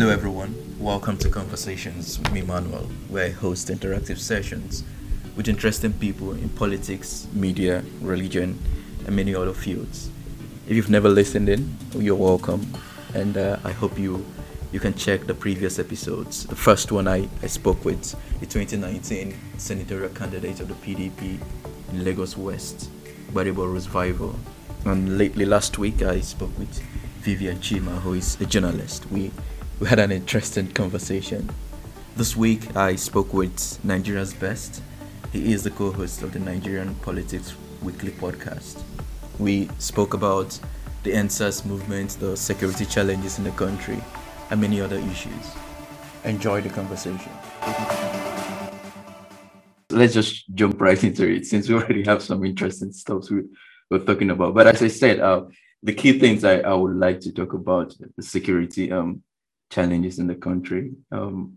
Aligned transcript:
Hello, 0.00 0.10
everyone. 0.10 0.54
Welcome 0.78 1.18
to 1.18 1.28
Conversations 1.28 2.18
with 2.18 2.32
me, 2.32 2.40
Manuel, 2.40 2.84
where 3.10 3.26
I 3.26 3.28
host 3.28 3.68
interactive 3.68 4.16
sessions 4.16 4.82
with 5.36 5.46
interesting 5.46 5.92
people 5.92 6.32
in 6.32 6.48
politics, 6.48 7.26
media, 7.34 7.84
religion, 8.00 8.58
and 9.04 9.14
many 9.14 9.34
other 9.34 9.52
fields. 9.52 10.08
If 10.66 10.74
you've 10.74 10.88
never 10.88 11.10
listened 11.10 11.50
in, 11.50 11.76
you're 11.94 12.14
welcome, 12.14 12.66
and 13.12 13.36
uh, 13.36 13.58
I 13.62 13.72
hope 13.72 13.98
you 13.98 14.24
you 14.72 14.80
can 14.80 14.94
check 14.94 15.26
the 15.26 15.34
previous 15.34 15.78
episodes. 15.78 16.46
The 16.46 16.56
first 16.56 16.90
one 16.90 17.06
I, 17.06 17.28
I 17.42 17.46
spoke 17.46 17.84
with 17.84 18.16
the 18.40 18.46
2019 18.46 19.36
senatorial 19.58 20.08
candidate 20.14 20.60
of 20.60 20.68
the 20.68 20.74
PDP 20.76 21.38
in 21.92 22.04
Lagos 22.04 22.38
West, 22.38 22.88
Gbadebo 23.32 23.70
Rhodes-Vivour. 23.70 24.34
And 24.86 25.18
lately, 25.18 25.44
last 25.44 25.76
week, 25.76 26.00
I 26.00 26.20
spoke 26.20 26.58
with 26.58 26.80
Vivian 27.20 27.58
Chima, 27.58 28.00
who 28.00 28.14
is 28.14 28.40
a 28.40 28.46
journalist. 28.46 29.04
We 29.10 29.30
we 29.80 29.88
had 29.88 29.98
an 29.98 30.12
interesting 30.12 30.70
conversation. 30.72 31.48
This 32.14 32.36
week, 32.36 32.76
I 32.76 32.96
spoke 32.96 33.32
with 33.32 33.82
Nigeria's 33.82 34.34
Best. 34.34 34.82
He 35.32 35.54
is 35.54 35.64
the 35.64 35.70
co 35.70 35.90
host 35.90 36.22
of 36.22 36.32
the 36.32 36.38
Nigerian 36.38 36.94
Politics 36.96 37.54
Weekly 37.80 38.10
podcast. 38.10 38.82
We 39.38 39.70
spoke 39.78 40.12
about 40.12 40.58
the 41.02 41.12
EndSARS 41.12 41.64
movement, 41.64 42.10
the 42.20 42.36
security 42.36 42.84
challenges 42.84 43.38
in 43.38 43.44
the 43.44 43.52
country, 43.52 43.98
and 44.50 44.60
many 44.60 44.82
other 44.82 44.98
issues. 44.98 45.54
Enjoy 46.24 46.60
the 46.60 46.68
conversation. 46.68 47.32
Let's 49.88 50.12
just 50.12 50.54
jump 50.54 50.78
right 50.78 51.02
into 51.02 51.26
it 51.26 51.46
since 51.46 51.70
we 51.70 51.76
already 51.76 52.04
have 52.04 52.22
some 52.22 52.44
interesting 52.44 52.92
stuff 52.92 53.30
we, 53.30 53.44
we're 53.90 54.04
talking 54.04 54.28
about. 54.28 54.52
But 54.52 54.66
as 54.66 54.82
I 54.82 54.88
said, 54.88 55.20
uh, 55.20 55.46
the 55.82 55.94
key 55.94 56.18
things 56.18 56.44
I, 56.44 56.58
I 56.58 56.74
would 56.74 56.96
like 56.96 57.20
to 57.20 57.32
talk 57.32 57.54
about 57.54 57.94
the 58.14 58.22
security 58.22 58.92
um, 58.92 59.22
challenges 59.70 60.18
in 60.18 60.26
the 60.26 60.34
country. 60.34 60.92
Um, 61.10 61.56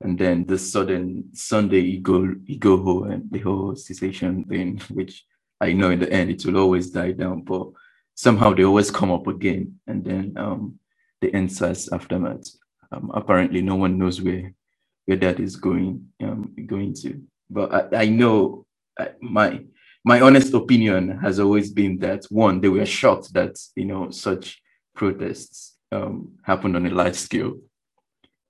and 0.00 0.18
then 0.18 0.46
the 0.46 0.58
sudden 0.58 1.30
Sunday 1.32 1.80
ego 1.80 2.34
ego 2.46 3.04
and 3.04 3.30
the 3.30 3.38
whole 3.40 3.76
cessation 3.76 4.44
thing, 4.44 4.80
which 4.90 5.24
I 5.60 5.72
know 5.72 5.90
in 5.90 6.00
the 6.00 6.12
end 6.12 6.30
it 6.30 6.44
will 6.44 6.58
always 6.58 6.90
die 6.90 7.12
down, 7.12 7.42
but 7.42 7.68
somehow 8.14 8.52
they 8.52 8.64
always 8.64 8.90
come 8.90 9.12
up 9.12 9.26
again. 9.26 9.78
And 9.86 10.04
then 10.04 10.34
um, 10.36 10.78
the 11.20 11.30
EndSARS 11.30 11.88
aftermath. 11.92 12.48
Um, 12.90 13.10
apparently, 13.14 13.62
no 13.62 13.76
one 13.76 13.96
knows 13.96 14.20
where 14.20 14.52
where 15.06 15.16
that 15.16 15.40
is 15.40 15.56
going 15.56 16.08
um, 16.22 16.54
going 16.66 16.94
to. 16.94 17.22
But 17.48 17.94
I, 17.94 18.02
I 18.02 18.08
know 18.08 18.66
I, 18.98 19.10
my 19.20 19.64
my 20.04 20.20
honest 20.20 20.52
opinion 20.52 21.18
has 21.18 21.38
always 21.38 21.70
been 21.70 21.98
that 22.00 22.24
one, 22.28 22.60
they 22.60 22.68
were 22.68 22.86
shocked 22.86 23.32
that 23.34 23.56
you 23.76 23.86
know 23.86 24.10
such 24.10 24.60
protests 24.94 25.76
um, 25.90 26.32
happened 26.42 26.76
on 26.76 26.86
a 26.86 26.90
large 26.90 27.14
scale. 27.14 27.58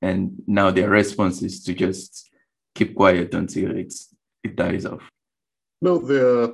And 0.00 0.42
now 0.46 0.70
their 0.70 0.90
response 0.90 1.42
is 1.42 1.62
to 1.64 1.74
just 1.74 2.30
keep 2.74 2.94
quiet 2.94 3.34
until 3.34 3.76
it's, 3.76 4.14
it 4.42 4.56
dies 4.56 4.86
off. 4.86 5.08
No, 5.80 5.98
they're 5.98 6.52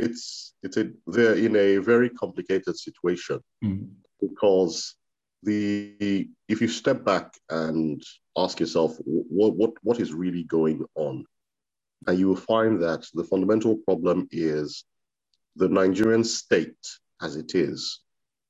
it's 0.00 0.54
it's 0.62 0.76
a 0.76 0.90
they're 1.06 1.36
in 1.36 1.54
a 1.56 1.76
very 1.78 2.10
complicated 2.10 2.76
situation 2.76 3.40
mm-hmm. 3.62 3.84
because 4.20 4.96
the 5.42 6.28
if 6.48 6.60
you 6.60 6.68
step 6.68 7.04
back 7.04 7.32
and 7.50 8.02
ask 8.36 8.60
yourself 8.60 8.96
what 9.04 9.54
what 9.56 9.72
what 9.82 10.00
is 10.00 10.12
really 10.12 10.44
going 10.44 10.84
on, 10.94 11.24
and 12.06 12.18
you 12.18 12.28
will 12.28 12.36
find 12.36 12.82
that 12.82 13.06
the 13.14 13.24
fundamental 13.24 13.76
problem 13.76 14.28
is 14.30 14.84
the 15.56 15.68
Nigerian 15.68 16.24
state 16.24 16.86
as 17.22 17.36
it 17.36 17.54
is 17.54 18.00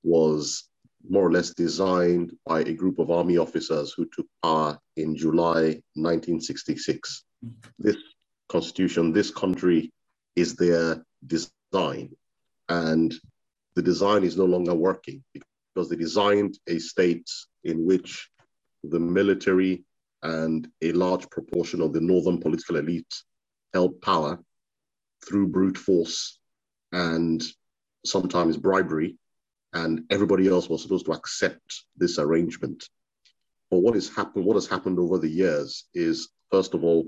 was 0.03 0.69
more 1.09 1.27
or 1.27 1.33
less 1.33 1.51
designed 1.51 2.33
by 2.47 2.61
a 2.61 2.73
group 2.73 2.99
of 2.99 3.11
army 3.11 3.39
officers 3.39 3.93
who 3.93 4.07
took 4.15 4.27
power 4.43 4.79
in 4.97 5.17
July 5.17 5.81
1966. 5.95 7.25
This 7.79 7.97
constitution, 8.49 9.13
this 9.13 9.31
country 9.31 9.93
is 10.37 10.57
their 10.57 11.05
design. 11.27 12.11
And 12.69 13.15
the 13.75 13.83
design 13.83 14.25
is 14.25 14.37
no 14.37 14.45
longer 14.45 14.75
working 14.75 15.23
because 15.33 15.89
they 15.89 15.97
designed 15.97 16.59
a 16.67 16.79
state 16.79 17.29
in 17.65 17.87
which 17.87 18.29
the 18.85 19.01
military 19.01 19.85
and 20.23 20.69
a 20.83 20.93
large 20.93 21.29
proportion 21.31 21.81
of 21.81 21.93
the 21.93 22.01
northern 22.01 22.39
political 22.39 22.77
elite 22.77 23.15
held 23.73 24.01
power 24.03 24.39
through 25.27 25.49
brute 25.49 25.79
force 25.79 26.39
and 26.93 27.43
sometimes 28.05 28.57
bribery 28.57 29.17
and 29.73 30.03
everybody 30.11 30.49
else 30.49 30.69
was 30.69 30.83
supposed 30.83 31.07
to 31.07 31.13
accept 31.13 31.85
this 31.97 32.19
arrangement. 32.19 32.89
But 33.71 33.79
what 33.79 33.95
has 33.95 34.09
happened, 34.09 34.45
what 34.45 34.57
has 34.57 34.67
happened 34.67 34.99
over 34.99 35.19
the 35.19 35.29
years 35.29 35.85
is, 35.95 36.29
first 36.51 36.75
of 36.75 36.83
all, 36.83 37.07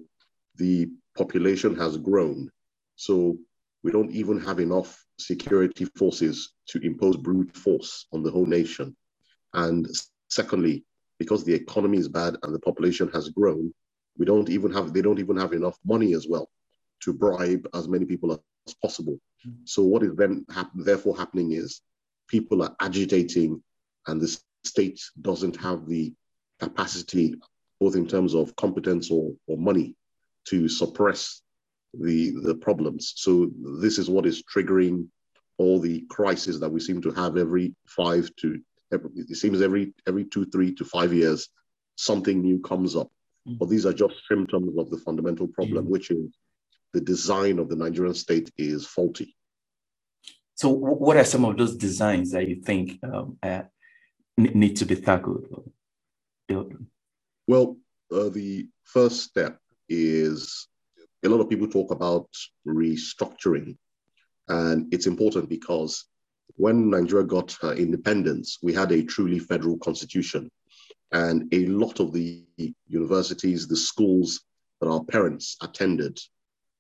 the 0.57 0.89
population 1.17 1.75
has 1.77 1.97
grown. 1.97 2.51
So 2.97 3.37
we 3.83 3.91
don't 3.91 4.13
even 4.13 4.39
have 4.41 4.61
enough 4.61 5.05
security 5.19 5.87
forces 5.97 6.53
to 6.69 6.79
impose 6.81 7.17
brute 7.17 7.55
force 7.57 8.07
on 8.13 8.23
the 8.23 8.31
whole 8.31 8.47
nation. 8.47 8.97
And 9.55 9.89
secondly, 10.29 10.85
because 11.19 11.45
the 11.45 11.55
economy 11.55 11.99
is 11.99 12.09
bad 12.09 12.37
and 12.43 12.55
the 12.55 12.61
population 12.61 13.09
has 13.09 13.29
grown, 13.29 13.73
we 14.19 14.25
don't 14.25 14.49
even 14.51 14.73
have 14.73 14.93
they 14.93 15.03
don't 15.03 15.19
even 15.19 15.37
have 15.37 15.53
enough 15.53 15.79
money 15.85 16.15
as 16.15 16.27
well 16.29 16.49
to 17.01 17.13
bribe 17.13 17.67
as 17.75 17.89
many 17.89 18.05
people 18.05 18.33
as 18.33 18.75
possible. 18.75 19.19
Mm-hmm. 19.47 19.63
So 19.65 19.83
what 19.83 20.03
is 20.03 20.15
then 20.15 20.45
hap- 20.51 20.73
therefore 20.75 21.17
happening 21.17 21.53
is 21.53 21.81
people 22.33 22.63
are 22.63 22.75
agitating 22.81 23.63
and 24.09 24.21
the 24.21 24.37
state 24.65 25.01
doesn't 25.21 25.57
have 25.57 25.87
the 25.87 26.13
capacity, 26.59 27.35
both 27.79 27.95
in 27.95 28.09
terms 28.09 28.35
of 28.35 28.57
competence 28.57 29.11
or, 29.11 29.33
or 29.47 29.57
money, 29.59 29.95
to 30.47 30.69
suppress 30.69 31.43
the, 31.95 32.31
the 32.43 32.55
problems. 32.55 33.13
So 33.17 33.51
this 33.81 33.99
is 33.99 34.09
what 34.09 34.27
is 34.27 34.43
triggering 34.43 35.07
all 35.59 35.79
the 35.79 36.05
crises 36.09 36.59
that 36.61 36.73
we 36.73 36.81
seem 36.81 37.03
to 37.03 37.13
have 37.13 37.37
every 37.37 37.75
five 37.87 38.31
to 38.41 38.59
every, 38.93 39.11
it 39.15 39.37
seems 39.37 39.61
every 39.61 39.93
every 40.07 40.25
two, 40.25 40.47
three 40.47 40.75
to 40.75 40.85
five 40.85 41.13
years, 41.13 41.49
something 41.97 42.41
new 42.41 42.59
comes 42.61 42.97
up. 42.97 43.11
Mm-hmm. 43.47 43.59
But 43.59 43.69
these 43.69 43.87
are 43.87 43.93
just 43.93 44.15
symptoms 44.29 44.79
of 44.79 44.91
the 44.91 44.99
fundamental 44.99 45.49
problem, 45.49 45.85
mm-hmm. 45.85 45.93
which 45.93 46.11
is 46.11 46.27
the 46.95 47.01
design 47.01 47.59
of 47.59 47.69
the 47.69 47.77
Nigerian 47.77 48.15
state 48.15 48.51
is 48.57 48.87
faulty. 48.87 49.37
So, 50.55 50.69
what 50.69 51.17
are 51.17 51.25
some 51.25 51.45
of 51.45 51.57
those 51.57 51.77
designs 51.77 52.33
that 52.33 52.49
you 52.49 52.57
think 52.57 52.99
um, 53.03 53.39
uh, 53.43 53.63
need 54.37 54.77
to 54.77 54.85
be 54.85 54.97
tackled? 54.97 55.47
Well, 57.47 57.77
uh, 58.13 58.29
the 58.29 58.69
first 58.85 59.23
step 59.23 59.59
is 59.89 60.69
a 61.25 61.29
lot 61.29 61.41
of 61.41 61.49
people 61.49 61.69
talk 61.69 61.91
about 61.91 62.29
restructuring, 62.67 63.77
and 64.49 64.93
it's 64.93 65.07
important 65.07 65.49
because 65.49 66.05
when 66.57 66.91
Nigeria 66.91 67.25
got 67.25 67.57
her 67.63 67.73
independence, 67.73 68.59
we 68.63 68.75
had 68.75 68.93
a 68.93 69.03
truly 69.03 69.39
federal 69.39 69.79
constitution, 69.79 70.51
and 71.13 71.53
a 71.53 71.67
lot 71.67 71.99
of 71.99 72.13
the 72.13 72.45
universities, 72.89 73.67
the 73.67 73.77
schools 73.77 74.43
that 74.81 74.89
our 74.89 75.03
parents 75.05 75.57
attended, 75.63 76.19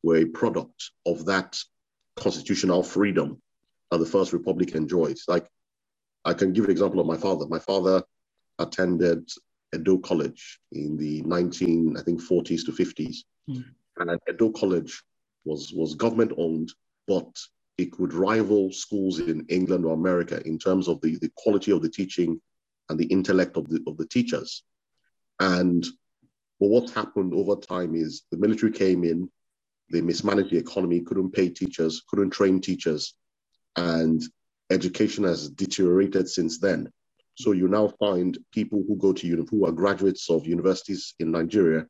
were 0.03 0.17
a 0.17 0.27
product 0.27 0.91
of 1.07 1.25
that 1.25 1.59
constitutional 2.17 2.83
freedom 2.83 3.41
the 3.99 4.07
First 4.07 4.33
Republic 4.33 4.75
enjoyed. 4.75 5.19
Like, 5.29 5.47
I 6.25 6.35
can 6.35 6.53
give 6.53 6.65
an 6.65 6.71
example 6.71 7.01
of 7.01 7.07
my 7.07 7.17
father. 7.17 7.47
My 7.47 7.59
father 7.59 8.03
attended 8.59 9.29
Edo 9.75 9.99
College 9.99 10.61
in 10.73 10.97
the 10.97 11.23
19, 11.23 11.97
I 11.99 12.03
think, 12.03 12.23
40s 12.23 12.65
to 12.67 12.73
50s. 12.73 13.17
Mm. 13.49 13.65
And 13.99 14.21
Edo 14.29 14.51
College 14.51 15.03
was, 15.45 15.73
was 15.73 15.95
government 15.95 16.33
owned, 16.37 16.73
but 17.07 17.37
it 17.79 17.93
could 17.93 18.13
rival 18.13 18.73
schools 18.73 19.21
in 19.21 19.45
England 19.49 19.85
or 19.85 19.95
America 19.95 20.41
in 20.47 20.59
terms 20.59 20.89
of 20.89 21.01
the, 21.01 21.17
the 21.17 21.33
quality 21.37 21.73
of 21.73 21.83
the 21.83 21.91
teaching 21.91 22.41
and 22.89 22.99
the 22.99 23.07
intellect 23.07 23.57
of 23.57 23.69
the, 23.69 23.83
of 23.87 23.97
the 23.97 24.07
teachers. 24.07 24.63
And 25.41 25.85
but 26.61 26.69
what's 26.69 26.93
happened 26.93 27.35
over 27.35 27.57
time 27.57 27.97
is 27.97 28.23
the 28.31 28.37
military 28.37 28.71
came 28.71 29.03
in, 29.03 29.29
they 29.91 30.01
mismanaged 30.01 30.51
the 30.51 30.59
economy, 30.59 31.01
couldn't 31.01 31.33
pay 31.33 31.49
teachers, 31.49 32.03
couldn't 32.09 32.31
train 32.31 32.61
teachers, 32.61 33.15
and 33.77 34.23
education 34.71 35.25
has 35.25 35.51
deteriorated 35.51 36.29
since 36.29 36.59
then. 36.59 36.91
So 37.35 37.53
you 37.53 37.69
now 37.69 37.89
find 37.99 38.39
people 38.53 38.83
who 38.87 38.97
go 38.97 39.13
to 39.13 39.47
who 39.51 39.67
are 39.67 39.73
graduates 39.73 40.29
of 40.31 40.47
universities 40.47 41.15
in 41.19 41.31
Nigeria 41.31 41.87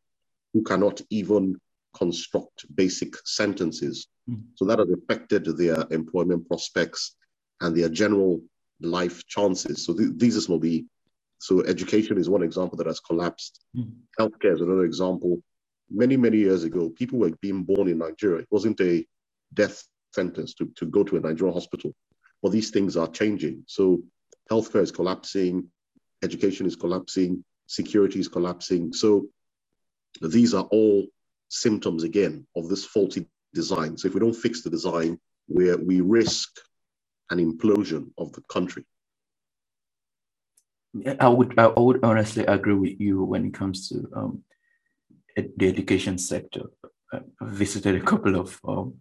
who 0.52 0.62
cannot 0.62 1.00
even 1.10 1.56
construct 1.96 2.64
basic 2.74 3.14
sentences. 3.24 4.06
Mm-hmm. 4.28 4.42
So 4.54 4.64
that 4.66 4.78
has 4.78 4.88
affected 4.90 5.44
their 5.56 5.84
employment 5.90 6.46
prospects 6.46 7.16
and 7.60 7.76
their 7.76 7.88
general 7.88 8.40
life 8.80 9.26
chances. 9.26 9.84
So 9.84 9.94
th- 9.94 10.12
these 10.16 10.48
of 10.48 10.60
the 10.60 10.84
so 11.38 11.60
education 11.64 12.18
is 12.18 12.30
one 12.30 12.44
example 12.44 12.78
that 12.78 12.86
has 12.86 13.00
collapsed. 13.00 13.64
Mm-hmm. 13.76 13.90
Healthcare 14.22 14.54
is 14.54 14.60
another 14.60 14.84
example. 14.84 15.42
Many, 15.90 16.16
many 16.16 16.38
years 16.38 16.62
ago, 16.62 16.90
people 16.90 17.18
were 17.18 17.32
being 17.40 17.64
born 17.64 17.88
in 17.88 17.98
Nigeria. 17.98 18.42
It 18.42 18.48
wasn't 18.50 18.80
a 18.80 19.04
death 19.52 19.82
sentence 20.14 20.54
to, 20.54 20.66
to 20.76 20.86
go 20.86 21.02
to 21.04 21.16
a 21.16 21.20
Nigerian 21.20 21.54
hospital. 21.54 21.94
Well, 22.40 22.52
these 22.52 22.70
things 22.70 22.96
are 22.96 23.08
changing. 23.08 23.64
So 23.66 24.02
healthcare 24.50 24.82
is 24.82 24.90
collapsing, 24.90 25.68
education 26.22 26.66
is 26.66 26.76
collapsing, 26.76 27.44
security 27.66 28.20
is 28.20 28.28
collapsing. 28.28 28.92
So 28.92 29.26
these 30.20 30.54
are 30.54 30.64
all 30.64 31.06
symptoms 31.48 32.02
again 32.02 32.46
of 32.56 32.68
this 32.68 32.84
faulty 32.84 33.26
design. 33.54 33.96
So 33.96 34.08
if 34.08 34.14
we 34.14 34.20
don't 34.20 34.34
fix 34.34 34.62
the 34.62 34.70
design, 34.70 35.18
where 35.46 35.76
we 35.76 36.00
risk 36.00 36.50
an 37.30 37.38
implosion 37.38 38.10
of 38.18 38.32
the 38.32 38.42
country. 38.42 38.84
I 41.18 41.28
would 41.28 41.58
I 41.58 41.68
would 41.68 42.04
honestly 42.04 42.44
agree 42.44 42.74
with 42.74 43.00
you 43.00 43.24
when 43.24 43.46
it 43.46 43.54
comes 43.54 43.88
to 43.88 44.06
um, 44.14 44.44
the 45.36 45.68
education 45.68 46.18
sector. 46.18 46.64
I 47.12 47.20
visited 47.40 47.96
a 47.96 48.04
couple 48.04 48.36
of 48.36 48.60
um, 48.66 48.94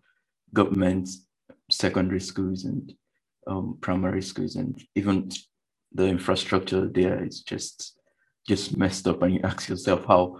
government 0.53 1.09
secondary 1.69 2.19
schools 2.19 2.65
and 2.65 2.93
um, 3.47 3.77
primary 3.81 4.21
schools, 4.21 4.55
and 4.55 4.81
even 4.95 5.31
the 5.93 6.05
infrastructure 6.05 6.87
there 6.87 7.23
is 7.23 7.41
just 7.41 7.99
just 8.47 8.77
messed 8.77 9.07
up. 9.07 9.21
And 9.21 9.35
you 9.35 9.41
ask 9.43 9.69
yourself 9.69 10.05
how 10.05 10.37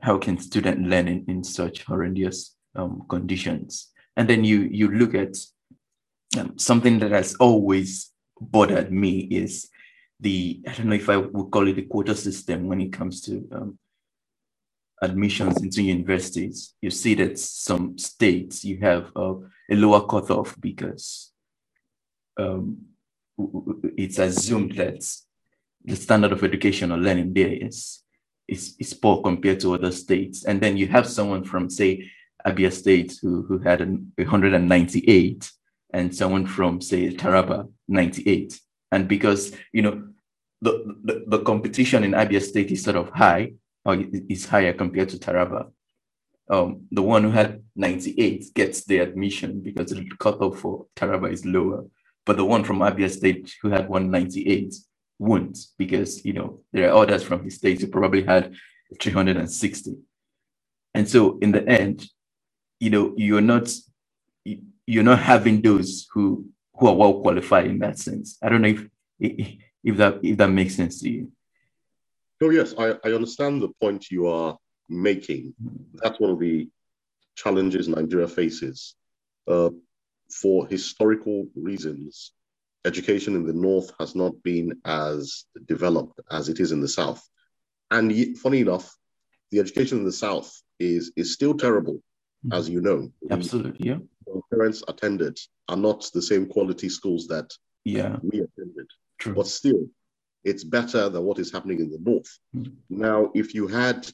how 0.00 0.18
can 0.18 0.38
student 0.38 0.86
learn 0.86 1.08
in, 1.08 1.24
in 1.28 1.44
such 1.44 1.84
horrendous 1.84 2.56
um, 2.76 3.04
conditions? 3.08 3.90
And 4.16 4.28
then 4.28 4.44
you 4.44 4.68
you 4.70 4.90
look 4.90 5.14
at 5.14 5.36
um, 6.38 6.58
something 6.58 6.98
that 6.98 7.10
has 7.12 7.34
always 7.36 8.10
bothered 8.40 8.92
me 8.92 9.20
is 9.20 9.68
the 10.20 10.62
I 10.66 10.72
don't 10.72 10.86
know 10.86 10.96
if 10.96 11.08
I 11.08 11.16
would 11.16 11.50
call 11.50 11.68
it 11.68 11.76
the 11.76 11.82
quota 11.82 12.14
system 12.14 12.68
when 12.68 12.80
it 12.80 12.92
comes 12.92 13.20
to 13.22 13.48
um, 13.52 13.78
admissions 15.02 15.62
into 15.62 15.82
universities. 15.82 16.74
You 16.80 16.90
see 16.90 17.14
that 17.14 17.38
some 17.38 17.98
states 17.98 18.64
you 18.64 18.78
have 18.78 19.10
uh, 19.16 19.34
a 19.70 19.74
lower 19.74 20.06
cutoff 20.06 20.56
because 20.60 21.32
um, 22.38 22.78
it's 23.96 24.18
assumed 24.18 24.72
that 24.76 25.04
the 25.84 25.96
standard 25.96 26.32
of 26.32 26.42
education 26.42 26.92
or 26.92 26.98
learning 26.98 27.34
there 27.34 27.52
is, 27.52 28.02
is, 28.48 28.74
is 28.78 28.94
poor 28.94 29.22
compared 29.22 29.60
to 29.60 29.74
other 29.74 29.92
states. 29.92 30.44
And 30.44 30.60
then 30.60 30.76
you 30.76 30.86
have 30.88 31.06
someone 31.06 31.44
from, 31.44 31.68
say, 31.68 32.10
Abia 32.46 32.72
State 32.72 33.18
who, 33.22 33.42
who 33.42 33.58
had 33.58 33.80
an 33.80 34.12
198 34.16 35.52
and 35.92 36.14
someone 36.14 36.46
from, 36.46 36.80
say, 36.80 37.14
Taraba, 37.14 37.68
98. 37.88 38.60
And 38.92 39.08
because, 39.08 39.54
you 39.72 39.82
know, 39.82 40.08
the, 40.60 40.96
the, 41.04 41.24
the 41.26 41.42
competition 41.42 42.04
in 42.04 42.12
Abia 42.12 42.42
State 42.42 42.70
is 42.70 42.82
sort 42.82 42.96
of 42.96 43.10
high, 43.10 43.52
or 43.84 44.02
is 44.28 44.46
higher 44.46 44.72
compared 44.72 45.10
to 45.10 45.18
Taraba. 45.18 45.70
Um, 46.48 46.86
the 46.90 47.02
one 47.02 47.24
who 47.24 47.30
had 47.30 47.62
98 47.76 48.52
gets 48.54 48.84
the 48.84 48.98
admission 48.98 49.60
because 49.60 49.90
the 49.90 50.08
cutoff 50.18 50.58
for 50.58 50.86
Taraba 50.96 51.32
is 51.32 51.44
lower. 51.44 51.84
But 52.26 52.36
the 52.36 52.44
one 52.44 52.64
from 52.64 52.78
Abia 52.78 53.10
State 53.10 53.54
who 53.62 53.70
had 53.70 53.88
198 53.88 54.74
won't 55.18 55.58
because, 55.78 56.24
you 56.24 56.32
know, 56.32 56.60
there 56.72 56.90
are 56.90 57.02
others 57.02 57.22
from 57.22 57.44
his 57.44 57.56
state 57.56 57.80
who 57.80 57.86
probably 57.86 58.24
had 58.24 58.54
360. 59.00 59.96
And 60.94 61.08
so 61.08 61.38
in 61.38 61.52
the 61.52 61.66
end, 61.66 62.06
you 62.80 62.90
know, 62.90 63.14
you're 63.16 63.40
not 63.40 63.72
you're 64.86 65.02
not 65.02 65.18
having 65.18 65.62
those 65.62 66.06
who 66.12 66.46
who 66.74 66.88
are 66.88 66.94
well 66.94 67.20
qualified 67.20 67.66
in 67.66 67.78
that 67.78 67.98
sense. 67.98 68.38
I 68.42 68.48
don't 68.48 68.62
know 68.62 68.68
if 68.68 69.58
if 69.82 69.96
that 69.96 70.20
if 70.22 70.36
that 70.38 70.48
makes 70.48 70.76
sense 70.76 71.00
to 71.00 71.10
you. 71.10 71.32
Oh 72.44 72.50
yes, 72.50 72.74
I, 72.76 72.94
I 73.04 73.14
understand 73.14 73.62
the 73.62 73.70
point 73.80 74.10
you 74.10 74.26
are 74.28 74.58
making. 74.90 75.54
That's 75.94 76.20
one 76.20 76.30
of 76.30 76.38
the 76.38 76.68
challenges 77.36 77.88
Nigeria 77.88 78.28
faces. 78.28 78.96
Uh, 79.48 79.70
for 80.30 80.66
historical 80.66 81.46
reasons, 81.56 82.32
education 82.84 83.34
in 83.34 83.46
the 83.46 83.54
north 83.54 83.92
has 83.98 84.14
not 84.14 84.42
been 84.42 84.78
as 84.84 85.44
developed 85.66 86.20
as 86.30 86.50
it 86.50 86.60
is 86.60 86.70
in 86.70 86.80
the 86.82 86.88
south. 86.88 87.26
And 87.90 88.36
funny 88.38 88.60
enough, 88.60 88.94
the 89.50 89.60
education 89.60 89.98
in 89.98 90.04
the 90.04 90.12
south 90.12 90.52
is 90.78 91.12
is 91.16 91.32
still 91.32 91.54
terrible, 91.56 91.94
mm-hmm. 91.94 92.52
as 92.52 92.68
you 92.68 92.82
know. 92.82 93.10
Absolutely, 93.30 93.88
yeah. 93.88 93.98
Parents 94.50 94.82
attended 94.86 95.38
are 95.70 95.78
not 95.78 96.10
the 96.12 96.22
same 96.22 96.44
quality 96.46 96.90
schools 96.90 97.26
that 97.28 97.50
yeah 97.84 98.16
we 98.22 98.40
attended. 98.40 98.86
True. 99.18 99.34
But 99.34 99.46
still, 99.46 99.88
it's 100.44 100.64
better 100.64 101.08
than 101.08 101.22
what 101.22 101.38
is 101.38 101.52
happening 101.52 101.80
in 101.80 101.90
the 101.90 101.98
north. 101.98 102.38
Mm-hmm. 102.54 102.72
Now, 102.90 103.30
if 103.34 103.54
you 103.54 103.66
had 103.66 104.10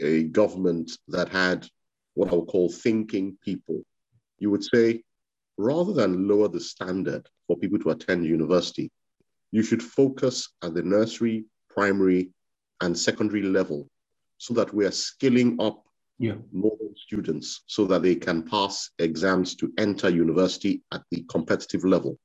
a 0.00 0.24
government 0.24 0.92
that 1.08 1.28
had 1.28 1.66
what 2.14 2.32
I 2.32 2.36
would 2.36 2.48
call 2.48 2.70
thinking 2.70 3.36
people, 3.42 3.82
you 4.38 4.50
would 4.50 4.64
say 4.64 5.02
rather 5.58 5.92
than 5.92 6.28
lower 6.28 6.48
the 6.48 6.60
standard 6.60 7.28
for 7.46 7.56
people 7.56 7.78
to 7.80 7.90
attend 7.90 8.26
university, 8.26 8.90
you 9.50 9.62
should 9.62 9.82
focus 9.82 10.48
at 10.62 10.74
the 10.74 10.82
nursery, 10.82 11.44
primary, 11.68 12.30
and 12.80 12.98
secondary 12.98 13.42
level 13.42 13.88
so 14.38 14.54
that 14.54 14.72
we 14.74 14.84
are 14.84 14.92
skilling 14.92 15.60
up 15.60 15.84
yeah. 16.18 16.34
students 16.96 17.62
so 17.66 17.84
that 17.86 18.02
they 18.02 18.14
can 18.14 18.42
pass 18.42 18.90
exams 18.98 19.54
to 19.56 19.72
enter 19.78 20.08
university 20.08 20.82
at 20.92 21.02
the 21.10 21.24
competitive 21.28 21.84
level. 21.84 22.18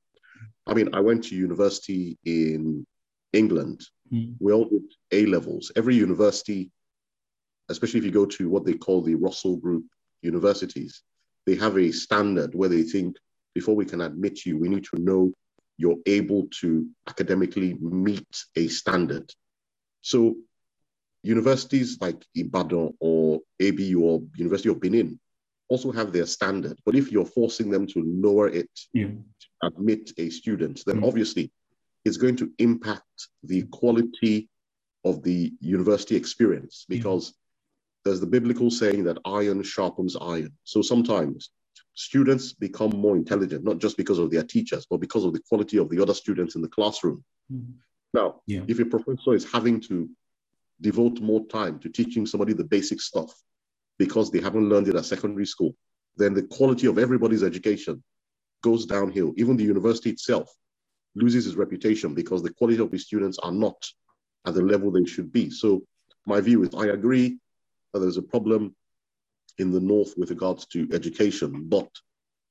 I 0.66 0.74
mean, 0.74 0.88
I 0.92 1.00
went 1.00 1.24
to 1.24 1.34
university 1.34 2.18
in 2.24 2.86
England. 3.32 3.82
Mm. 4.12 4.34
We 4.40 4.52
all 4.52 4.68
did 4.68 4.82
A 5.12 5.26
levels. 5.26 5.70
Every 5.76 5.94
university, 5.94 6.70
especially 7.68 7.98
if 7.98 8.04
you 8.04 8.10
go 8.10 8.26
to 8.26 8.48
what 8.48 8.64
they 8.64 8.74
call 8.74 9.02
the 9.02 9.14
Russell 9.14 9.56
Group 9.56 9.84
universities, 10.22 11.02
they 11.46 11.56
have 11.56 11.78
a 11.78 11.92
standard 11.92 12.54
where 12.54 12.68
they 12.68 12.82
think 12.82 13.16
before 13.54 13.74
we 13.74 13.84
can 13.84 14.00
admit 14.00 14.44
you, 14.44 14.58
we 14.58 14.68
need 14.68 14.84
to 14.84 14.98
know 15.00 15.32
you're 15.76 15.98
able 16.06 16.48
to 16.60 16.86
academically 17.08 17.74
meet 17.80 18.44
a 18.56 18.68
standard. 18.68 19.30
So 20.00 20.36
universities 21.22 21.98
like 22.00 22.24
Ibadan 22.34 22.94
or 23.00 23.40
ABU 23.60 24.00
or 24.00 24.22
University 24.36 24.68
of 24.68 24.80
Benin 24.80 25.18
also 25.68 25.92
have 25.92 26.12
their 26.12 26.26
standard. 26.26 26.78
But 26.84 26.96
if 26.96 27.12
you're 27.12 27.24
forcing 27.24 27.70
them 27.70 27.86
to 27.88 28.02
lower 28.04 28.48
it 28.48 28.70
yeah. 28.92 29.06
to 29.06 29.66
admit 29.66 30.12
a 30.18 30.30
student, 30.30 30.82
then 30.86 31.00
mm. 31.00 31.06
obviously 31.06 31.50
it's 32.04 32.16
going 32.16 32.36
to 32.36 32.50
impact 32.58 33.28
the 33.42 33.62
quality 33.64 34.48
of 35.04 35.22
the 35.22 35.52
university 35.60 36.16
experience 36.16 36.84
because 36.88 37.34
there's 38.04 38.20
the 38.20 38.26
biblical 38.26 38.70
saying 38.70 39.04
that 39.04 39.18
iron 39.24 39.62
sharpens 39.62 40.16
iron. 40.20 40.52
So 40.64 40.82
sometimes 40.82 41.50
students 41.94 42.52
become 42.52 42.90
more 42.90 43.16
intelligent, 43.16 43.64
not 43.64 43.78
just 43.78 43.96
because 43.96 44.18
of 44.18 44.30
their 44.30 44.44
teachers, 44.44 44.86
but 44.88 45.00
because 45.00 45.24
of 45.24 45.32
the 45.32 45.42
quality 45.48 45.78
of 45.78 45.88
the 45.90 46.00
other 46.00 46.14
students 46.14 46.54
in 46.54 46.62
the 46.62 46.68
classroom. 46.68 47.24
Mm. 47.52 47.74
Now, 48.14 48.40
yeah. 48.46 48.62
if 48.68 48.78
a 48.78 48.84
professor 48.84 49.34
is 49.34 49.50
having 49.50 49.80
to 49.82 50.08
devote 50.80 51.20
more 51.20 51.44
time 51.46 51.78
to 51.80 51.88
teaching 51.88 52.24
somebody 52.24 52.52
the 52.52 52.64
basic 52.64 53.00
stuff 53.00 53.32
because 53.98 54.30
they 54.30 54.40
haven't 54.40 54.68
learned 54.68 54.88
it 54.88 54.94
at 54.94 55.04
secondary 55.04 55.46
school, 55.46 55.74
then 56.16 56.34
the 56.34 56.44
quality 56.44 56.86
of 56.86 56.98
everybody's 56.98 57.42
education 57.42 58.02
goes 58.62 58.86
downhill. 58.86 59.34
Even 59.36 59.56
the 59.56 59.64
university 59.64 60.10
itself 60.10 60.50
loses 61.20 61.44
his 61.44 61.56
reputation 61.56 62.14
because 62.14 62.42
the 62.42 62.52
quality 62.54 62.80
of 62.80 62.92
his 62.92 63.04
students 63.04 63.38
are 63.38 63.52
not 63.52 63.86
at 64.46 64.54
the 64.54 64.62
level 64.62 64.90
they 64.90 65.04
should 65.04 65.32
be. 65.32 65.50
So 65.50 65.82
my 66.26 66.40
view 66.40 66.62
is 66.62 66.74
I 66.74 66.86
agree 66.86 67.38
that 67.92 68.00
there's 68.00 68.16
a 68.16 68.22
problem 68.22 68.74
in 69.58 69.72
the 69.72 69.80
North 69.80 70.14
with 70.16 70.30
regards 70.30 70.66
to 70.66 70.88
education, 70.92 71.68
but 71.68 71.88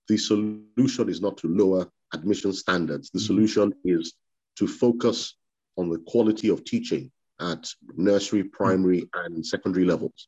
the 0.07 0.17
solution 0.17 1.09
is 1.09 1.21
not 1.21 1.37
to 1.37 1.47
lower 1.47 1.87
admission 2.13 2.53
standards. 2.53 3.09
The 3.09 3.19
mm-hmm. 3.19 3.25
solution 3.25 3.73
is 3.83 4.13
to 4.57 4.67
focus 4.67 5.35
on 5.77 5.89
the 5.89 5.99
quality 6.07 6.49
of 6.49 6.63
teaching 6.63 7.11
at 7.39 7.69
nursery, 7.95 8.43
primary, 8.43 9.07
and 9.13 9.45
secondary 9.45 9.85
levels. 9.85 10.27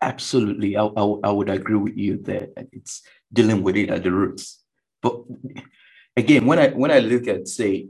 Absolutely, 0.00 0.76
I, 0.76 0.84
I, 0.84 1.02
I 1.24 1.30
would 1.30 1.50
agree 1.50 1.76
with 1.76 1.96
you 1.96 2.18
there. 2.18 2.48
It's 2.72 3.02
dealing 3.32 3.62
with 3.62 3.76
it 3.76 3.90
at 3.90 4.02
the 4.02 4.12
roots. 4.12 4.62
But 5.02 5.22
again, 6.16 6.46
when 6.46 6.58
I 6.58 6.68
when 6.68 6.90
I 6.90 6.98
look 7.00 7.28
at 7.28 7.48
say 7.48 7.88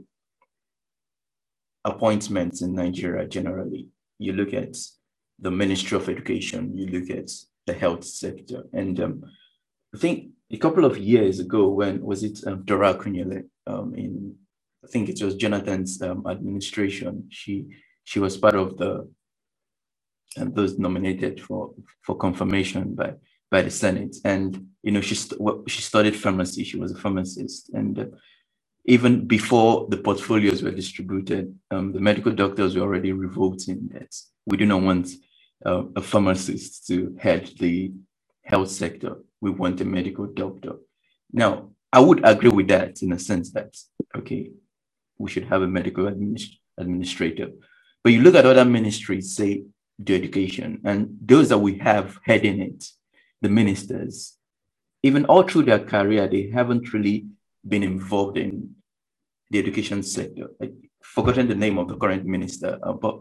appointments 1.85 2.61
in 2.61 2.75
Nigeria 2.75 3.27
generally, 3.27 3.87
you 4.19 4.33
look 4.33 4.53
at 4.53 4.75
the 5.39 5.51
Ministry 5.51 5.97
of 5.97 6.09
Education, 6.09 6.75
you 6.75 6.87
look 6.87 7.09
at 7.09 7.31
the 7.65 7.73
health 7.73 8.03
sector, 8.03 8.63
and 8.73 8.99
um, 8.99 9.23
I 9.93 9.97
think 9.97 10.29
a 10.51 10.57
couple 10.57 10.85
of 10.85 10.97
years 10.97 11.39
ago, 11.39 11.69
when 11.69 12.01
was 12.01 12.23
it 12.23 12.39
um, 12.47 12.63
Dora 12.63 12.93
Akunyili, 12.93 13.43
um, 13.65 13.93
in 13.95 14.35
I 14.83 14.87
think 14.87 15.09
it 15.09 15.21
was 15.21 15.35
Jonathan's 15.35 16.01
um, 16.01 16.25
administration, 16.27 17.27
she 17.29 17.65
she 18.03 18.19
was 18.19 18.37
part 18.37 18.55
of 18.55 18.77
the 18.77 19.09
and 20.37 20.55
those 20.55 20.77
nominated 20.77 21.41
for 21.41 21.73
for 22.01 22.15
confirmation 22.15 22.95
by 22.95 23.13
by 23.49 23.61
the 23.61 23.71
Senate. 23.71 24.15
And 24.23 24.67
you 24.83 24.91
know, 24.91 25.01
she 25.01 25.15
st- 25.15 25.41
she 25.69 25.81
studied 25.81 26.15
pharmacy. 26.15 26.63
She 26.63 26.77
was 26.77 26.91
a 26.91 26.97
pharmacist, 26.97 27.69
and 27.69 27.99
uh, 27.99 28.05
even 28.85 29.27
before 29.27 29.87
the 29.89 29.97
portfolios 29.97 30.63
were 30.63 30.71
distributed, 30.71 31.53
um, 31.71 31.91
the 31.91 31.99
medical 31.99 32.31
doctors 32.31 32.75
were 32.75 32.83
already 32.83 33.11
revolting 33.11 33.89
that 33.93 34.15
we 34.45 34.57
do 34.57 34.65
not 34.65 34.81
want 34.81 35.09
uh, 35.65 35.83
a 35.95 36.01
pharmacist 36.01 36.87
to 36.87 37.15
head 37.19 37.51
the 37.59 37.91
health 38.43 38.69
sector. 38.69 39.17
We 39.41 39.51
want 39.51 39.81
a 39.81 39.85
medical 39.85 40.25
doctor. 40.25 40.73
Now, 41.31 41.71
I 41.91 41.99
would 41.99 42.25
agree 42.25 42.49
with 42.49 42.69
that 42.69 43.01
in 43.01 43.11
a 43.11 43.19
sense 43.19 43.51
that 43.51 43.75
okay, 44.15 44.51
we 45.17 45.29
should 45.29 45.45
have 45.45 45.61
a 45.61 45.67
medical 45.67 46.05
administ- 46.05 46.57
administrator. 46.77 47.49
But 48.03 48.13
you 48.13 48.21
look 48.21 48.35
at 48.35 48.45
other 48.45 48.65
ministries, 48.65 49.35
say 49.35 49.63
the 49.99 50.15
education, 50.15 50.81
and 50.85 51.17
those 51.21 51.49
that 51.49 51.57
we 51.57 51.77
have 51.79 52.17
heading 52.23 52.61
it, 52.61 52.85
the 53.41 53.49
ministers, 53.49 54.37
even 55.03 55.25
all 55.25 55.43
through 55.43 55.63
their 55.63 55.79
career, 55.79 56.27
they 56.27 56.49
haven't 56.49 56.93
really 56.93 57.27
been 57.67 57.83
involved 57.83 58.37
in 58.37 58.75
the 59.49 59.59
education 59.59 60.03
sector. 60.03 60.49
I've 60.61 60.75
forgotten 61.01 61.47
the 61.47 61.55
name 61.55 61.77
of 61.77 61.87
the 61.87 61.97
current 61.97 62.25
minister, 62.25 62.79
uh, 62.83 62.93
but 62.93 63.19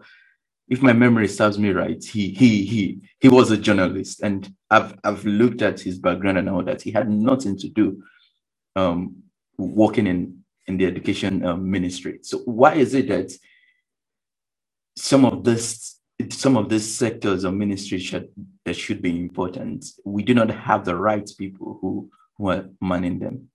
if 0.69 0.83
my 0.83 0.93
memory 0.93 1.29
serves 1.29 1.59
me 1.59 1.71
right, 1.71 2.03
he 2.03 2.31
he 2.31 2.65
he 2.65 3.01
he 3.21 3.29
was 3.29 3.51
a 3.51 3.57
journalist, 3.57 4.21
and 4.23 4.53
I've 4.71 4.99
I've 5.05 5.25
looked 5.25 5.63
at 5.63 5.81
his 5.81 5.99
background 5.99 6.39
and 6.39 6.49
all 6.49 6.65
that. 6.65 6.83
He 6.83 6.91
had 6.91 7.09
nothing 7.09 7.57
to 7.59 7.69
do 7.69 8.03
um, 8.75 9.23
working 9.59 10.07
in 10.07 10.43
in 10.67 10.77
the 10.77 10.87
education 10.87 11.45
um, 11.45 11.71
ministry. 11.71 12.19
So 12.23 12.39
why 12.39 12.75
is 12.75 12.95
it 12.95 13.09
that 13.09 13.33
some 14.97 15.25
of 15.25 15.45
this 15.45 15.96
some 16.31 16.57
of 16.57 16.69
these 16.69 16.95
sectors 16.95 17.45
of 17.45 17.55
ministry 17.55 17.99
should 17.99 18.29
that 18.65 18.75
should 18.75 19.03
be 19.03 19.19
important, 19.19 19.85
we 20.05 20.23
do 20.23 20.35
not 20.35 20.51
have 20.51 20.85
the 20.85 20.97
right 20.97 21.29
people 21.39 21.79
who 21.81 22.11
who 22.37 22.51
are 22.51 22.69
manning 22.81 23.19
them? 23.19 23.49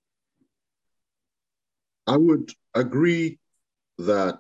I 2.08 2.18
would 2.18 2.52
agree 2.74 3.40
that 4.00 4.40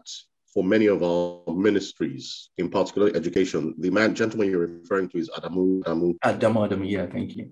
for 0.53 0.63
many 0.63 0.87
of 0.87 1.01
our 1.03 1.53
ministries, 1.53 2.49
in 2.57 2.69
particular 2.69 3.11
education. 3.15 3.73
The 3.77 3.89
man, 3.89 4.13
gentleman 4.13 4.49
you're 4.49 4.67
referring 4.67 5.07
to 5.09 5.17
is 5.17 5.29
Adamu 5.29 5.81
Adamu. 5.83 6.17
Adamu 6.25 6.69
Adamu, 6.69 6.89
yeah, 6.89 7.07
thank 7.07 7.35
you. 7.35 7.51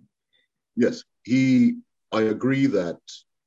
Yes, 0.76 1.04
he. 1.24 1.78
I 2.12 2.24
agree 2.24 2.66
that 2.66 3.00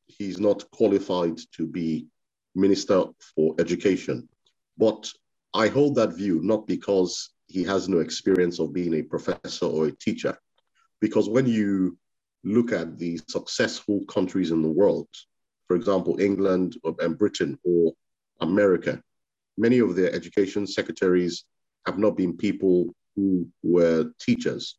he's 0.06 0.38
not 0.38 0.70
qualified 0.70 1.38
to 1.56 1.66
be 1.66 2.06
minister 2.54 3.06
for 3.34 3.56
education, 3.58 4.28
but 4.78 5.10
I 5.54 5.68
hold 5.68 5.94
that 5.96 6.14
view 6.14 6.40
not 6.42 6.66
because 6.66 7.30
he 7.46 7.62
has 7.64 7.88
no 7.88 7.98
experience 7.98 8.58
of 8.58 8.72
being 8.72 8.94
a 8.94 9.02
professor 9.02 9.66
or 9.66 9.86
a 9.86 9.96
teacher, 9.96 10.36
because 11.00 11.28
when 11.28 11.46
you 11.46 11.98
look 12.44 12.72
at 12.72 12.98
the 12.98 13.20
successful 13.28 14.04
countries 14.06 14.50
in 14.50 14.62
the 14.62 14.70
world, 14.70 15.08
for 15.68 15.76
example, 15.76 16.20
England 16.20 16.76
and 17.00 17.18
Britain 17.18 17.58
or 17.64 17.92
America, 18.40 19.02
many 19.56 19.78
of 19.78 19.94
their 19.94 20.12
education 20.12 20.66
secretaries 20.66 21.44
have 21.86 21.98
not 21.98 22.16
been 22.16 22.36
people 22.36 22.94
who 23.16 23.46
were 23.62 24.10
teachers. 24.20 24.78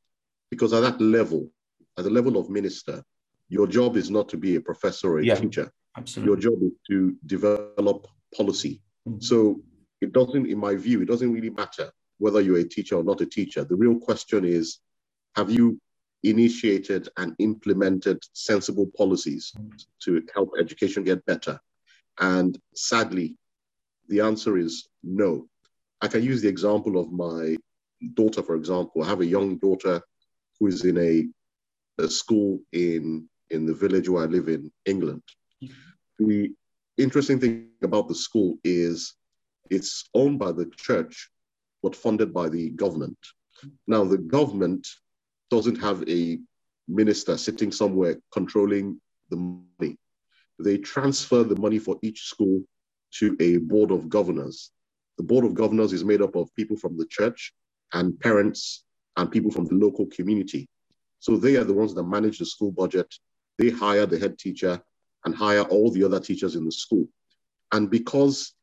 Because 0.50 0.74
at 0.74 0.82
that 0.82 1.00
level, 1.01 1.50
at 1.98 2.03
the 2.03 2.10
level 2.10 2.38
of 2.38 2.50
minister, 2.50 3.03
your 3.50 3.68
job 3.68 3.98
is 3.98 4.10
not 4.10 4.30
to 4.30 4.38
be 4.38 4.56
a 4.56 4.62
professor 4.62 5.13
or 5.13 5.20
a 5.20 5.25
yeah, 5.25 5.36
teacher. 5.36 5.72
Absolutely. 5.98 6.32
Your 6.32 6.38
job 6.39 6.63
is 6.63 6.72
to 6.89 7.15
develop 7.25 8.08
policy. 8.36 8.82
Mm-hmm. 9.08 9.20
So 9.22 9.62
it 10.04 10.14
doesn't, 10.14 10.46
in 10.46 10.60
my 10.60 10.76
view, 10.76 11.02
it 11.02 11.08
doesn't 11.08 11.32
really 11.32 11.50
matter 11.50 11.92
whether 12.20 12.42
you're 12.42 12.60
a 12.60 12.64
teacher 12.64 12.96
or 12.96 13.04
not 13.04 13.22
a 13.22 13.26
teacher. 13.26 13.64
The 13.64 13.76
real 13.76 14.00
question 14.00 14.46
is 14.46 14.80
have 15.36 15.50
you 15.50 15.80
initiated 16.24 17.10
and 17.18 17.36
implemented 17.40 18.20
sensible 18.34 18.90
policies 18.96 19.52
mm-hmm. 19.58 19.76
to 20.04 20.24
help 20.34 20.52
education 20.60 21.04
get 21.04 21.26
better? 21.26 21.60
And 22.20 22.58
sadly, 22.76 23.38
the 24.10 24.22
answer 24.22 24.58
is 24.58 24.88
no. 25.04 25.48
I 26.02 26.08
can 26.08 26.24
use 26.24 26.42
the 26.42 26.50
example 26.50 27.00
of 27.00 27.12
my 27.12 27.58
daughter, 28.14 28.44
for 28.44 28.56
example. 28.56 29.04
I 29.04 29.08
have 29.08 29.22
a 29.22 29.26
young 29.26 29.58
daughter 29.58 30.02
who 30.60 30.68
is 30.68 30.84
in 30.86 30.98
a, 30.98 31.28
a 32.04 32.08
school 32.08 32.60
in, 32.72 33.28
in 33.50 33.66
the 33.66 33.74
village 33.74 34.10
where 34.10 34.24
I 34.24 34.28
live 34.28 34.50
in 34.50 34.72
England. 34.86 35.24
The 36.20 36.52
interesting 36.98 37.40
thing 37.40 37.70
about 37.82 38.08
the 38.08 38.16
school 38.16 38.58
is 38.64 39.16
it's 39.74 40.10
owned 40.13 40.39
by 40.39 40.51
the 40.51 40.70
church, 40.77 41.30
but 41.82 41.96
funded 41.96 42.34
by 42.34 42.50
the 42.50 42.70
government. 42.70 43.18
Now, 43.88 44.03
the 44.03 44.18
government 44.18 44.88
doesn't 45.50 45.80
have 45.82 46.08
a 46.10 46.39
minister 46.88 47.38
sitting 47.38 47.72
somewhere 47.72 48.18
controlling 48.32 49.00
the 49.30 49.38
money. 49.38 49.98
They 50.60 50.77
transfer 50.77 51.44
the 51.44 51.60
money 51.60 51.80
for 51.80 51.98
each 52.01 52.22
school 52.24 52.63
to 53.20 53.36
a 53.39 53.58
board 53.58 53.92
of 53.92 54.10
governors. 54.10 54.72
The 55.18 55.24
board 55.24 55.46
of 55.46 55.53
governors 55.53 55.94
is 55.94 56.03
made 56.03 56.22
up 56.22 56.36
of 56.36 56.53
people 56.56 56.77
from 56.77 56.98
the 56.98 57.06
church 57.06 57.53
and 57.94 58.20
parents 58.20 58.84
and 59.18 59.32
people 59.32 59.51
from 59.51 59.65
the 59.65 59.75
local 59.75 60.08
community. 60.08 60.68
So 61.20 61.38
they 61.38 61.56
are 61.56 61.63
the 61.63 61.74
ones 61.74 61.94
that 61.94 62.03
manage 62.03 62.39
the 62.39 62.46
school 62.46 62.72
budget. 62.72 63.13
They 63.58 63.70
hire 63.70 64.06
the 64.06 64.20
head 64.20 64.38
teacher 64.38 64.82
and 65.25 65.36
hire 65.36 65.62
all 65.62 65.92
the 65.92 66.03
other 66.03 66.20
teachers 66.20 66.56
in 66.56 66.65
the 66.65 66.72
school. 66.72 67.08
And 67.72 67.89
because 67.89 68.53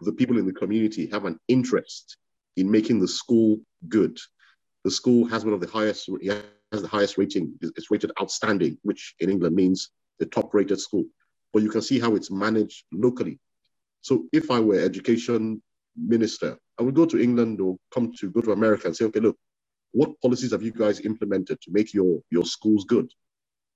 the 0.00 0.12
people 0.12 0.38
in 0.38 0.46
the 0.46 0.52
community 0.52 1.06
have 1.06 1.24
an 1.24 1.38
interest 1.48 2.16
in 2.56 2.70
making 2.70 3.00
the 3.00 3.08
school 3.08 3.58
good, 3.88 4.18
the 4.84 4.90
school 4.90 5.26
has 5.26 5.44
one 5.44 5.54
of 5.54 5.60
the 5.60 5.66
highest, 5.66 6.08
has 6.72 6.82
the 6.82 6.88
highest 6.88 7.18
rating. 7.18 7.52
It's 7.60 7.90
rated 7.90 8.12
outstanding, 8.20 8.78
which 8.82 9.14
in 9.20 9.30
England 9.30 9.54
means 9.54 9.90
the 10.18 10.26
top 10.26 10.54
rated 10.54 10.80
school. 10.80 11.04
But 11.52 11.62
you 11.62 11.70
can 11.70 11.82
see 11.82 11.98
how 11.98 12.14
it's 12.14 12.30
managed 12.30 12.84
locally. 12.92 13.38
So 14.02 14.26
if 14.32 14.50
I 14.50 14.60
were 14.60 14.78
education 14.78 15.62
minister, 15.96 16.56
I 16.78 16.82
would 16.82 16.94
go 16.94 17.06
to 17.06 17.20
England 17.20 17.60
or 17.60 17.76
come 17.92 18.12
to 18.18 18.30
go 18.30 18.40
to 18.40 18.52
America 18.52 18.86
and 18.86 18.96
say, 18.96 19.04
okay, 19.06 19.20
look, 19.20 19.36
what 19.92 20.20
policies 20.20 20.52
have 20.52 20.62
you 20.62 20.72
guys 20.72 21.00
implemented 21.00 21.60
to 21.62 21.70
make 21.72 21.92
your, 21.94 22.20
your 22.30 22.44
schools 22.44 22.84
good? 22.84 23.10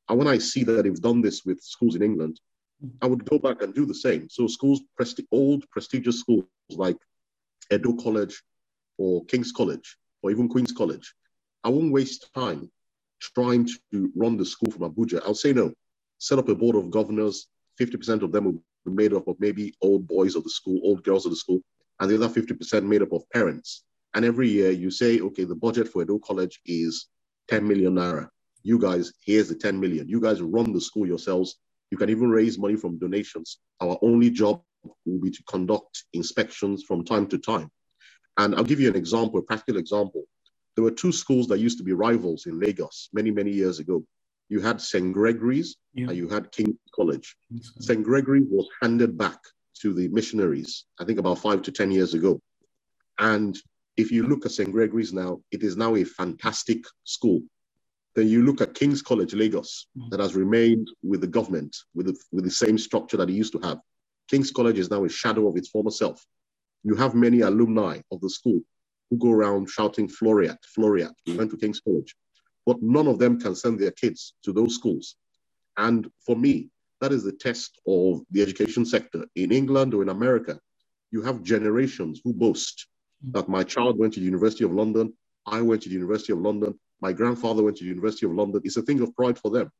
And 0.09 0.19
when 0.19 0.29
I 0.29 0.39
see 0.39 0.63
that 0.65 0.83
they've 0.83 0.95
done 1.01 1.23
this 1.23 1.45
with 1.45 1.61
schools 1.61 1.97
in 1.97 2.03
England, 2.03 2.39
I 3.01 3.07
would 3.07 3.25
go 3.25 3.39
back 3.39 3.63
and 3.63 3.75
do 3.75 3.87
the 3.87 3.95
same. 3.95 4.29
So 4.29 4.47
schools, 4.47 4.81
presti- 4.99 5.27
old 5.31 5.69
prestigious 5.71 6.21
schools 6.21 6.45
like 6.71 6.97
Edo 7.73 7.95
College 7.95 8.43
or 8.99 9.25
King's 9.27 9.53
College 9.53 9.97
or 10.23 10.31
even 10.31 10.49
Queen's 10.49 10.73
College, 10.73 11.15
I 11.65 11.69
won't 11.69 11.93
waste 11.93 12.33
time 12.35 12.71
trying 13.21 13.69
to 13.93 14.13
run 14.17 14.37
the 14.37 14.45
school 14.45 14.71
from 14.73 14.91
Abuja. 14.91 15.23
I'll 15.25 15.35
say 15.35 15.53
no. 15.53 15.73
Set 16.19 16.39
up 16.39 16.49
a 16.49 16.55
board 16.55 16.77
of 16.77 16.91
governors. 16.91 17.47
50% 17.81 18.23
of 18.23 18.33
them 18.33 18.45
will 18.45 18.53
be 18.85 18.93
made 18.93 19.13
up 19.13 19.29
of 19.29 19.37
maybe 19.39 19.75
old 19.81 20.07
boys 20.07 20.35
of 20.35 20.45
the 20.45 20.51
school, 20.51 20.81
old 20.83 21.03
girls 21.05 21.25
of 21.25 21.33
the 21.33 21.37
school, 21.37 21.61
and 22.01 22.11
the 22.11 22.17
other 22.17 22.29
50% 22.29 22.85
made 22.85 23.03
up 23.03 23.13
of 23.13 23.29
parents. 23.31 23.85
And 24.15 24.25
every 24.25 24.49
year 24.49 24.71
you 24.71 24.91
say, 24.91 25.21
okay, 25.21 25.45
the 25.45 25.55
budget 25.55 25.89
for 25.89 26.03
Edo 26.03 26.19
College 26.19 26.61
is 26.67 27.07
10 27.49 27.67
million 27.67 27.95
naira. 27.95 28.29
You 28.63 28.79
guys, 28.79 29.13
here's 29.25 29.49
the 29.49 29.55
10 29.55 29.79
million. 29.81 30.09
You 30.09 30.21
guys 30.21 30.43
run 30.43 30.73
the 30.73 30.81
school 30.81 31.07
yourselves. 31.07 31.57
You 31.93 31.97
can 31.97 32.11
even 32.11 32.31
raise 32.31 32.59
money 32.59 32.75
from 32.75 32.99
donations. 32.99 33.59
Our 33.81 33.97
only 34.03 34.31
job 34.31 34.63
will 35.05 35.21
be 35.21 35.31
to 35.31 35.43
conduct 35.45 36.05
inspections 36.13 36.83
from 36.83 37.05
time 37.05 37.29
to 37.29 37.39
time. 37.39 37.71
And 38.37 38.55
I'll 38.57 38.65
give 38.65 38.81
you 38.81 38.89
an 38.89 38.97
example, 38.97 39.39
a 39.39 39.43
practical 39.43 39.79
example. 39.79 40.25
There 40.75 40.83
were 40.83 40.91
two 40.91 41.13
schools 41.13 41.47
that 41.49 41.61
used 41.61 41.79
to 41.79 41.85
be 41.85 41.93
rivals 41.93 42.47
in 42.47 42.59
Lagos 42.59 43.11
many, 43.13 43.31
many 43.31 43.53
years 43.53 43.79
ago 43.79 44.05
you 44.53 44.61
had 44.61 44.83
St. 44.83 45.15
Gregory's 45.15 45.77
yeah. 45.95 46.09
and 46.09 46.17
you 46.17 46.29
had 46.29 46.53
King's 46.53 46.77
College. 46.95 47.35
St. 47.81 48.03
Gregory 48.05 48.43
was 48.43 48.69
handed 48.83 49.17
back 49.17 49.39
to 49.81 49.95
the 49.95 50.09
missionaries, 50.09 50.85
I 51.01 51.07
think 51.07 51.19
about 51.19 51.39
five 51.39 51.63
to 51.63 51.73
10 51.73 51.91
years 51.91 52.13
ago. 52.13 52.39
And 53.19 53.59
if 53.97 54.13
you 54.13 54.27
look 54.27 54.45
at 54.45 54.53
St. 54.53 54.71
Gregory's 54.71 55.15
now, 55.15 55.41
it 55.51 55.63
is 55.63 55.79
now 55.79 55.97
a 55.97 56.05
fantastic 56.05 56.85
school. 57.05 57.41
Then 58.15 58.29
you 58.29 58.43
look 58.45 58.61
at 58.61 58.75
King's 58.75 59.03
College, 59.03 59.35
Lagos, 59.35 59.87
mm-hmm. 59.97 60.11
that 60.11 60.21
has 60.21 60.35
remained 60.35 60.89
with 61.03 61.21
the 61.21 61.27
government, 61.27 61.77
with 61.95 62.07
the, 62.07 62.17
with 62.31 62.45
the 62.45 62.51
same 62.51 62.77
structure 62.77 63.17
that 63.17 63.31
it 63.31 63.35
used 63.35 63.53
to 63.55 63.61
have. 63.61 63.79
King's 64.29 64.51
College 64.51 64.79
is 64.79 64.91
now 64.91 65.05
a 65.05 65.09
shadow 65.09 65.49
of 65.49 65.57
its 65.57 65.69
former 65.69 65.91
self. 65.91 66.25
You 66.85 66.95
have 66.97 67.15
many 67.15 67.41
alumni 67.41 68.01
of 68.11 68.21
the 68.21 68.31
school 68.31 68.61
who 69.11 69.19
go 69.19 69.31
around 69.31 69.71
shouting 69.71 70.09
Floreat, 70.09 70.59
Floreat. 70.77 71.13
We 71.27 71.37
went 71.37 71.51
to 71.51 71.57
King's 71.57 71.81
College 71.81 72.15
but 72.67 72.83
none 72.83 73.07
of 73.07 73.19
them 73.19 73.41
can 73.41 73.55
send 73.55 73.79
their 73.79 73.91
kids 73.91 74.35
to 74.45 74.53
those 74.53 74.75
schools. 74.75 75.17
And 75.77 76.09
for 76.25 76.37
me, 76.37 76.71
that 77.01 77.13
is 77.13 77.25
the 77.25 77.33
test 77.33 77.81
of 77.87 78.21
the 78.31 78.43
education 78.43 78.85
sector. 78.85 79.25
In 79.35 79.51
England 79.51 79.95
or 79.95 80.03
in 80.03 80.09
America, 80.09 80.59
you 81.11 81.23
have 81.23 81.43
generations 81.43 82.21
who 82.23 82.33
boast 82.33 82.87
that 83.33 83.49
my 83.49 83.65
child 83.65 83.99
went 83.99 84.15
to 84.15 84.21
the 84.21 84.27
University 84.27 84.65
of 84.65 84.73
London, 84.73 85.13
I 85.47 85.61
went 85.61 85.83
to 85.83 85.89
the 85.89 85.95
University 85.95 86.33
of 86.33 86.41
London, 86.41 86.79
my 87.03 87.13
grandfather 87.13 87.63
went 87.65 87.77
to 87.79 87.85
the 87.85 87.89
University 87.89 88.25
of 88.27 88.33
London. 88.33 88.63
It's 88.65 88.77
a 88.77 88.83
thing 88.83 89.01
of 89.01 89.15
pride 89.15 89.39
for 89.39 89.51
them. 89.51 89.71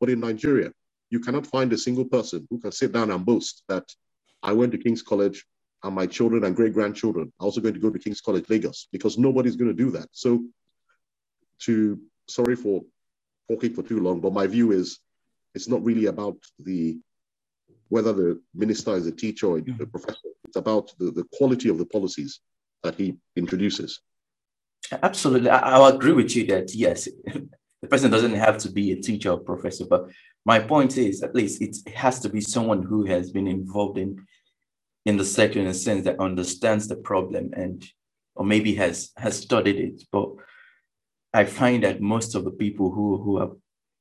But 0.00 0.10
in 0.10 0.18
Nigeria, 0.20 0.72
you 1.10 1.20
cannot 1.20 1.46
find 1.46 1.72
a 1.72 1.78
single 1.78 2.04
person 2.04 2.46
who 2.50 2.58
can 2.58 2.72
sit 2.72 2.92
down 2.92 3.10
and 3.12 3.24
boast 3.24 3.62
that 3.68 3.84
I 4.42 4.52
went 4.52 4.72
to 4.72 4.78
King's 4.78 5.02
College 5.02 5.46
and 5.84 5.94
my 5.94 6.06
children 6.06 6.44
and 6.44 6.56
great 6.56 6.74
grandchildren 6.74 7.32
are 7.38 7.44
also 7.44 7.60
going 7.60 7.74
to 7.74 7.80
go 7.80 7.90
to 7.90 7.98
King's 7.98 8.20
College 8.20 8.46
Lagos 8.48 8.88
because 8.90 9.16
nobody's 9.16 9.56
going 9.56 9.70
to 9.74 9.84
do 9.84 9.90
that. 9.92 10.08
So 10.12 10.44
to 11.60 12.00
sorry 12.28 12.56
for 12.56 12.82
talking 13.48 13.74
for 13.74 13.82
too 13.82 14.00
long, 14.00 14.20
but 14.20 14.32
my 14.32 14.46
view 14.46 14.72
is 14.72 14.98
it's 15.54 15.68
not 15.68 15.84
really 15.84 16.06
about 16.06 16.38
the 16.58 16.98
whether 17.90 18.12
the 18.12 18.40
minister 18.54 18.96
is 18.96 19.06
a 19.06 19.12
teacher 19.12 19.46
or 19.46 19.58
a 19.58 19.86
professor. 19.86 20.30
It's 20.46 20.56
about 20.56 20.92
the, 20.98 21.10
the 21.10 21.26
quality 21.34 21.68
of 21.68 21.78
the 21.78 21.86
policies 21.86 22.40
that 22.82 22.94
he 22.94 23.18
introduces. 23.36 24.00
Absolutely. 25.02 25.50
I, 25.50 25.78
will 25.78 25.86
agree 25.86 26.12
with 26.12 26.34
you 26.36 26.46
that 26.46 26.74
yes, 26.74 27.08
the 27.26 27.88
person 27.88 28.10
doesn't 28.10 28.34
have 28.34 28.58
to 28.58 28.70
be 28.70 28.92
a 28.92 29.00
teacher 29.00 29.30
or 29.30 29.38
professor, 29.38 29.84
but 29.86 30.08
my 30.44 30.58
point 30.58 30.98
is 30.98 31.22
at 31.22 31.34
least 31.34 31.62
it 31.62 31.76
has 31.94 32.20
to 32.20 32.28
be 32.28 32.40
someone 32.40 32.82
who 32.82 33.04
has 33.04 33.30
been 33.30 33.46
involved 33.46 33.98
in 33.98 34.26
in 35.04 35.16
the 35.16 35.24
sector 35.24 35.58
in 35.58 35.66
a 35.66 35.74
sense 35.74 36.04
that 36.04 36.20
understands 36.20 36.86
the 36.86 36.96
problem 36.96 37.50
and 37.54 37.84
or 38.34 38.44
maybe 38.44 38.74
has 38.74 39.12
has 39.16 39.38
studied 39.38 39.76
it. 39.76 40.02
But 40.12 40.30
I 41.32 41.44
find 41.44 41.82
that 41.84 42.00
most 42.00 42.34
of 42.34 42.44
the 42.44 42.50
people 42.50 42.90
who 42.90 43.22
who 43.22 43.38
are 43.38 43.52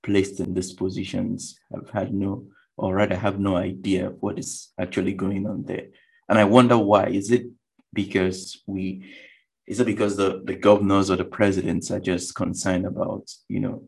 placed 0.03 0.39
in 0.39 0.53
these 0.53 0.73
positions 0.73 1.59
have 1.73 1.89
had 1.91 2.13
no 2.13 2.47
or 2.77 2.95
rather 2.95 3.15
have 3.15 3.39
no 3.39 3.55
idea 3.55 4.07
of 4.07 4.17
what 4.21 4.39
is 4.39 4.69
actually 4.79 5.13
going 5.13 5.45
on 5.45 5.63
there. 5.63 5.87
And 6.27 6.39
I 6.39 6.45
wonder 6.45 6.77
why. 6.77 7.07
Is 7.07 7.29
it 7.29 7.45
because 7.93 8.61
we 8.65 9.13
is 9.67 9.79
it 9.79 9.85
because 9.85 10.17
the, 10.17 10.41
the 10.43 10.55
governors 10.55 11.09
or 11.09 11.15
the 11.15 11.25
presidents 11.25 11.91
are 11.91 11.99
just 11.99 12.35
concerned 12.35 12.85
about, 12.85 13.29
you 13.47 13.59
know, 13.59 13.83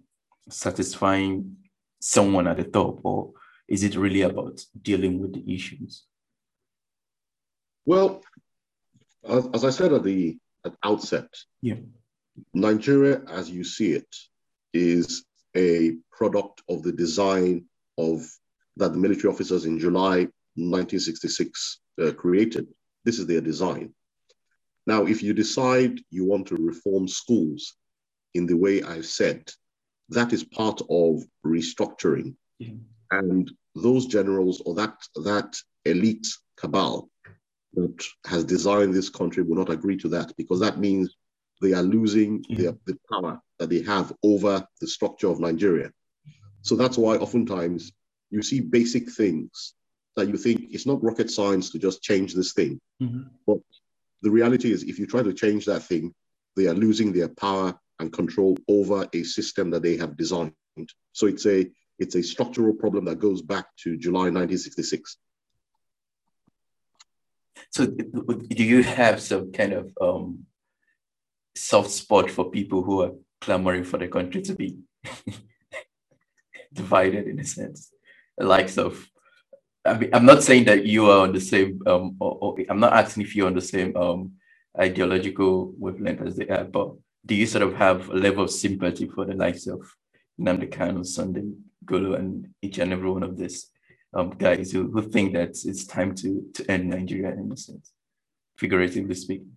satisfying 0.50 1.56
someone 2.00 2.48
at 2.48 2.58
the 2.58 2.64
top, 2.64 3.00
or 3.04 3.32
is 3.68 3.84
it 3.84 3.96
really 3.96 4.22
about 4.22 4.62
dealing 4.82 5.20
with 5.20 5.34
the 5.34 5.54
issues? 5.54 6.04
Well, 7.86 8.22
as, 9.28 9.48
as 9.54 9.66
I 9.66 9.70
said 9.70 9.94
at 9.94 10.04
the 10.04 10.38
at 10.66 10.74
outset, 10.84 11.28
yeah. 11.62 11.76
Nigeria, 12.54 13.22
as 13.30 13.50
you 13.50 13.64
see 13.64 13.94
it, 13.94 14.16
is 14.74 15.26
a 15.56 15.96
product 16.12 16.62
of 16.70 16.84
the 16.84 16.92
design 16.92 17.66
of 17.98 18.26
that 18.78 18.92
the 18.92 18.98
military 18.98 19.32
officers 19.32 19.66
in 19.66 19.78
July 19.78 20.28
1966 20.56 21.80
uh, 22.02 22.12
created. 22.14 22.68
This 23.06 23.20
is 23.20 23.28
their 23.28 23.42
design. 23.42 23.94
Now, 24.86 25.06
if 25.06 25.24
you 25.24 25.34
decide 25.34 26.00
you 26.10 26.26
want 26.26 26.48
to 26.48 26.56
reform 26.56 27.08
schools 27.08 27.76
in 28.34 28.46
the 28.46 28.58
way 28.58 28.82
I've 28.82 29.06
said, 29.06 29.50
that 30.10 30.34
is 30.34 30.44
part 30.44 30.82
of 30.90 31.24
restructuring. 31.46 32.36
Yeah. 32.60 32.74
And 33.12 33.50
those 33.76 34.06
generals 34.08 34.62
or 34.66 34.76
that 34.76 34.96
that 35.24 35.56
elite 35.86 36.28
cabal 36.58 37.10
that 37.74 38.04
has 38.26 38.44
designed 38.44 38.94
this 38.94 39.10
country 39.10 39.44
will 39.44 39.58
not 39.58 39.70
agree 39.70 39.98
to 39.98 40.10
that 40.10 40.32
because 40.38 40.60
that 40.60 40.80
means 40.80 41.16
they 41.62 41.74
are 41.74 41.82
losing 41.82 42.44
yeah. 42.50 42.58
their, 42.58 42.74
the 42.86 42.98
power 43.12 43.42
that 43.60 43.70
they 43.70 43.82
have 43.82 44.14
over 44.24 44.66
the 44.82 44.88
structure 44.88 45.28
of 45.28 45.40
Nigeria. 45.40 45.92
So 46.62 46.76
that's 46.76 46.98
why 46.98 47.18
oftentimes 47.18 47.92
you 48.30 48.42
see 48.42 48.60
basic 48.60 49.12
things 49.12 49.74
that 50.16 50.28
you 50.28 50.38
think 50.38 50.68
it's 50.70 50.86
not 50.86 51.04
rocket 51.04 51.32
science 51.32 51.70
to 51.72 51.80
just 51.80 52.02
change 52.02 52.34
this 52.34 52.54
thing. 52.54 52.80
Mm-hmm. 53.02 53.24
But 53.48 53.60
the 54.24 54.32
reality 54.32 54.72
is, 54.72 54.84
if 54.84 54.98
you 54.98 55.06
try 55.06 55.22
to 55.22 55.34
change 55.34 55.66
that 55.66 55.84
thing, 55.84 56.14
they 56.56 56.68
are 56.68 56.74
losing 56.74 57.12
their 57.12 57.28
power 57.28 57.78
and 58.00 58.12
control 58.12 58.58
over 58.68 59.08
a 59.14 59.24
system 59.24 59.70
that 59.72 59.84
they 59.84 59.98
have 59.98 60.18
designed. 60.18 60.54
So 61.12 61.28
it's 61.28 61.46
a 61.46 61.70
it's 62.00 62.16
a 62.16 62.24
structural 62.24 62.74
problem 62.74 63.06
that 63.06 63.20
goes 63.20 63.42
back 63.42 63.68
to 63.84 63.98
July 63.98 64.32
1966. 64.32 65.18
So, 67.70 67.86
do 67.86 68.64
you 68.64 68.84
have 68.84 69.22
some 69.22 69.52
kind 69.52 69.74
of 69.74 69.94
um, 70.02 70.46
soft 71.56 71.92
spot 71.92 72.32
for 72.32 72.50
people 72.50 72.84
who 72.84 73.02
are 73.04 73.12
clamoring 73.42 73.84
for 73.84 73.98
the 73.98 74.08
country 74.08 74.42
to 74.44 74.56
be 74.56 74.80
divided 76.74 77.28
in 77.28 77.40
a 77.40 77.46
sense? 77.46 77.92
The 78.38 78.46
likes 78.46 78.78
of, 78.78 79.08
I 79.86 79.98
mean, 79.98 80.10
I'm 80.14 80.26
not 80.26 80.44
saying 80.44 80.66
that 80.66 80.86
you 80.86 81.10
are 81.10 81.24
on 81.24 81.34
the 81.34 81.42
same, 81.42 81.82
um, 81.86 82.16
or, 82.20 82.38
or 82.42 82.56
I'm 82.70 82.80
not 82.80 82.94
asking 82.94 83.24
if 83.24 83.36
you're 83.36 83.48
on 83.48 83.54
the 83.56 83.62
same 83.62 83.96
um, 83.98 84.34
ideological 84.80 85.74
wavelength 85.78 86.22
as 86.22 86.38
they 86.38 86.48
are, 86.48 86.64
but 86.64 86.94
do 87.26 87.36
you 87.36 87.46
sort 87.46 87.64
of 87.64 87.76
have 87.76 88.10
a 88.10 88.14
level 88.14 88.44
of 88.44 88.52
sympathy 88.52 89.08
for 89.08 89.26
the 89.26 89.34
likes 89.34 89.68
of 89.68 89.82
Nnamdi 90.40 90.70
Kanu, 90.72 91.06
Sunday 91.06 91.44
Igboho, 91.86 92.18
and 92.18 92.48
each 92.62 92.80
and 92.80 92.94
every 92.94 93.10
one 93.10 93.24
of 93.24 93.38
these 93.38 93.70
um, 94.14 94.32
guys 94.32 94.72
who, 94.72 94.92
who 94.92 95.02
think 95.02 95.34
that 95.34 95.50
it's 95.50 95.86
time 95.86 96.16
to, 96.16 96.44
to 96.54 96.72
end 96.72 96.90
Nigeria 96.90 97.32
in 97.34 97.52
a 97.52 97.58
sense, 97.58 97.92
figuratively 98.58 99.16
speaking? 99.16 99.52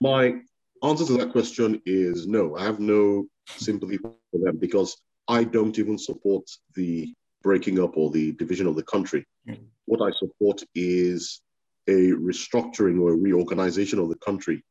My 0.00 0.34
answer 0.82 1.06
to 1.06 1.12
that 1.18 1.32
question 1.32 1.80
is 1.86 2.26
no. 2.26 2.56
I 2.56 2.64
have 2.64 2.80
no 2.80 3.26
sympathy 3.46 3.98
for 3.98 4.14
them 4.32 4.58
because 4.58 4.96
I 5.28 5.44
don't 5.44 5.78
even 5.78 5.98
support 5.98 6.48
the 6.74 7.12
breaking 7.42 7.80
up 7.80 7.96
or 7.96 8.10
the 8.10 8.32
division 8.32 8.66
of 8.66 8.76
the 8.76 8.82
country. 8.82 9.26
Mm. 9.48 9.60
What 9.86 10.02
I 10.02 10.10
support 10.18 10.62
is 10.74 11.40
a 11.88 12.12
restructuring 12.12 13.00
or 13.00 13.12
a 13.12 13.16
reorganization 13.16 13.98
of 13.98 14.08
the 14.08 14.16
country 14.16 14.64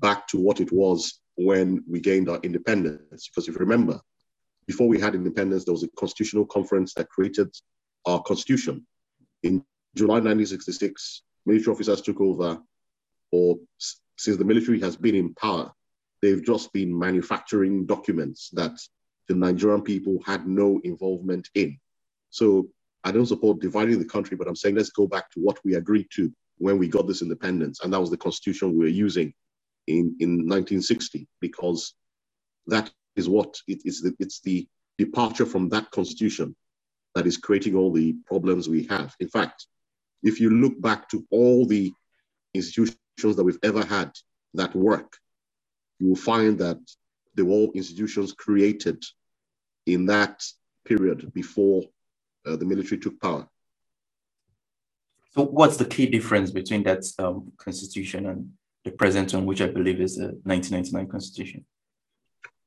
back 0.00 0.26
to 0.28 0.38
what 0.38 0.60
it 0.60 0.72
was 0.72 1.20
when 1.36 1.84
we 1.88 2.00
gained 2.00 2.28
our 2.28 2.40
independence. 2.42 3.28
Because 3.28 3.48
if 3.48 3.54
you 3.54 3.60
remember, 3.60 4.00
before 4.66 4.88
we 4.88 4.98
had 4.98 5.14
independence, 5.14 5.64
there 5.64 5.74
was 5.74 5.84
a 5.84 5.88
constitutional 5.96 6.46
conference 6.46 6.94
that 6.94 7.08
created 7.10 7.54
our 8.06 8.22
constitution. 8.22 8.86
In 9.42 9.64
July 9.94 10.14
1966, 10.14 11.22
military 11.46 11.72
officers 11.72 12.00
took 12.00 12.20
over, 12.20 12.58
or 13.30 13.56
since 14.16 14.36
the 14.36 14.44
military 14.44 14.80
has 14.80 14.96
been 14.96 15.14
in 15.14 15.34
power, 15.34 15.72
they've 16.22 16.44
just 16.44 16.72
been 16.72 16.98
manufacturing 16.98 17.86
documents 17.86 18.50
that 18.54 18.72
the 19.28 19.34
Nigerian 19.34 19.82
people 19.82 20.18
had 20.24 20.46
no 20.46 20.80
involvement 20.84 21.48
in. 21.54 21.78
So 22.34 22.68
I 23.04 23.12
don't 23.12 23.26
support 23.26 23.60
dividing 23.60 24.00
the 24.00 24.04
country, 24.04 24.36
but 24.36 24.48
I'm 24.48 24.56
saying 24.56 24.74
let's 24.74 24.90
go 24.90 25.06
back 25.06 25.30
to 25.30 25.40
what 25.40 25.60
we 25.64 25.76
agreed 25.76 26.08
to 26.14 26.32
when 26.58 26.78
we 26.78 26.88
got 26.88 27.06
this 27.06 27.22
independence, 27.22 27.78
and 27.80 27.92
that 27.92 28.00
was 28.00 28.10
the 28.10 28.16
constitution 28.16 28.72
we 28.72 28.78
were 28.78 28.86
using 29.06 29.32
in, 29.86 30.16
in 30.18 30.30
1960, 30.48 31.28
because 31.40 31.94
that 32.66 32.90
is 33.14 33.28
what 33.28 33.56
it 33.68 33.82
is. 33.84 34.00
The, 34.00 34.16
it's 34.18 34.40
the 34.40 34.66
departure 34.98 35.46
from 35.46 35.68
that 35.68 35.92
constitution 35.92 36.56
that 37.14 37.24
is 37.24 37.36
creating 37.36 37.76
all 37.76 37.92
the 37.92 38.16
problems 38.26 38.68
we 38.68 38.82
have. 38.86 39.14
In 39.20 39.28
fact, 39.28 39.68
if 40.24 40.40
you 40.40 40.50
look 40.50 40.80
back 40.80 41.08
to 41.10 41.24
all 41.30 41.66
the 41.66 41.92
institutions 42.52 42.96
that 43.20 43.44
we've 43.44 43.60
ever 43.62 43.84
had 43.84 44.10
that 44.54 44.74
work, 44.74 45.18
you 46.00 46.08
will 46.08 46.16
find 46.16 46.58
that 46.58 46.80
they 47.36 47.42
were 47.44 47.52
all 47.52 47.72
institutions 47.76 48.32
created 48.32 49.04
in 49.86 50.06
that 50.06 50.42
period 50.84 51.32
before 51.32 51.84
uh, 52.46 52.56
the 52.56 52.64
military 52.64 53.00
took 53.00 53.20
power. 53.20 53.46
So, 55.32 55.44
what's 55.44 55.76
the 55.76 55.84
key 55.84 56.06
difference 56.06 56.50
between 56.50 56.84
that 56.84 57.04
um, 57.18 57.52
constitution 57.58 58.26
and 58.26 58.52
the 58.84 58.92
present 58.92 59.34
one, 59.34 59.46
which 59.46 59.60
I 59.60 59.66
believe 59.66 60.00
is 60.00 60.16
the 60.16 60.38
1999 60.44 61.08
constitution? 61.08 61.64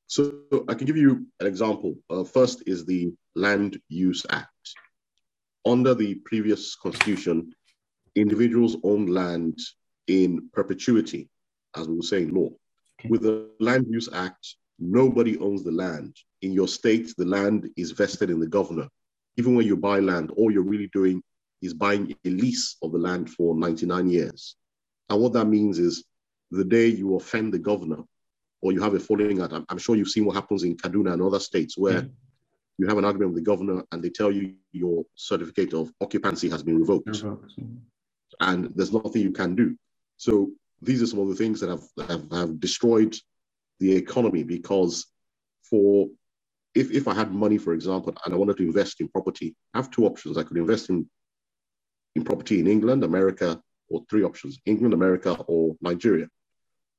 So, 0.08 0.34
I 0.68 0.74
can 0.74 0.86
give 0.86 0.98
you 0.98 1.26
an 1.40 1.48
example. 1.48 1.96
Uh, 2.10 2.24
first 2.24 2.63
is 2.68 2.86
the 2.86 3.13
Land 3.36 3.80
Use 3.88 4.26
Act. 4.30 4.50
Under 5.66 5.94
the 5.94 6.16
previous 6.26 6.76
constitution, 6.76 7.54
individuals 8.16 8.78
owned 8.84 9.10
land 9.10 9.60
in 10.08 10.50
perpetuity, 10.54 11.30
as 11.76 11.88
we 11.88 11.96
were 11.96 12.02
saying 12.02 12.34
law. 12.34 12.50
Okay. 13.00 13.10
With 13.10 13.22
the 13.22 13.50
Land 13.60 13.86
Use 13.90 14.10
Act, 14.12 14.56
nobody 14.80 15.38
owns 15.40 15.63
the 15.63 15.72
land. 15.72 16.16
In 16.42 16.52
your 16.52 16.68
state, 16.68 17.13
the 17.18 17.26
land 17.26 17.70
is 17.78 17.92
vested 17.92 18.30
in 18.30 18.40
the 18.40 18.48
governor. 18.48 18.88
Even 19.38 19.56
when 19.56 19.65
you 19.65 19.78
buy 19.78 20.00
land, 20.00 20.32
all 20.32 20.52
you're 20.52 20.63
really 20.63 20.89
doing 20.93 21.21
is 21.62 21.73
buying 21.73 22.15
a 22.26 22.30
lease 22.30 22.78
of 22.82 22.91
the 22.91 22.97
land 22.97 23.30
for 23.30 23.56
99 23.56 24.10
years. 24.10 24.56
And 25.10 25.21
what 25.21 25.34
that 25.34 25.45
means 25.45 25.80
is 25.80 26.04
the 26.52 26.65
day 26.65 26.88
you 26.88 27.15
offend 27.15 27.54
the 27.54 27.60
governor 27.60 28.04
or 28.62 28.71
you 28.71 28.82
have 28.82 28.93
a 28.93 29.00
falling 29.00 29.41
out, 29.41 29.54
I'm, 29.69 29.78
sure 29.78 29.95
you've 29.95 30.10
seen 30.10 30.26
what 30.26 30.36
happens 30.36 30.63
in 30.63 30.76
Kaduna 30.76 31.13
and 31.13 31.21
other 31.21 31.39
states 31.39 31.78
where 31.78 32.02
mm. 32.02 32.12
you 32.78 32.88
have 32.88 32.97
an 32.97 33.06
argument 33.06 33.34
with 33.34 33.43
the 33.43 33.50
governor 33.50 33.84
and 33.91 34.04
they 34.04 34.10
tell 34.10 34.32
you 34.32 34.56
your 34.71 35.04
certificate 35.15 35.73
of 35.73 35.91
occupancy 36.02 36.50
has 36.50 36.63
been 36.63 36.80
revoked. 36.80 37.23
And 38.39 38.71
there's 38.76 38.93
nothing 38.93 39.21
you 39.21 39.32
can 39.32 39.56
do. 39.56 39.76
So 40.17 40.52
these 40.82 41.02
are 41.02 41.08
some 41.08 41.19
of 41.19 41.30
the 41.30 41.36
things 41.36 41.60
that 41.60 41.69
have, 41.69 42.10
have, 42.10 42.32
have 42.32 42.60
destroyed 42.60 43.15
the 43.80 43.95
economy 43.95 44.43
because 44.43 45.06
for 45.69 46.08
if, 46.78 46.92
if 46.92 47.08
I 47.08 47.13
had 47.16 47.34
money, 47.34 47.58
for 47.58 47.74
example, 47.74 48.13
and 48.24 48.34
I 48.34 48.38
wanted 48.38 48.58
to 48.58 48.63
invest 48.63 49.02
in 49.02 49.08
property, 49.08 49.56
I 49.74 49.80
have 49.80 49.90
two 49.90 50.06
options. 50.06 50.38
I 50.38 50.44
could 50.44 50.58
invest 50.58 50.90
in, 50.90 51.10
in 52.16 52.24
property 52.24 52.60
in 52.60 52.68
England, 52.68 53.04
America, 53.04 53.60
or 53.90 54.04
three 54.10 54.24
options 54.24 54.60
England, 54.66 54.94
America, 54.94 55.34
or 55.48 55.76
Nigeria. 55.82 56.28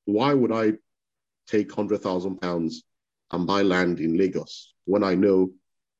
Why 0.05 0.35
would 0.35 0.53
I 0.53 0.75
take 1.47 1.69
£100,000 1.69 2.75
and 3.31 3.47
buy 3.47 3.63
land 3.63 4.01
in 4.01 4.19
Lagos 4.19 4.75
when 4.85 5.05
I 5.05 5.15
know 5.15 5.51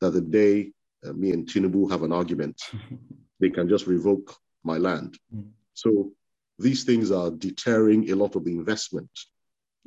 that 0.01 0.11
the 0.11 0.21
day 0.21 0.73
uh, 1.07 1.13
me 1.13 1.31
and 1.31 1.47
Tinubu 1.47 1.91
have 1.91 2.03
an 2.03 2.13
argument, 2.13 2.61
they 3.41 3.51
can 3.51 3.69
just 3.69 3.87
revoke 3.87 4.35
my 4.65 4.79
land? 4.79 5.19
Mm. 5.35 5.51
So 5.75 6.11
these 6.59 6.83
things 6.83 7.13
are 7.13 7.31
deterring 7.31 8.11
a 8.11 8.17
lot 8.17 8.35
of 8.35 8.45
the 8.45 8.53
investment 8.53 9.11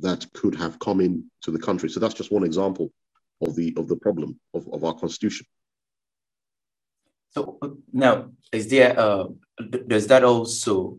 that 0.00 0.26
could 0.32 0.54
have 0.54 0.78
come 0.78 1.00
into 1.00 1.50
the 1.50 1.58
country. 1.58 1.90
So 1.90 2.00
that's 2.00 2.14
just 2.14 2.32
one 2.32 2.44
example 2.44 2.90
of 3.42 3.54
the 3.56 3.74
of 3.76 3.88
the 3.88 3.96
problem 3.96 4.38
of, 4.54 4.68
of 4.72 4.84
our 4.84 4.94
constitution. 4.94 5.46
So 7.30 7.58
now, 7.92 8.30
is 8.52 8.68
there 8.68 8.98
uh, 8.98 9.24
does 9.86 10.06
that 10.08 10.24
also 10.24 10.98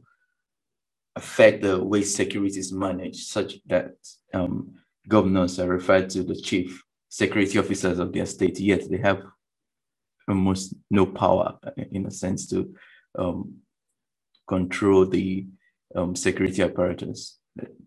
affect 1.16 1.62
the 1.62 1.84
way 1.84 2.02
security 2.04 2.60
is 2.60 2.72
managed, 2.72 3.28
such 3.28 3.56
that 3.68 3.94
um, 4.34 4.74
governors 5.08 5.60
are 5.60 5.68
referred 5.68 6.10
to 6.10 6.24
the 6.24 6.36
chief 6.36 6.84
security 7.10 7.60
officers 7.60 8.00
of 8.00 8.12
their 8.12 8.26
state, 8.26 8.60
yet 8.60 8.90
they 8.90 8.98
have 8.98 9.22
almost 10.28 10.74
no 10.90 11.06
power, 11.06 11.58
in 11.92 12.08
a 12.08 12.12
sense, 12.12 12.48
to 12.48 12.74
um, 13.18 13.58
control 14.48 15.06
the 15.06 15.46
um, 15.96 16.16
security 16.16 16.64
apparatus. 16.64 17.38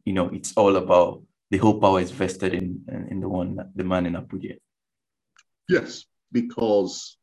You 0.05 0.12
know, 0.12 0.29
it's 0.29 0.53
all 0.57 0.77
about 0.77 1.23
the 1.50 1.59
whole 1.59 1.80
power 1.80 2.00
is 2.00 2.11
vested 2.11 2.54
in 2.54 2.85
in 3.11 3.20
the 3.20 3.28
one 3.28 3.59
the 3.74 3.85
man 3.85 4.06
in 4.06 4.14
Abuja. 4.14 4.56
Yes, 5.68 6.04
because 6.32 7.16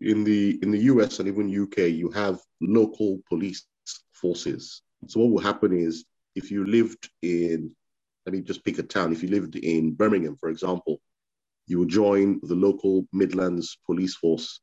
in 0.00 0.24
the 0.24 0.58
in 0.62 0.70
the 0.70 0.82
US 0.92 1.18
and 1.18 1.28
even 1.28 1.62
UK, 1.62 1.78
you 1.88 2.10
have 2.10 2.40
local 2.60 3.20
police 3.28 3.66
forces. 4.12 4.82
So 5.08 5.20
what 5.20 5.30
will 5.30 5.40
happen 5.40 5.72
is 5.72 6.04
if 6.34 6.50
you 6.50 6.64
lived 6.64 7.10
in, 7.22 7.74
let 8.24 8.32
me 8.34 8.40
just 8.40 8.64
pick 8.64 8.78
a 8.78 8.82
town. 8.82 9.12
If 9.12 9.22
you 9.22 9.28
lived 9.28 9.56
in 9.56 9.92
Birmingham, 9.92 10.36
for 10.36 10.48
example, 10.48 11.00
you 11.66 11.78
would 11.80 11.88
join 11.88 12.40
the 12.42 12.54
local 12.54 13.06
Midlands 13.12 13.78
police 13.86 14.14
force. 14.16 14.60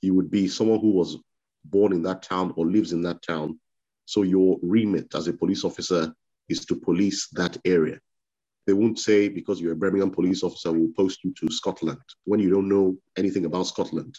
You 0.00 0.14
would 0.14 0.30
be 0.30 0.48
someone 0.48 0.80
who 0.80 0.90
was 0.92 1.18
born 1.64 1.92
in 1.92 2.02
that 2.02 2.22
town 2.22 2.52
or 2.56 2.66
lives 2.66 2.92
in 2.92 3.02
that 3.02 3.22
town. 3.22 3.58
So 4.06 4.22
your 4.22 4.58
remit 4.62 5.14
as 5.14 5.28
a 5.28 5.32
police 5.32 5.64
officer 5.64 6.14
is 6.48 6.66
to 6.66 6.76
police 6.76 7.28
that 7.32 7.56
area. 7.64 8.00
They 8.66 8.72
won't 8.72 8.98
say 8.98 9.28
because 9.28 9.60
you're 9.60 9.72
a 9.72 9.76
Birmingham 9.76 10.10
police 10.10 10.42
officer, 10.42 10.72
we'll 10.72 10.92
post 10.96 11.22
you 11.22 11.34
to 11.34 11.52
Scotland 11.52 12.00
when 12.24 12.40
you 12.40 12.50
don't 12.50 12.68
know 12.68 12.96
anything 13.16 13.44
about 13.44 13.66
Scotland. 13.66 14.18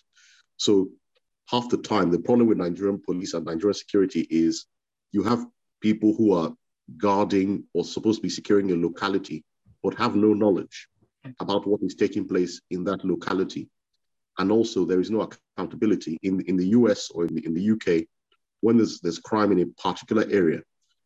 So 0.57 0.89
half 1.49 1.69
the 1.69 1.77
time, 1.77 2.11
the 2.11 2.19
problem 2.19 2.47
with 2.47 2.57
Nigerian 2.57 3.01
police 3.03 3.33
and 3.33 3.45
Nigerian 3.45 3.73
security 3.73 4.27
is 4.29 4.65
you 5.11 5.23
have 5.23 5.45
people 5.81 6.13
who 6.15 6.33
are 6.33 6.53
guarding 6.97 7.63
or 7.73 7.83
supposed 7.83 8.19
to 8.19 8.23
be 8.23 8.29
securing 8.29 8.71
a 8.71 8.75
locality, 8.75 9.43
but 9.81 9.95
have 9.95 10.15
no 10.15 10.33
knowledge 10.33 10.87
about 11.39 11.67
what 11.67 11.81
is 11.81 11.95
taking 11.95 12.27
place 12.27 12.61
in 12.69 12.83
that 12.83 13.03
locality. 13.03 13.67
And 14.37 14.51
also, 14.51 14.85
there 14.85 14.99
is 14.99 15.09
no 15.09 15.27
accountability 15.57 16.19
in, 16.21 16.41
in 16.41 16.57
the 16.57 16.67
US 16.67 17.09
or 17.09 17.25
in 17.25 17.33
the, 17.33 17.45
in 17.45 17.53
the 17.53 17.71
UK. 17.71 18.05
When 18.61 18.77
there's, 18.77 18.99
there's 18.99 19.19
crime 19.19 19.51
in 19.51 19.61
a 19.61 19.65
particular 19.81 20.25
area, 20.29 20.61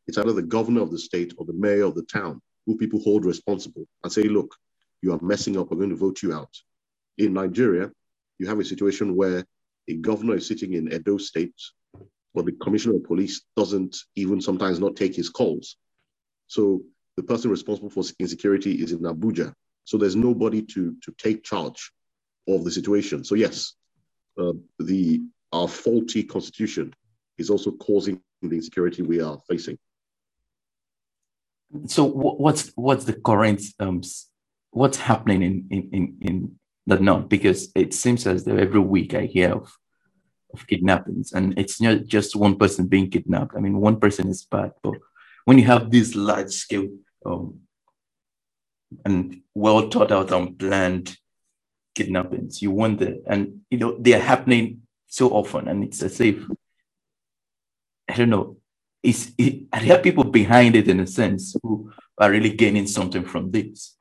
it's 0.07 0.17
either 0.17 0.33
the 0.33 0.41
governor 0.41 0.81
of 0.81 0.91
the 0.91 0.99
state 0.99 1.33
or 1.37 1.45
the 1.45 1.53
mayor 1.53 1.85
of 1.85 1.95
the 1.95 2.03
town 2.03 2.41
who 2.69 2.77
people 2.77 2.99
hold 3.01 3.25
responsible 3.25 3.87
and 4.03 4.13
say, 4.13 4.21
look, 4.23 4.55
you 5.01 5.11
are 5.11 5.19
messing 5.23 5.57
up, 5.57 5.71
we're 5.71 5.77
going 5.77 5.89
to 5.89 5.95
vote 5.95 6.21
you 6.21 6.31
out. 6.31 6.53
In 7.17 7.33
Nigeria, 7.33 7.89
you 8.37 8.45
have 8.45 8.59
a 8.59 8.63
situation 8.63 9.15
where 9.15 9.43
a 9.87 9.95
governor 9.95 10.35
is 10.35 10.47
sitting 10.47 10.73
in 10.73 10.93
Edo 10.93 11.17
State, 11.17 11.55
but 12.35 12.45
the 12.45 12.51
commissioner 12.51 12.97
of 12.97 13.05
police 13.05 13.41
doesn't 13.57 13.97
even 14.15 14.39
sometimes 14.39 14.79
not 14.79 14.95
take 14.95 15.15
his 15.15 15.29
calls. 15.29 15.77
So 16.45 16.83
the 17.17 17.23
person 17.23 17.49
responsible 17.49 17.89
for 17.89 18.03
insecurity 18.19 18.73
is 18.83 18.91
in 18.91 18.99
Abuja. 18.99 19.51
So 19.85 19.97
there's 19.97 20.15
nobody 20.15 20.61
to, 20.61 20.95
to 21.03 21.11
take 21.17 21.43
charge 21.43 21.91
of 22.47 22.63
the 22.65 22.71
situation. 22.71 23.23
So 23.23 23.33
yes, 23.33 23.73
uh, 24.39 24.53
the 24.77 25.21
our 25.51 25.67
faulty 25.67 26.21
constitution 26.21 26.93
is 27.39 27.49
also 27.49 27.71
causing 27.71 28.21
the 28.43 28.55
insecurity 28.57 29.01
we 29.01 29.21
are 29.21 29.39
facing. 29.49 29.79
So 31.85 32.03
what's 32.03 32.71
what's 32.75 33.05
the 33.05 33.13
current 33.13 33.61
um, 33.79 34.01
what's 34.71 34.97
happening 34.97 35.43
in 35.43 35.67
in 35.69 35.89
in, 35.91 36.17
in 36.21 36.59
the 36.87 36.99
north? 36.99 37.29
Because 37.29 37.71
it 37.75 37.93
seems 37.93 38.25
as 38.25 38.43
though 38.43 38.57
every 38.57 38.79
week 38.79 39.13
I 39.13 39.25
hear 39.25 39.53
of 39.53 39.77
of 40.53 40.65
kidnappings, 40.65 41.31
and 41.31 41.57
it's 41.59 41.79
not 41.79 42.05
just 42.05 42.35
one 42.35 42.57
person 42.57 42.87
being 42.87 43.11
kidnapped. 43.11 43.55
I 43.55 43.59
mean, 43.59 43.77
one 43.79 43.99
person 43.99 44.29
is 44.29 44.45
bad, 44.45 44.71
but 44.81 44.95
when 45.45 45.59
you 45.59 45.65
have 45.65 45.91
these 45.91 46.15
large 46.15 46.51
scale 46.51 46.89
um, 47.23 47.59
and 49.05 49.41
well 49.53 49.89
thought 49.89 50.11
out 50.11 50.31
and 50.31 50.57
planned 50.57 51.17
kidnappings, 51.93 52.63
you 52.63 52.71
wonder, 52.71 53.15
and 53.27 53.61
you 53.69 53.77
know 53.77 53.95
they 53.99 54.13
are 54.13 54.19
happening 54.19 54.81
so 55.05 55.29
often, 55.29 55.67
and 55.67 55.83
it's 55.83 56.01
as 56.01 56.19
if 56.19 56.43
I 58.09 58.15
don't 58.15 58.31
know 58.31 58.57
is 59.03 59.33
it, 59.37 59.67
are 59.71 59.81
there 59.81 59.99
people 59.99 60.25
behind 60.25 60.75
it 60.75 60.87
in 60.87 60.99
a 60.99 61.07
sense 61.07 61.55
who 61.63 61.91
are 62.17 62.31
really 62.31 62.49
gaining 62.51 62.87
something 62.87 63.23
from 63.23 63.51
this? 63.51 63.95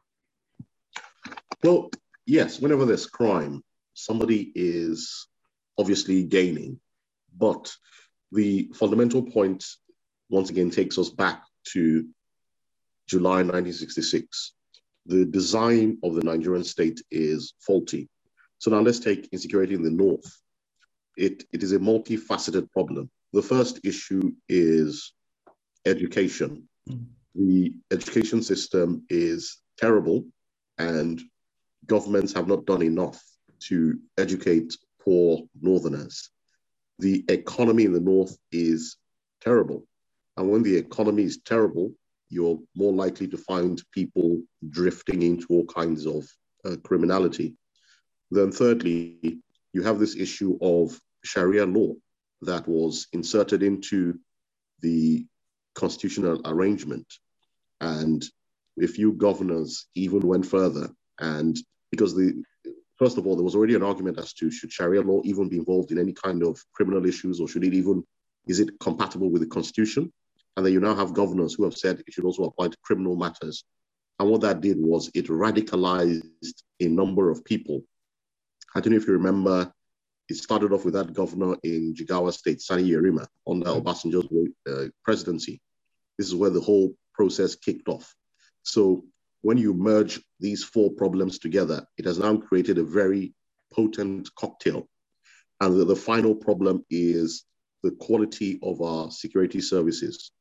Well, 1.63 1.91
yes, 2.27 2.61
whenever 2.61 2.85
there's 2.85 3.07
crime, 3.07 3.63
somebody 3.95 4.53
is 4.55 5.27
obviously 5.79 6.25
gaining. 6.25 6.81
But 7.37 7.73
the 8.33 8.71
fundamental 8.75 9.23
point, 9.23 9.65
once 10.29 10.51
again, 10.51 10.71
takes 10.71 10.99
us 10.99 11.11
back 11.11 11.43
to 11.73 12.07
July 13.07 13.43
1966. 13.43 14.53
The 15.07 15.25
design 15.25 15.99
of 16.03 16.15
the 16.15 16.23
Nigerian 16.23 16.65
state 16.65 17.01
is 17.11 17.55
faulty. 17.61 18.09
So 18.59 18.71
now 18.71 18.81
let's 18.81 18.99
take 18.99 19.29
insecurity 19.33 19.75
in 19.75 19.83
the 19.83 19.91
north. 19.91 20.37
It, 21.17 21.45
it 21.53 21.63
is 21.63 21.73
a 21.73 21.79
multifaceted 21.79 22.71
problem. 22.73 23.11
The 23.33 23.43
first 23.43 23.81
issue 23.85 24.33
is 24.49 25.13
education. 25.85 26.69
Mm. 26.89 27.07
The 27.35 27.75
education 27.91 28.43
system 28.43 29.05
is 29.11 29.59
terrible, 29.77 30.25
and 30.79 31.21
governments 31.87 32.33
have 32.33 32.49
not 32.49 32.67
done 32.67 32.83
enough 32.83 33.23
to 33.61 33.99
educate 34.17 34.77
poor 35.01 35.43
Northerners. 35.61 36.31
The 36.99 37.25
economy 37.29 37.85
in 37.85 37.93
the 37.93 38.01
North 38.01 38.37
is 38.51 38.97
terrible. 39.41 39.85
And 40.37 40.51
when 40.51 40.63
the 40.63 40.77
economy 40.77 41.25
is 41.25 41.41
terrible, 41.45 41.93
you're 42.31 42.59
more 42.75 42.93
likely 42.93 43.29
to 43.29 43.37
find 43.37 43.83
people 43.93 44.41
drifting 44.71 45.23
into 45.23 45.47
all 45.51 45.65
kinds 45.67 46.07
of 46.07 46.27
uh, 46.65 46.77
criminality. 46.83 47.57
Then, 48.31 48.53
thirdly, 48.53 49.41
you 49.73 49.83
have 49.83 49.99
this 49.99 50.17
issue 50.17 50.59
of 50.61 50.99
Sharia 51.25 51.67
law 51.67 51.95
that 52.43 52.67
was 52.69 53.09
inserted 53.13 53.63
into 53.63 54.19
the 54.81 55.27
constitutional 55.75 56.41
arrangement. 56.45 57.07
And 57.81 58.25
a 58.83 58.87
few 58.87 59.13
governors 59.13 59.87
even 59.95 60.21
went 60.21 60.47
further. 60.47 60.91
And 61.21 61.57
because 61.91 62.15
the 62.15 62.43
first 62.97 63.19
of 63.19 63.27
all, 63.27 63.37
there 63.37 63.45
was 63.45 63.55
already 63.55 63.75
an 63.75 63.83
argument 63.83 64.19
as 64.19 64.33
to 64.35 64.51
should 64.51 64.73
Sharia 64.73 65.03
law 65.03 65.21
even 65.25 65.49
be 65.49 65.57
involved 65.57 65.93
in 65.93 65.99
any 65.99 66.13
kind 66.13 66.43
of 66.43 66.63
criminal 66.73 67.07
issues, 67.07 67.41
or 67.41 67.49
should 67.49 67.65
it 67.65 67.75
even 67.75 68.05
is 68.47 68.61
it 68.61 68.79
compatible 68.81 69.31
with 69.31 69.43
the 69.43 69.49
constitution? 69.49 70.13
And 70.57 70.65
then 70.67 70.73
you 70.73 70.81
now 70.81 70.95
have 70.95 71.15
governors 71.15 71.55
who 71.55 71.65
have 71.65 71.77
said 71.77 72.01
it 72.01 72.13
should 72.13 72.25
also 72.25 72.45
apply 72.45 72.69
to 72.69 72.77
criminal 72.83 73.15
matters. 73.15 73.65
And 74.19 74.29
what 74.29 74.41
that 74.41 74.61
did 74.61 74.79
was 74.79 75.11
it 75.15 75.27
radicalized 75.27 76.63
a 76.81 76.89
number 76.89 77.31
of 77.31 77.45
people. 77.45 77.83
I 78.75 78.81
don't 78.81 78.93
know 78.93 78.97
if 78.97 79.07
you 79.07 79.13
remember 79.13 79.73
it 80.29 80.37
started 80.37 80.73
off 80.73 80.85
with 80.85 80.95
that 80.95 81.15
governor 81.15 81.57
in 81.63 81.95
Jigawa 81.95 82.33
State, 82.33 82.61
Sani 82.61 82.89
Yerima, 82.89 83.27
under 83.47 83.67
mm-hmm. 83.67 83.87
Obasanjo's 83.87 84.51
uh, 84.69 84.89
presidency. 85.03 85.61
This 86.19 86.27
is 86.27 86.35
where 86.35 86.51
the 86.51 86.61
whole 86.61 86.95
process 87.15 87.55
kicked 87.55 87.89
off. 87.89 88.15
So 88.63 89.05
when 89.43 89.57
you 89.57 89.73
merge 89.73 90.21
these 90.41 90.65
four 90.65 90.91
problems 90.91 91.39
together, 91.39 91.87
it 91.97 92.05
has 92.05 92.19
now 92.19 92.37
created 92.37 92.79
a 92.79 92.85
very 92.85 93.35
potent 93.73 94.29
cocktail. 94.35 94.89
And 95.61 95.79
the, 95.79 95.85
the 95.85 95.97
final 95.97 96.35
problem 96.35 96.85
is 96.91 97.45
the 97.83 97.93
quality 97.93 98.59
of 98.63 98.83
our 98.83 99.11
security 99.11 99.61
services. 99.61 100.33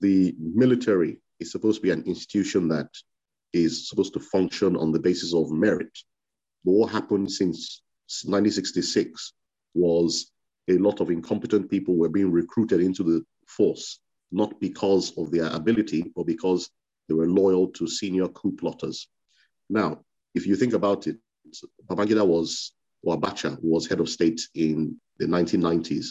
The 0.00 0.34
military 0.38 1.20
is 1.40 1.52
supposed 1.52 1.78
to 1.78 1.82
be 1.82 1.90
an 1.90 2.02
institution 2.04 2.68
that 2.68 2.88
is 3.52 3.88
supposed 3.88 4.14
to 4.14 4.20
function 4.20 4.76
on 4.76 4.92
the 4.92 5.00
basis 5.00 5.34
of 5.34 5.50
merit. 5.50 5.96
But 6.64 6.72
what 6.72 6.92
happened 6.92 7.30
since 7.30 7.82
1966 8.24 9.32
was 9.74 10.30
a 10.68 10.78
lot 10.78 11.00
of 11.00 11.10
incompetent 11.10 11.70
people 11.70 11.96
were 11.96 12.08
being 12.08 12.30
recruited 12.30 12.80
into 12.80 13.02
the 13.02 13.24
force, 13.46 14.00
not 14.30 14.60
because 14.60 15.16
of 15.18 15.30
their 15.30 15.48
ability, 15.48 16.12
but 16.14 16.26
because 16.26 16.70
they 17.08 17.14
were 17.14 17.28
loyal 17.28 17.68
to 17.68 17.86
senior 17.86 18.28
coup 18.28 18.52
plotters. 18.52 19.08
Now, 19.68 20.04
if 20.34 20.46
you 20.46 20.56
think 20.56 20.72
about 20.72 21.06
it, 21.06 21.16
Babangida 21.86 22.26
was, 22.26 22.72
or 23.02 23.18
Abacha 23.18 23.58
was 23.62 23.86
head 23.86 24.00
of 24.00 24.08
state 24.08 24.40
in 24.54 24.96
the 25.18 25.26
1990s. 25.26 26.06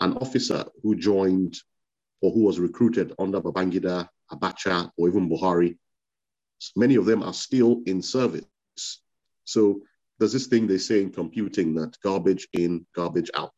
An 0.00 0.12
officer 0.18 0.64
who 0.82 0.94
joined 0.94 1.56
or 2.20 2.32
who 2.32 2.42
was 2.42 2.60
recruited 2.60 3.12
under 3.18 3.40
Babangida, 3.40 4.08
Abacha, 4.30 4.90
or 4.96 5.08
even 5.08 5.28
Buhari, 5.28 5.76
many 6.76 6.96
of 6.96 7.06
them 7.06 7.22
are 7.22 7.32
still 7.32 7.80
in 7.86 8.02
service. 8.02 8.44
So 9.44 9.80
there's 10.18 10.32
this 10.32 10.46
thing 10.46 10.66
they 10.66 10.78
say 10.78 11.02
in 11.02 11.10
computing 11.10 11.74
that 11.74 11.96
garbage 12.02 12.48
in, 12.52 12.84
garbage 12.94 13.30
out. 13.34 13.54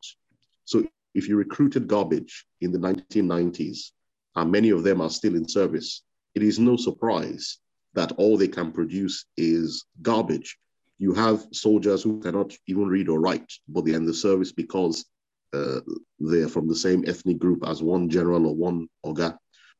So 0.65 0.83
if 1.13 1.27
you 1.27 1.35
recruited 1.35 1.87
garbage 1.87 2.45
in 2.61 2.71
the 2.71 2.79
1990s, 2.79 3.91
and 4.35 4.51
many 4.51 4.69
of 4.69 4.83
them 4.83 5.01
are 5.01 5.09
still 5.09 5.35
in 5.35 5.47
service, 5.47 6.03
it 6.35 6.43
is 6.43 6.59
no 6.59 6.77
surprise 6.77 7.57
that 7.93 8.13
all 8.13 8.37
they 8.37 8.47
can 8.47 8.71
produce 8.71 9.25
is 9.35 9.85
garbage. 10.01 10.57
You 10.97 11.13
have 11.13 11.45
soldiers 11.51 12.03
who 12.03 12.19
cannot 12.21 12.53
even 12.67 12.87
read 12.87 13.09
or 13.09 13.19
write, 13.19 13.51
but 13.67 13.85
they're 13.85 13.95
in 13.95 14.05
the 14.05 14.13
service 14.13 14.51
because 14.51 15.05
uh, 15.53 15.81
they're 16.19 16.47
from 16.47 16.67
the 16.67 16.75
same 16.75 17.03
ethnic 17.07 17.39
group 17.39 17.67
as 17.67 17.83
one 17.83 18.09
general 18.09 18.47
or 18.47 18.55
one 18.55 18.87
oga. 19.05 19.37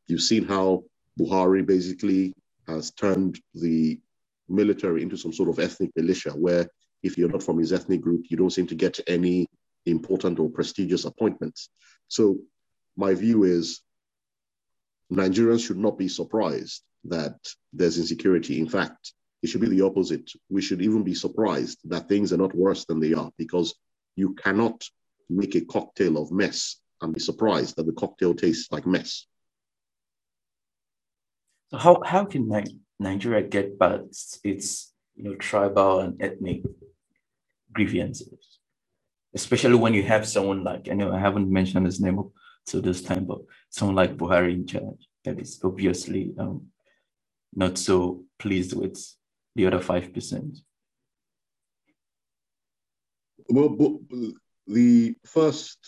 You've 0.07 0.21
seen 0.21 0.45
how 0.45 0.83
Buhari 1.17 1.65
basically 1.65 2.33
has 2.67 2.91
turned 2.91 3.39
the 3.53 3.99
military 4.51 5.01
into 5.01 5.17
some 5.17 5.33
sort 5.33 5.49
of 5.49 5.59
ethnic 5.59 5.91
militia 5.95 6.31
where 6.31 6.67
if 7.03 7.17
you're 7.17 7.31
not 7.31 7.43
from 7.43 7.57
his 7.57 7.73
ethnic 7.73 8.01
group, 8.01 8.25
you 8.29 8.37
don't 8.37 8.51
seem 8.51 8.67
to 8.67 8.75
get 8.75 8.99
any 9.07 9.47
important 9.85 10.39
or 10.39 10.49
prestigious 10.49 11.05
appointments. 11.05 11.69
So 12.07 12.37
my 12.95 13.13
view 13.13 13.43
is 13.43 13.81
Nigerians 15.11 15.65
should 15.65 15.77
not 15.77 15.97
be 15.97 16.07
surprised 16.07 16.83
that 17.05 17.35
there's 17.73 17.97
insecurity. 17.97 18.59
In 18.59 18.69
fact, 18.69 19.13
it 19.41 19.47
should 19.47 19.61
be 19.61 19.69
the 19.69 19.81
opposite. 19.81 20.31
We 20.49 20.61
should 20.61 20.81
even 20.81 21.03
be 21.03 21.15
surprised 21.15 21.79
that 21.85 22.07
things 22.07 22.31
are 22.31 22.37
not 22.37 22.55
worse 22.55 22.85
than 22.85 22.99
they 22.99 23.13
are 23.13 23.31
because 23.37 23.73
you 24.15 24.35
cannot 24.35 24.83
make 25.29 25.55
a 25.55 25.61
cocktail 25.61 26.17
of 26.17 26.31
mess 26.31 26.77
and 27.01 27.13
be 27.13 27.19
surprised 27.19 27.75
that 27.75 27.85
the 27.85 27.93
cocktail 27.93 28.33
tastes 28.33 28.71
like 28.71 28.85
mess. 28.85 29.25
So 31.69 31.77
how, 31.77 32.01
how 32.05 32.25
can 32.25 32.47
Nigeria 33.01 33.41
get 33.41 33.79
past 33.79 34.39
its 34.43 34.93
you 35.15 35.23
know, 35.23 35.35
tribal 35.35 35.99
and 35.99 36.21
ethnic 36.21 36.61
grievances? 37.73 38.59
Especially 39.33 39.75
when 39.75 39.93
you 39.93 40.03
have 40.03 40.27
someone 40.27 40.63
like, 40.63 40.87
I 40.89 40.93
know 40.93 41.11
I 41.11 41.19
haven't 41.19 41.51
mentioned 41.51 41.85
his 41.85 41.99
name 41.99 42.19
up 42.19 42.29
to 42.67 42.79
this 42.81 43.01
time, 43.01 43.25
but 43.25 43.39
someone 43.69 43.95
like 43.95 44.17
Buhari 44.17 44.53
in 44.53 44.67
charge 44.67 45.07
that 45.23 45.39
is 45.39 45.59
obviously 45.63 46.33
um, 46.37 46.67
not 47.55 47.77
so 47.77 48.23
pleased 48.37 48.75
with 48.77 48.99
the 49.55 49.65
other 49.65 49.79
5%. 49.79 50.57
Well, 53.49 53.99
the 54.67 55.15
first 55.25 55.79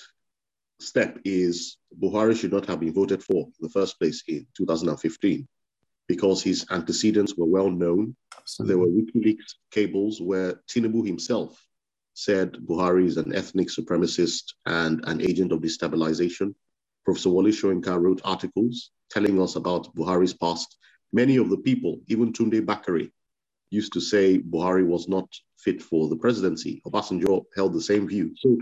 step 0.79 1.19
is 1.23 1.77
Buhari 2.01 2.35
should 2.35 2.51
not 2.51 2.65
have 2.65 2.79
been 2.79 2.93
voted 2.93 3.23
for 3.23 3.45
in 3.45 3.53
the 3.61 3.69
first 3.69 3.99
place 3.99 4.23
in 4.27 4.47
2015 4.57 5.47
because 6.07 6.43
his 6.43 6.65
antecedents 6.71 7.35
were 7.35 7.45
well 7.45 7.69
known. 7.69 8.15
Absolutely. 8.37 8.69
There 8.69 8.79
were 8.79 8.89
WikiLeaks 8.89 9.55
cables 9.71 10.21
where 10.21 10.61
Tinubu 10.69 11.05
himself 11.05 11.59
said 12.13 12.53
Buhari 12.53 13.05
is 13.05 13.17
an 13.17 13.33
ethnic 13.33 13.69
supremacist 13.69 14.53
and 14.65 15.03
an 15.05 15.21
agent 15.21 15.51
of 15.51 15.59
destabilization. 15.61 16.53
Professor 17.05 17.29
Wole 17.29 17.51
Soyinka 17.51 17.99
wrote 17.99 18.21
articles 18.23 18.91
telling 19.09 19.41
us 19.41 19.55
about 19.55 19.93
Buhari's 19.95 20.33
past. 20.33 20.77
Many 21.11 21.37
of 21.37 21.49
the 21.49 21.57
people, 21.57 21.99
even 22.07 22.33
Tunde 22.33 22.65
Bakare, 22.65 23.11
used 23.69 23.93
to 23.93 24.01
say 24.01 24.39
Buhari 24.39 24.85
was 24.85 25.07
not 25.07 25.27
fit 25.57 25.81
for 25.81 26.07
the 26.07 26.15
presidency. 26.15 26.81
Obasanjo 26.85 27.43
held 27.55 27.73
the 27.73 27.81
same 27.81 28.07
view. 28.07 28.33
So 28.37 28.57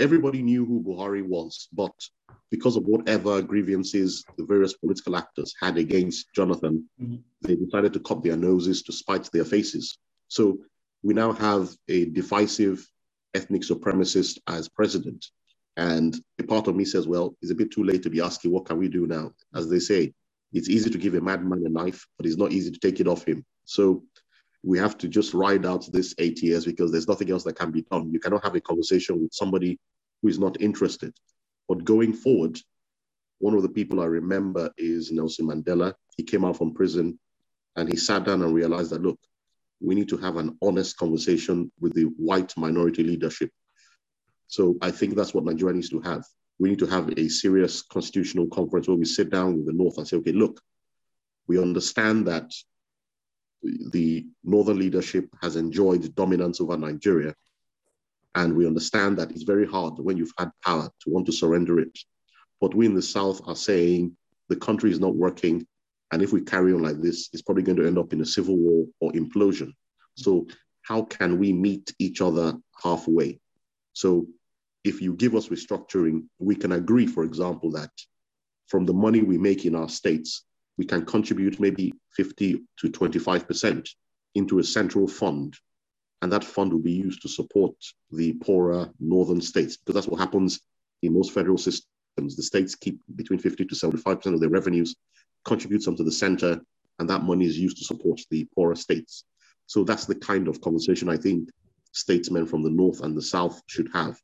everybody 0.00 0.42
knew 0.42 0.64
who 0.64 0.82
Buhari 0.82 1.26
was, 1.26 1.68
but 1.72 1.92
because 2.50 2.76
of 2.76 2.84
whatever 2.84 3.42
grievances 3.42 4.24
the 4.36 4.44
various 4.44 4.72
political 4.74 5.16
actors 5.16 5.54
had 5.60 5.76
against 5.76 6.26
Jonathan, 6.34 6.88
mm-hmm. 7.00 7.16
they 7.42 7.56
decided 7.56 7.92
to 7.92 8.00
cut 8.00 8.22
their 8.22 8.36
noses 8.36 8.82
to 8.82 8.92
spite 8.92 9.30
their 9.32 9.44
faces. 9.44 9.98
So 10.28 10.58
we 11.02 11.14
now 11.14 11.32
have 11.32 11.70
a 11.88 12.06
divisive 12.06 12.86
ethnic 13.34 13.62
supremacist 13.62 14.38
as 14.46 14.68
president. 14.68 15.26
And 15.76 16.18
a 16.40 16.42
part 16.42 16.66
of 16.66 16.74
me 16.74 16.84
says, 16.84 17.06
well, 17.06 17.36
it's 17.40 17.52
a 17.52 17.54
bit 17.54 17.70
too 17.70 17.84
late 17.84 18.02
to 18.02 18.10
be 18.10 18.20
asking, 18.20 18.50
what 18.50 18.66
can 18.66 18.78
we 18.78 18.88
do 18.88 19.06
now? 19.06 19.32
As 19.54 19.68
they 19.68 19.78
say, 19.78 20.12
it's 20.52 20.68
easy 20.68 20.90
to 20.90 20.98
give 20.98 21.14
a 21.14 21.20
madman 21.20 21.64
a 21.66 21.68
knife, 21.68 22.06
but 22.16 22.26
it's 22.26 22.36
not 22.36 22.52
easy 22.52 22.70
to 22.70 22.80
take 22.80 23.00
it 23.00 23.06
off 23.06 23.24
him. 23.24 23.44
So 23.64 24.02
we 24.62 24.78
have 24.78 24.98
to 24.98 25.08
just 25.08 25.34
ride 25.34 25.64
out 25.64 25.90
this 25.92 26.14
eight 26.18 26.42
years 26.42 26.64
because 26.64 26.90
there's 26.90 27.08
nothing 27.08 27.30
else 27.30 27.44
that 27.44 27.56
can 27.56 27.70
be 27.70 27.82
done. 27.82 28.12
You 28.12 28.20
cannot 28.20 28.44
have 28.44 28.54
a 28.54 28.60
conversation 28.60 29.20
with 29.20 29.32
somebody 29.32 29.78
who 30.20 30.28
is 30.28 30.38
not 30.38 30.60
interested. 30.60 31.14
But 31.68 31.84
going 31.84 32.12
forward, 32.12 32.58
one 33.38 33.54
of 33.54 33.62
the 33.62 33.68
people 33.68 34.00
I 34.00 34.06
remember 34.06 34.70
is 34.76 35.12
Nelson 35.12 35.46
Mandela. 35.46 35.94
He 36.16 36.24
came 36.24 36.44
out 36.44 36.56
from 36.56 36.74
prison 36.74 37.18
and 37.76 37.88
he 37.88 37.96
sat 37.96 38.24
down 38.24 38.42
and 38.42 38.52
realized 38.54 38.90
that, 38.90 39.02
look, 39.02 39.18
we 39.80 39.94
need 39.94 40.08
to 40.08 40.16
have 40.16 40.36
an 40.36 40.58
honest 40.60 40.96
conversation 40.96 41.70
with 41.78 41.94
the 41.94 42.04
white 42.16 42.52
minority 42.56 43.04
leadership. 43.04 43.50
So 44.48 44.76
I 44.82 44.90
think 44.90 45.14
that's 45.14 45.34
what 45.34 45.44
Nigeria 45.44 45.74
needs 45.74 45.90
to 45.90 46.00
have. 46.00 46.24
We 46.58 46.70
need 46.70 46.80
to 46.80 46.86
have 46.86 47.16
a 47.16 47.28
serious 47.28 47.82
constitutional 47.82 48.48
conference 48.48 48.88
where 48.88 48.96
we 48.96 49.04
sit 49.04 49.30
down 49.30 49.56
with 49.56 49.66
the 49.66 49.72
North 49.72 49.98
and 49.98 50.08
say, 50.08 50.16
okay, 50.16 50.32
look, 50.32 50.60
we 51.46 51.62
understand 51.62 52.26
that 52.26 52.50
the 53.62 54.26
northern 54.44 54.78
leadership 54.78 55.28
has 55.42 55.56
enjoyed 55.56 56.14
dominance 56.14 56.60
over 56.60 56.76
Nigeria. 56.76 57.34
And 58.34 58.54
we 58.54 58.66
understand 58.66 59.18
that 59.18 59.30
it's 59.30 59.42
very 59.42 59.66
hard 59.66 59.94
when 59.98 60.16
you've 60.16 60.32
had 60.38 60.50
power 60.64 60.88
to 61.00 61.10
want 61.10 61.26
to 61.26 61.32
surrender 61.32 61.80
it. 61.80 61.98
But 62.60 62.74
we 62.74 62.86
in 62.86 62.94
the 62.94 63.02
South 63.02 63.40
are 63.46 63.56
saying 63.56 64.16
the 64.48 64.56
country 64.56 64.90
is 64.90 65.00
not 65.00 65.14
working. 65.14 65.66
And 66.12 66.22
if 66.22 66.32
we 66.32 66.40
carry 66.40 66.72
on 66.72 66.82
like 66.82 67.00
this, 67.00 67.28
it's 67.32 67.42
probably 67.42 67.62
going 67.62 67.78
to 67.78 67.86
end 67.86 67.98
up 67.98 68.12
in 68.12 68.20
a 68.20 68.26
civil 68.26 68.56
war 68.56 68.86
or 69.00 69.12
implosion. 69.12 69.72
So, 70.14 70.46
how 70.82 71.02
can 71.02 71.38
we 71.38 71.52
meet 71.52 71.92
each 71.98 72.22
other 72.22 72.54
halfway? 72.82 73.40
So, 73.92 74.26
if 74.84 75.02
you 75.02 75.14
give 75.14 75.34
us 75.34 75.48
restructuring, 75.48 76.24
we 76.38 76.54
can 76.54 76.72
agree, 76.72 77.06
for 77.06 77.24
example, 77.24 77.70
that 77.72 77.90
from 78.68 78.86
the 78.86 78.94
money 78.94 79.22
we 79.22 79.36
make 79.36 79.66
in 79.66 79.74
our 79.74 79.88
states, 79.88 80.44
we 80.78 80.86
can 80.86 81.04
contribute 81.04 81.60
maybe 81.60 81.92
50 82.12 82.62
to 82.78 82.88
25% 82.88 83.88
into 84.34 84.60
a 84.60 84.64
central 84.64 85.06
fund. 85.08 85.54
And 86.22 86.32
that 86.32 86.44
fund 86.44 86.72
will 86.72 86.80
be 86.80 86.92
used 86.92 87.22
to 87.22 87.28
support 87.28 87.74
the 88.10 88.32
poorer 88.34 88.90
northern 88.98 89.40
states, 89.40 89.76
because 89.76 89.94
that's 89.94 90.08
what 90.08 90.20
happens 90.20 90.60
in 91.02 91.12
most 91.12 91.32
federal 91.32 91.58
systems. 91.58 91.86
The 92.16 92.42
states 92.42 92.74
keep 92.74 93.00
between 93.14 93.38
50 93.38 93.64
to 93.66 93.74
75% 93.74 94.34
of 94.34 94.40
their 94.40 94.48
revenues, 94.48 94.96
contribute 95.44 95.82
some 95.82 95.96
to 95.96 96.04
the 96.04 96.12
center, 96.12 96.60
and 96.98 97.08
that 97.10 97.22
money 97.22 97.46
is 97.46 97.58
used 97.58 97.78
to 97.78 97.84
support 97.84 98.20
the 98.30 98.48
poorer 98.54 98.74
states. 98.74 99.24
So 99.66 99.84
that's 99.84 100.06
the 100.06 100.16
kind 100.16 100.48
of 100.48 100.60
conversation 100.60 101.08
I 101.08 101.16
think 101.16 101.50
statesmen 101.92 102.46
from 102.46 102.62
the 102.62 102.70
north 102.70 103.00
and 103.02 103.16
the 103.16 103.22
south 103.22 103.62
should 103.66 103.88
have. 103.92 104.18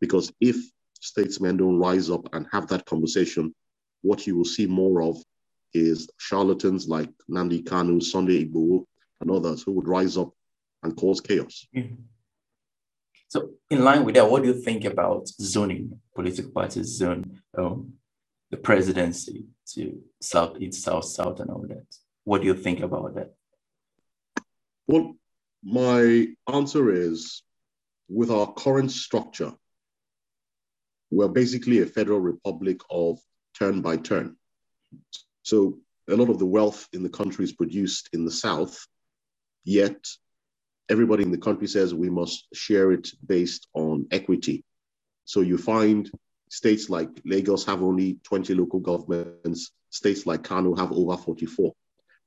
Because 0.00 0.32
if 0.40 0.56
statesmen 1.00 1.56
don't 1.56 1.78
rise 1.78 2.10
up 2.10 2.32
and 2.34 2.46
have 2.52 2.68
that 2.68 2.86
conversation, 2.86 3.54
what 4.02 4.26
you 4.26 4.36
will 4.36 4.44
see 4.44 4.66
more 4.66 5.02
of 5.02 5.16
is 5.72 6.08
charlatans 6.18 6.88
like 6.88 7.10
Nnamdi 7.30 7.64
Kanu, 7.64 8.02
Sunday 8.02 8.44
Igboho, 8.44 8.84
and 9.20 9.30
others 9.30 9.62
who 9.62 9.72
would 9.72 9.88
rise 9.88 10.16
up 10.16 10.30
and 10.82 10.96
cause 10.96 11.20
chaos. 11.20 11.66
Mm-hmm. 11.76 11.94
So, 13.28 13.50
in 13.70 13.84
line 13.84 14.04
with 14.04 14.16
that, 14.16 14.28
what 14.28 14.42
do 14.42 14.48
you 14.48 14.60
think 14.60 14.84
about 14.84 15.28
zoning, 15.28 16.00
political 16.14 16.50
parties 16.50 16.96
zone 16.96 17.40
um, 17.56 17.92
the 18.50 18.56
presidency 18.56 19.46
to 19.74 20.00
south, 20.20 20.60
east, 20.60 20.82
south, 20.82 21.04
south, 21.04 21.38
and 21.40 21.50
all 21.50 21.64
that? 21.68 21.86
What 22.24 22.40
do 22.40 22.48
you 22.48 22.54
think 22.54 22.80
about 22.80 23.14
that? 23.14 23.32
Well, 24.88 25.14
my 25.62 26.26
answer 26.52 26.90
is 26.90 27.42
with 28.08 28.30
our 28.30 28.52
current 28.52 28.90
structure, 28.90 29.52
we're 31.10 31.28
basically 31.28 31.80
a 31.80 31.86
federal 31.86 32.20
republic 32.20 32.80
of 32.90 33.20
turn 33.56 33.80
by 33.80 33.96
turn. 33.96 34.36
So 35.42 35.78
a 36.08 36.16
lot 36.16 36.30
of 36.30 36.38
the 36.38 36.46
wealth 36.46 36.88
in 36.92 37.02
the 37.02 37.08
country 37.08 37.44
is 37.44 37.52
produced 37.52 38.10
in 38.12 38.24
the 38.24 38.30
South, 38.30 38.86
yet 39.64 40.04
everybody 40.88 41.22
in 41.22 41.30
the 41.30 41.38
country 41.38 41.68
says 41.68 41.94
we 41.94 42.10
must 42.10 42.46
share 42.52 42.92
it 42.92 43.10
based 43.24 43.68
on 43.74 44.06
equity. 44.10 44.64
So 45.24 45.40
you 45.40 45.56
find 45.56 46.10
states 46.50 46.90
like 46.90 47.08
Lagos 47.24 47.64
have 47.64 47.82
only 47.82 48.18
20 48.24 48.54
local 48.54 48.80
governments, 48.80 49.70
states 49.90 50.26
like 50.26 50.42
Kano 50.42 50.74
have 50.74 50.92
over 50.92 51.16
44. 51.16 51.72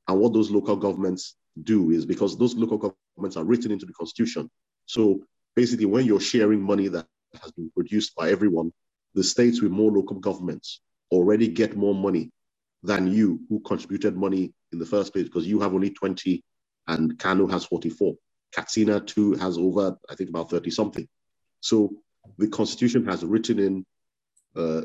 And 0.08 0.20
what 0.20 0.34
those 0.34 0.50
local 0.50 0.78
governments 0.78 1.36
do 1.62 1.92
is 1.92 2.06
because 2.06 2.38
those 2.38 2.56
local 2.56 2.96
governments 3.16 3.38
are 3.38 3.44
written 3.44 3.72
into 3.72 3.86
the 3.86 3.94
constitution. 3.94 4.50
So 4.86 5.22
basically, 5.56 5.86
when 5.86 6.06
you're 6.06 6.20
sharing 6.20 6.62
money 6.62 6.88
that 6.88 7.06
has 7.42 7.52
been 7.52 7.70
produced 7.72 8.16
by 8.16 8.30
everyone, 8.30 8.72
the 9.14 9.24
states 9.24 9.62
with 9.62 9.72
more 9.72 9.92
local 9.92 10.20
governments 10.20 10.82
already 11.12 11.48
get 11.48 11.76
more 11.76 11.94
money 11.94 12.32
than 12.84 13.12
you 13.12 13.40
who 13.50 13.60
contributed 13.62 14.16
money 14.18 14.54
in 14.72 14.80
the 14.80 14.86
first 14.86 15.14
place 15.14 15.26
because 15.26 15.48
you 15.48 15.60
have 15.60 15.74
only 15.74 15.90
20 15.90 16.44
and 16.88 17.18
Kano 17.18 17.48
has 17.48 17.66
44. 17.66 18.16
Katsina 18.54 19.00
too 19.00 19.34
has 19.34 19.58
over, 19.58 19.98
I 20.10 20.16
think, 20.16 20.30
about 20.30 20.50
30 20.50 20.70
something. 20.70 21.08
So 21.62 21.94
the 22.38 22.48
constitution 22.48 23.06
has 23.06 23.24
written 23.24 23.60
in 23.60 23.86
uh, 24.56 24.82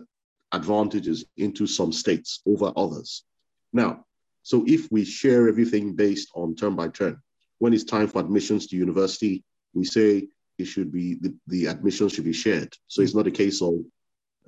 advantages 0.53 1.25
into 1.37 1.67
some 1.67 1.93
states 1.93 2.41
over 2.47 2.73
others. 2.77 3.25
Now, 3.73 4.05
so 4.43 4.65
if 4.67 4.91
we 4.91 5.05
share 5.05 5.49
everything 5.49 5.95
based 5.95 6.31
on 6.35 6.55
term 6.55 6.77
by 6.77 6.89
term, 6.89 7.21
when 7.59 7.75
it's 7.75 7.85
time 7.85 8.07
for 8.07 8.21
admissions 8.21 8.69
to 8.69 8.77
university, 8.77 9.45
we 9.75 9.85
say 9.85 10.29
it 10.57 10.65
should 10.65 10.91
be 10.93 11.15
the, 11.21 11.35
the 11.49 11.67
admissions 11.67 12.13
should 12.13 12.25
be 12.25 12.33
shared. 12.33 12.73
So 12.87 13.03
it's 13.03 13.15
not 13.15 13.27
a 13.27 13.33
case 13.33 13.61
of 13.61 13.75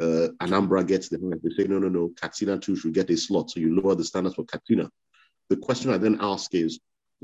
uh, 0.00 0.28
Anambra 0.40 0.86
gets 0.86 1.08
the. 1.08 1.18
They 1.42 1.62
say, 1.62 1.68
no, 1.68 1.78
no, 1.78 1.88
no, 1.88 2.10
Katsina 2.20 2.58
too 2.58 2.76
should 2.76 2.94
get 2.94 3.10
a 3.10 3.16
slot. 3.16 3.50
So 3.50 3.60
you 3.60 3.80
lower 3.80 3.94
the 3.94 4.04
standards 4.04 4.36
for 4.36 4.44
Katsina. 4.44 4.90
The 5.48 5.56
question 5.56 5.90
I 5.90 5.98
then 5.98 6.18
ask 6.20 6.54
is, 6.54 6.80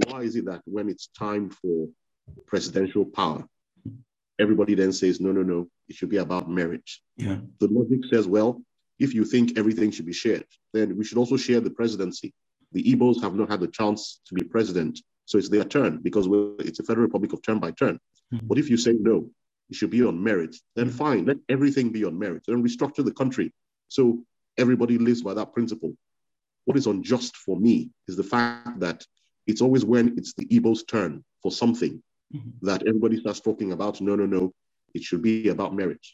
why 0.08 0.22
is 0.22 0.36
it 0.36 0.44
that 0.46 0.62
when 0.64 0.88
it's 0.88 1.08
time 1.18 1.48
for 1.50 1.88
presidential 2.46 3.04
power, 3.04 3.46
everybody 4.38 4.74
then 4.74 4.92
says, 4.92 5.20
no, 5.20 5.32
no, 5.32 5.42
no, 5.42 5.68
it 5.88 5.96
should 5.96 6.10
be 6.10 6.18
about 6.18 6.50
merit? 6.50 6.88
Yeah. 7.16 7.38
The 7.60 7.68
logic 7.68 8.00
says, 8.10 8.26
well, 8.26 8.62
if 8.98 9.14
you 9.14 9.24
think 9.24 9.58
everything 9.58 9.90
should 9.90 10.06
be 10.06 10.12
shared, 10.12 10.46
then 10.72 10.96
we 10.96 11.04
should 11.04 11.18
also 11.18 11.36
share 11.36 11.60
the 11.60 11.70
presidency. 11.70 12.34
The 12.72 12.82
Igbos 12.82 13.22
have 13.22 13.34
not 13.34 13.50
had 13.50 13.60
the 13.60 13.68
chance 13.68 14.20
to 14.26 14.34
be 14.34 14.42
president, 14.42 14.98
so 15.24 15.38
it's 15.38 15.48
their 15.48 15.64
turn 15.64 16.00
because 16.02 16.26
it's 16.60 16.80
a 16.80 16.82
federal 16.82 17.06
republic 17.06 17.32
of 17.32 17.42
turn 17.42 17.58
by 17.58 17.70
turn. 17.70 17.98
Mm-hmm. 18.34 18.46
But 18.48 18.58
if 18.58 18.68
you 18.68 18.76
say 18.76 18.94
no, 18.98 19.30
it 19.70 19.76
should 19.76 19.90
be 19.90 20.05
on 20.05 20.22
merit, 20.22 20.57
then 20.76 20.90
fine, 20.90 21.24
let 21.26 21.38
everything 21.48 21.90
be 21.90 22.05
on 22.05 22.18
merit. 22.18 22.42
Then 22.46 22.62
restructure 22.62 23.05
the 23.05 23.12
country 23.12 23.52
So 23.88 24.24
everybody 24.59 24.98
lives 24.98 25.22
by 25.22 25.35
that 25.35 25.52
principle. 25.52 25.92
What 26.64 26.76
is 26.76 26.87
unjust 26.87 27.37
for 27.37 27.59
me 27.59 27.90
is 28.09 28.16
the 28.16 28.24
fact 28.24 28.81
that 28.81 29.05
it's 29.46 29.61
always 29.61 29.85
when 29.85 30.14
it's 30.18 30.35
the 30.35 30.46
Igbo's 30.46 30.85
turn 30.85 31.24
for 31.42 31.52
something 31.52 32.02
mm-hmm. 32.35 32.66
that 32.66 32.83
everybody 32.87 33.20
starts 33.20 33.40
talking 33.40 33.72
about. 33.72 34.00
No, 34.00 34.16
no, 34.16 34.26
no. 34.26 34.52
It 34.94 35.02
should 35.02 35.22
be 35.22 35.48
about 35.48 35.74
merit. 35.74 36.05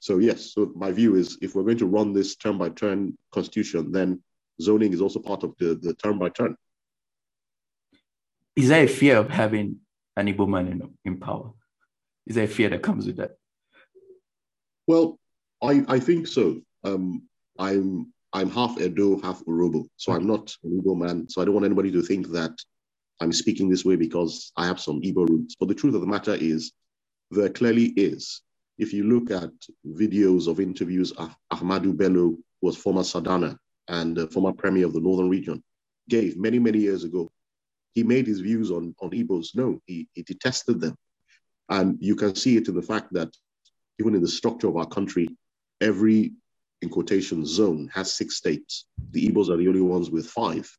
So 0.00 0.18
yes, 0.18 0.52
so 0.52 0.72
my 0.74 0.90
view 0.90 1.14
is 1.14 1.38
if 1.40 1.54
we're 1.54 1.62
going 1.62 1.78
to 1.78 1.86
run 1.86 2.12
this 2.12 2.36
turn 2.36 2.58
by 2.58 2.70
turn 2.70 3.16
constitution, 3.32 3.92
then 3.92 4.22
zoning 4.60 4.92
is 4.92 5.00
also 5.00 5.20
part 5.20 5.44
of 5.44 5.54
the, 5.58 5.74
the 5.80 5.94
turn 5.94 6.18
by 6.18 6.28
turn. 6.28 6.56
Is 8.56 8.68
there 8.68 8.84
a 8.84 8.88
fear 8.88 9.16
of 9.18 9.30
having 9.30 9.80
an 10.16 10.26
Igbo 10.26 10.48
man 10.48 10.68
in, 10.68 10.82
in 11.04 11.20
power? 11.20 11.52
Is 12.26 12.36
there 12.36 12.46
fear 12.48 12.68
that 12.70 12.82
comes 12.82 13.06
with 13.06 13.16
that? 13.16 13.32
Well, 14.86 15.18
I, 15.62 15.84
I 15.88 15.98
think 16.00 16.26
so. 16.26 16.60
Um, 16.84 17.22
I'm 17.58 18.12
I'm 18.32 18.50
half 18.50 18.80
Edo, 18.80 19.20
half 19.22 19.44
Urhobo, 19.44 19.86
so 19.96 20.12
I'm 20.12 20.26
not 20.26 20.54
an 20.64 20.80
Igbo 20.82 20.96
man. 20.96 21.28
So 21.28 21.40
I 21.40 21.44
don't 21.44 21.54
want 21.54 21.64
anybody 21.66 21.92
to 21.92 22.02
think 22.02 22.28
that 22.32 22.52
I'm 23.20 23.32
speaking 23.32 23.68
this 23.70 23.84
way 23.84 23.94
because 23.96 24.50
I 24.56 24.66
have 24.66 24.80
some 24.80 25.00
Igbo 25.02 25.28
roots. 25.28 25.54
But 25.58 25.68
the 25.68 25.74
truth 25.74 25.94
of 25.94 26.00
the 26.00 26.06
matter 26.06 26.34
is, 26.34 26.72
there 27.30 27.48
clearly 27.48 27.86
is. 27.96 28.42
If 28.76 28.92
you 28.92 29.04
look 29.04 29.30
at 29.30 29.52
videos 29.86 30.48
of 30.48 30.58
interviews, 30.58 31.12
ah- 31.16 31.36
Ahmadu 31.52 31.96
Bello 31.96 32.36
was 32.60 32.76
former 32.76 33.02
Sardauna 33.02 33.56
and 33.88 34.18
uh, 34.18 34.26
former 34.26 34.52
premier 34.52 34.86
of 34.86 34.94
the 34.94 35.00
Northern 35.00 35.28
region, 35.28 35.62
gave 36.08 36.36
many, 36.36 36.58
many 36.58 36.80
years 36.80 37.04
ago. 37.04 37.30
He 37.94 38.02
made 38.02 38.26
his 38.26 38.40
views 38.40 38.72
on, 38.72 38.94
on 39.00 39.10
Igbos 39.10 39.54
known. 39.54 39.80
He, 39.86 40.08
he 40.14 40.22
detested 40.22 40.80
them. 40.80 40.96
And 41.68 41.96
you 42.00 42.16
can 42.16 42.34
see 42.34 42.56
it 42.56 42.68
in 42.68 42.74
the 42.74 42.82
fact 42.82 43.12
that 43.12 43.30
even 44.00 44.14
in 44.14 44.22
the 44.22 44.28
structure 44.28 44.68
of 44.68 44.76
our 44.76 44.86
country, 44.86 45.28
every, 45.80 46.32
in 46.82 46.88
quotation, 46.88 47.46
zone 47.46 47.88
has 47.92 48.14
six 48.14 48.36
states. 48.36 48.86
The 49.12 49.28
Igbos 49.28 49.48
are 49.48 49.56
the 49.56 49.68
only 49.68 49.80
ones 49.80 50.10
with 50.10 50.26
five. 50.26 50.70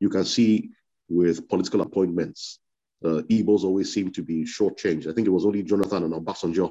You 0.00 0.08
can 0.08 0.24
see 0.24 0.70
with 1.08 1.48
political 1.48 1.80
appointments, 1.80 2.58
uh, 3.04 3.22
always 3.46 3.92
seem 3.92 4.10
to 4.12 4.22
be 4.22 4.44
shortchanged. 4.44 5.08
I 5.08 5.12
think 5.12 5.26
it 5.26 5.30
was 5.30 5.46
only 5.46 5.62
Jonathan 5.62 6.04
and 6.04 6.14
Obasanjo 6.14 6.70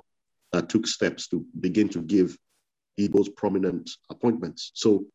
that 0.51 0.69
took 0.69 0.88
steps 0.88 1.27
to 1.29 1.45
begin 1.59 1.89
to 1.89 2.01
give 2.01 2.38
Igbos 2.99 3.35
prominent 3.35 3.89
appointments. 4.09 4.71
So 4.73 5.05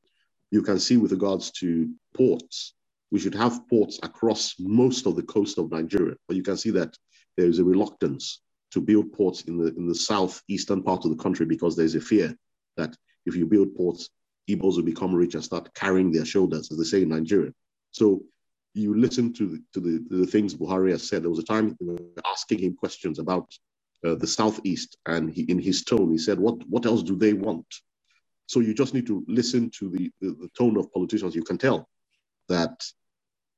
you 0.51 0.63
can 0.63 0.79
see 0.79 0.97
with 0.97 1.13
regards 1.13 1.51
to 1.53 1.91
ports, 2.15 2.75
we 3.11 3.21
should 3.21 3.35
have 3.35 3.69
ports 3.69 3.99
across 4.03 4.55
most 4.59 5.07
of 5.07 5.17
the 5.17 5.23
coast 5.23 5.59
of 5.59 5.71
Nigeria, 5.71 6.17
but 6.27 6.37
you 6.37 6.43
can 6.43 6.57
see 6.57 6.71
that 6.71 6.97
there 7.37 7.49
is 7.49 7.59
a 7.59 7.65
reluctance 7.65 8.41
to 8.73 8.81
build 8.81 9.13
ports 9.13 9.43
in 9.43 9.57
the 9.59 9.75
in 9.77 9.87
the 9.87 9.95
southeastern 9.95 10.83
part 10.83 11.05
of 11.05 11.11
the 11.11 11.23
country 11.23 11.47
because 11.47 11.77
there's 11.77 11.95
a 11.95 12.01
fear 12.01 12.37
that 12.77 12.97
if 13.27 13.37
you 13.37 13.47
build 13.47 13.75
ports, 13.75 14.11
Igbos 14.49 14.77
will 14.77 14.83
become 14.83 15.15
rich 15.15 15.35
and 15.35 15.45
start 15.45 15.73
carrying 15.75 16.11
their 16.13 16.25
shoulders, 16.25 16.71
as 16.71 16.79
they 16.79 16.85
say 16.85 17.03
in 17.03 17.09
Nigeria. 17.09 17.53
So 17.93 18.23
you 18.75 18.99
listen 18.99 19.33
to 19.35 19.47
the, 19.47 19.63
to 19.73 19.81
the, 19.81 20.19
the 20.19 20.27
things 20.27 20.55
Buhari 20.55 20.91
has 20.91 21.09
said. 21.09 21.23
There 21.23 21.31
was 21.31 21.39
a 21.39 21.45
time 21.45 21.77
asking 22.27 22.59
him 22.59 22.75
questions 22.75 23.19
about 23.19 23.49
uh, 24.05 24.17
the 24.17 24.27
southeast, 24.27 24.99
and 25.07 25.33
he, 25.33 25.43
in 25.43 25.59
his 25.59 25.85
tone, 25.85 26.11
he 26.11 26.19
said, 26.19 26.39
"What 26.39 26.57
what 26.69 26.85
else 26.85 27.03
do 27.03 27.17
they 27.17 27.33
want?" 27.33 27.67
So 28.47 28.61
you 28.61 28.75
just 28.75 28.93
need 28.93 29.07
to 29.07 29.25
listen 29.27 29.71
to 29.79 29.89
the, 29.89 30.11
the, 30.21 30.31
the 30.33 30.51
tone 30.59 30.77
of 30.77 30.93
politicians. 30.93 31.35
You 31.35 31.45
can 31.45 31.57
tell 31.57 31.89
that 32.49 32.85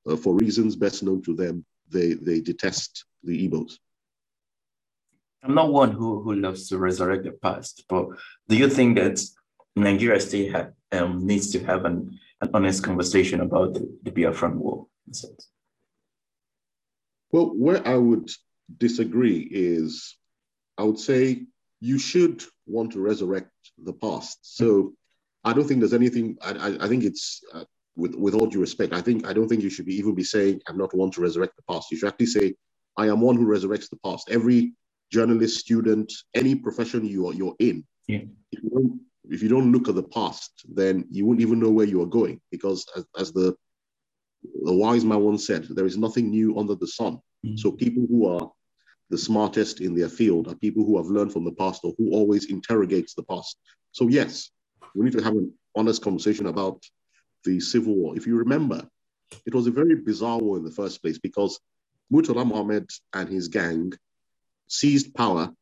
uh, 0.08 0.16
for 0.16 0.34
reasons 0.34 0.76
best 0.76 1.02
known 1.02 1.22
to 1.22 1.34
them, 1.34 1.64
they, 1.90 2.14
they 2.14 2.40
detest 2.40 3.04
the 3.22 3.48
Igbos. 3.48 3.78
I'm 5.42 5.54
not 5.54 5.72
one 5.72 5.92
who, 5.92 6.22
who 6.22 6.34
loves 6.34 6.68
to 6.68 6.78
resurrect 6.78 7.24
the 7.24 7.32
past, 7.32 7.84
but 7.88 8.08
do 8.48 8.56
you 8.56 8.68
think 8.68 8.96
that 8.98 9.22
Nigeria 9.76 10.20
still 10.20 10.72
um, 10.92 11.26
needs 11.26 11.50
to 11.52 11.64
have 11.64 11.84
an, 11.84 12.18
an 12.40 12.50
honest 12.52 12.82
conversation 12.82 13.40
about 13.40 13.74
the, 13.74 13.98
the 14.02 14.10
Biafran 14.10 14.54
war? 14.54 14.86
Well, 17.30 17.46
where 17.54 17.86
I 17.86 17.96
would 17.96 18.30
disagree 18.78 19.48
is 19.50 20.16
I 20.78 20.82
would 20.82 20.98
say 20.98 21.44
you 21.80 21.98
should 21.98 22.42
want 22.66 22.92
to 22.92 23.00
resurrect 23.00 23.50
the 23.78 23.92
past. 23.92 24.38
So 24.42 24.94
I 25.44 25.52
don't 25.52 25.66
think 25.66 25.80
there's 25.80 25.94
anything, 25.94 26.38
I, 26.42 26.52
I, 26.52 26.84
I 26.84 26.88
think 26.88 27.04
it's, 27.04 27.40
uh, 27.52 27.64
with, 27.96 28.14
with 28.14 28.34
all 28.34 28.46
due 28.46 28.60
respect, 28.60 28.92
I 28.92 29.00
think 29.00 29.26
I 29.26 29.32
don't 29.32 29.48
think 29.48 29.62
you 29.62 29.70
should 29.70 29.86
be 29.86 29.96
even 29.96 30.14
be 30.14 30.24
saying 30.24 30.60
I'm 30.68 30.78
not 30.78 30.94
one 30.94 31.10
to 31.12 31.20
resurrect 31.20 31.56
the 31.56 31.72
past. 31.72 31.90
You 31.90 31.96
should 31.96 32.08
actually 32.08 32.26
say 32.26 32.54
I 32.96 33.08
am 33.08 33.20
one 33.20 33.36
who 33.36 33.46
resurrects 33.46 33.90
the 33.90 33.98
past. 34.04 34.28
Every 34.30 34.74
journalist, 35.10 35.58
student, 35.58 36.12
any 36.34 36.54
profession 36.54 37.04
you 37.04 37.26
are 37.28 37.34
you're 37.34 37.56
in, 37.58 37.84
yeah. 38.08 38.20
if, 38.52 38.62
you 38.62 38.70
don't, 38.70 39.00
if 39.30 39.42
you 39.42 39.48
don't 39.48 39.72
look 39.72 39.88
at 39.88 39.94
the 39.94 40.02
past, 40.02 40.50
then 40.68 41.04
you 41.10 41.26
won't 41.26 41.40
even 41.40 41.60
know 41.60 41.70
where 41.70 41.86
you 41.86 42.02
are 42.02 42.06
going. 42.06 42.40
Because 42.50 42.86
as, 42.96 43.04
as 43.18 43.32
the 43.32 43.54
the 44.62 44.72
wise 44.72 45.04
man 45.04 45.20
once 45.20 45.46
said, 45.46 45.66
there 45.70 45.86
is 45.86 45.96
nothing 45.96 46.30
new 46.30 46.58
under 46.58 46.74
the 46.74 46.86
sun. 46.86 47.14
Mm-hmm. 47.44 47.56
So 47.56 47.72
people 47.72 48.06
who 48.08 48.26
are 48.26 48.50
the 49.10 49.18
smartest 49.18 49.80
in 49.80 49.94
their 49.94 50.08
field 50.08 50.48
are 50.48 50.54
people 50.56 50.84
who 50.84 50.96
have 50.96 51.06
learned 51.06 51.32
from 51.32 51.44
the 51.44 51.52
past 51.52 51.80
or 51.84 51.94
who 51.98 52.12
always 52.12 52.46
interrogates 52.46 53.14
the 53.14 53.22
past. 53.24 53.56
So 53.92 54.08
yes, 54.08 54.50
we 54.94 55.04
need 55.04 55.16
to 55.16 55.22
have 55.22 55.34
an 55.34 55.52
honest 55.74 56.02
conversation 56.02 56.46
about 56.46 56.82
the 57.44 57.60
civil 57.60 57.94
war. 57.94 58.16
If 58.16 58.26
you 58.26 58.36
remember, 58.36 58.86
it 59.44 59.54
was 59.54 59.66
a 59.66 59.70
very 59.72 59.94
bizarre 59.94 60.38
war 60.38 60.56
in 60.56 60.64
the 60.64 60.70
first 60.70 61.02
place 61.02 61.18
because 61.18 61.58
Murtala 62.12 62.46
Mohammed 62.46 62.88
and 63.12 63.28
his 63.28 63.48
gang 63.48 63.92
seized 64.68 65.14
power 65.14 65.52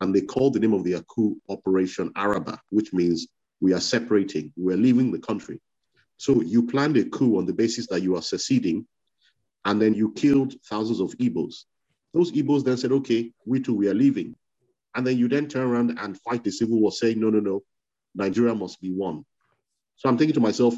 and 0.00 0.14
they 0.14 0.22
called 0.22 0.54
the 0.54 0.60
name 0.60 0.72
of 0.72 0.84
the 0.84 1.02
coup 1.08 1.36
Operation 1.48 2.10
Araba, 2.16 2.60
which 2.70 2.92
means 2.92 3.28
we 3.60 3.74
are 3.74 3.80
separating, 3.80 4.52
we're 4.56 4.76
leaving 4.76 5.12
the 5.12 5.18
country. 5.18 5.60
So 6.16 6.42
you 6.42 6.66
planned 6.66 6.96
a 6.96 7.04
coup 7.04 7.38
on 7.38 7.46
the 7.46 7.52
basis 7.52 7.86
that 7.88 8.02
you 8.02 8.16
are 8.16 8.22
seceding, 8.22 8.86
and 9.64 9.80
then 9.80 9.94
you 9.94 10.12
killed 10.12 10.54
thousands 10.68 11.00
of 11.00 11.16
Igbos. 11.18 11.64
Those 12.14 12.32
Igbos 12.32 12.64
then 12.64 12.78
said, 12.78 12.92
okay, 12.92 13.32
we 13.44 13.60
too, 13.60 13.74
we 13.74 13.88
are 13.88 13.94
leaving. 13.94 14.34
And 14.94 15.06
then 15.06 15.18
you 15.18 15.28
then 15.28 15.48
turn 15.48 15.68
around 15.68 15.98
and 15.98 16.18
fight 16.20 16.42
the 16.42 16.50
civil 16.50 16.80
war 16.80 16.92
saying, 16.92 17.20
no, 17.20 17.30
no, 17.30 17.40
no, 17.40 17.62
Nigeria 18.14 18.54
must 18.54 18.80
be 18.80 18.90
one. 18.90 19.24
So 19.96 20.08
I'm 20.08 20.18
thinking 20.18 20.34
to 20.34 20.40
myself, 20.40 20.74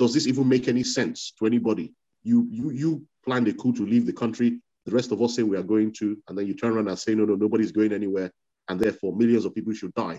does 0.00 0.14
this 0.14 0.26
even 0.26 0.48
make 0.48 0.66
any 0.66 0.82
sense 0.82 1.32
to 1.38 1.46
anybody? 1.46 1.92
You 2.22 2.48
you 2.50 2.70
you 2.70 2.90
planned 3.24 3.48
a 3.48 3.52
coup 3.52 3.74
to 3.74 3.84
leave 3.84 4.06
the 4.06 4.18
country. 4.24 4.58
The 4.86 4.92
rest 4.98 5.12
of 5.12 5.20
us 5.20 5.36
say 5.36 5.42
we 5.42 5.58
are 5.58 5.62
going 5.74 5.92
to, 6.00 6.06
and 6.26 6.36
then 6.36 6.46
you 6.46 6.54
turn 6.54 6.72
around 6.72 6.88
and 6.88 6.98
say, 6.98 7.14
no, 7.14 7.26
no, 7.26 7.34
nobody's 7.34 7.70
going 7.70 7.92
anywhere, 7.92 8.32
and 8.68 8.80
therefore 8.80 9.14
millions 9.14 9.44
of 9.44 9.54
people 9.54 9.74
should 9.74 9.94
die 9.94 10.18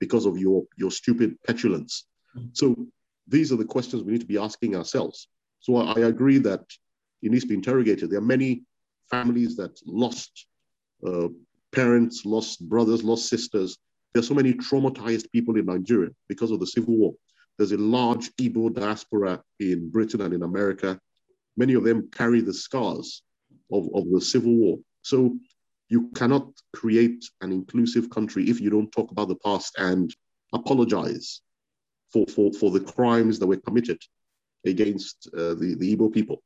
because 0.00 0.26
of 0.26 0.36
your 0.36 0.64
your 0.76 0.90
stupid 0.90 1.38
petulance. 1.46 1.92
So 2.52 2.66
these 3.34 3.52
are 3.52 3.56
the 3.56 3.64
questions 3.76 4.02
we 4.02 4.12
need 4.12 4.20
to 4.20 4.26
be 4.34 4.38
asking 4.38 4.74
ourselves. 4.74 5.28
So 5.60 5.76
I, 5.76 5.84
I 5.98 6.00
agree 6.14 6.38
that 6.38 6.64
it 7.22 7.30
needs 7.30 7.44
to 7.44 7.48
be 7.48 7.54
interrogated. 7.54 8.10
There 8.10 8.18
are 8.18 8.34
many 8.36 8.64
families 9.10 9.56
that 9.56 9.78
lost 9.86 10.46
uh, 11.06 11.28
parents, 11.70 12.24
lost 12.24 12.68
brothers, 12.68 13.04
lost 13.04 13.28
sisters. 13.28 13.78
There 14.12 14.20
are 14.20 14.30
so 14.32 14.34
many 14.34 14.54
traumatized 14.54 15.30
people 15.30 15.56
in 15.56 15.66
Nigeria 15.66 16.10
because 16.28 16.50
of 16.50 16.58
the 16.58 16.66
civil 16.66 16.96
war. 16.96 17.12
There's 17.60 17.72
a 17.72 17.76
large 17.76 18.34
Igbo 18.36 18.72
diaspora 18.72 19.42
in 19.58 19.90
Britain 19.90 20.22
and 20.22 20.32
in 20.32 20.44
America. 20.44 20.98
Many 21.58 21.74
of 21.74 21.84
them 21.84 22.08
carry 22.10 22.40
the 22.40 22.54
scars 22.54 23.22
of, 23.70 23.86
of 23.94 24.10
the 24.10 24.18
Civil 24.18 24.56
War. 24.56 24.78
So 25.02 25.36
you 25.90 26.08
cannot 26.14 26.48
create 26.72 27.22
an 27.42 27.52
inclusive 27.52 28.08
country 28.08 28.48
if 28.48 28.62
you 28.62 28.70
don't 28.70 28.90
talk 28.90 29.10
about 29.10 29.28
the 29.28 29.36
past 29.44 29.74
and 29.78 30.10
apologize 30.54 31.42
for, 32.10 32.24
for, 32.28 32.50
for 32.54 32.70
the 32.70 32.80
crimes 32.80 33.38
that 33.38 33.46
were 33.46 33.58
committed 33.58 34.00
against 34.64 35.28
uh, 35.34 35.52
the, 35.52 35.76
the 35.78 35.94
Igbo 35.94 36.10
people. 36.10 36.42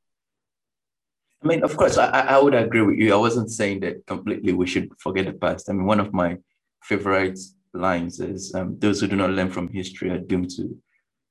I 1.44 1.46
mean, 1.46 1.62
of 1.62 1.77
course, 1.77 1.96
I, 1.96 2.09
I 2.09 2.42
would 2.42 2.55
agree 2.55 2.83
with 2.83 2.98
you. 2.98 3.14
I 3.14 3.18
wasn't 3.18 3.53
saying 3.53 3.79
that 3.83 4.05
completely 4.05 4.53
we 4.53 4.66
should 4.66 4.90
forget 4.98 5.27
the 5.27 5.35
past. 5.35 5.70
I 5.70 5.74
mean, 5.74 5.86
one 5.86 6.01
of 6.01 6.12
my 6.12 6.38
favorite 6.82 7.38
lines 7.72 8.18
is 8.18 8.53
um, 8.57 8.80
those 8.80 9.01
who 9.01 9.07
do 9.07 9.14
not 9.14 9.30
learn 9.30 9.53
from 9.53 9.68
history 9.68 10.11
are 10.11 10.18
doomed 10.18 10.51
to 10.57 10.76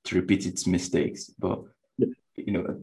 to 0.06 0.16
repeat 0.16 0.45
its 0.45 0.68
mistakes. 0.68 1.32
But 1.39 1.64
you 2.36 2.51
know, 2.51 2.82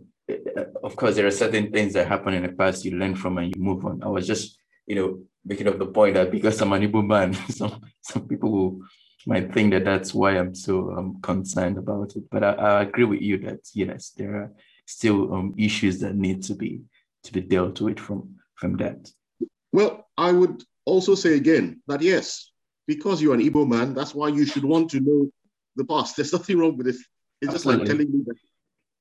of 0.83 0.97
course, 0.97 1.17
there 1.17 1.27
are 1.27 1.31
certain 1.31 1.71
things 1.73 1.93
that 1.95 2.09
happen 2.09 2.35
in 2.35 2.43
the 2.43 2.53
past 2.53 2.85
you 2.85 2.97
learn 2.97 3.15
from 3.15 3.39
and 3.39 3.55
you 3.55 3.63
move 3.63 3.85
on. 3.85 4.03
I 4.03 4.09
was 4.09 4.27
just, 4.27 4.59
you 4.87 4.95
know, 4.95 5.21
making 5.45 5.69
up 5.69 5.79
the 5.79 5.87
point 5.87 6.15
that 6.15 6.31
because 6.31 6.61
I'm 6.61 6.73
an 6.73 6.83
Igbo 6.83 7.07
man, 7.07 7.35
some 7.51 7.81
some 8.01 8.27
people 8.29 8.51
will, 8.51 8.81
might 9.27 9.53
think 9.53 9.73
that 9.73 9.85
that's 9.85 10.15
why 10.15 10.39
I'm 10.39 10.55
so 10.55 10.93
um, 10.97 11.21
concerned 11.21 11.79
about 11.79 12.17
it. 12.17 12.25
But 12.31 12.43
I, 12.45 12.53
I 12.53 12.83
agree 12.83 13.05
with 13.05 13.21
you 13.21 13.39
that 13.39 13.61
yes, 13.75 14.11
there 14.17 14.35
are 14.37 14.53
still 14.87 15.35
um, 15.35 15.55
issues 15.59 15.99
that 16.01 16.15
need 16.17 16.43
to 16.45 16.55
be 16.55 16.81
to 17.25 17.33
be 17.33 17.41
dealt 17.41 17.81
with 17.81 17.99
from 17.99 18.37
from 18.55 18.77
that. 18.79 19.11
Well, 19.73 20.09
I 20.17 20.33
would 20.33 20.63
also 20.85 21.15
say 21.15 21.35
again 21.35 21.83
that 21.87 22.03
yes, 22.03 22.51
because 22.87 23.21
you're 23.21 23.35
an 23.35 23.41
Igbo 23.43 23.69
man, 23.69 23.95
that's 23.95 24.15
why 24.15 24.29
you 24.29 24.45
should 24.47 24.65
want 24.65 24.91
to 24.91 25.01
know 25.01 25.31
the 25.77 25.85
past. 25.85 26.17
There's 26.17 26.33
nothing 26.33 26.59
wrong 26.59 26.77
with 26.77 26.89
it. 26.89 26.97
It's 27.41 27.53
just 27.53 27.67
like 27.67 27.85
telling 27.85 28.11
me 28.13 28.23
that 28.27 28.37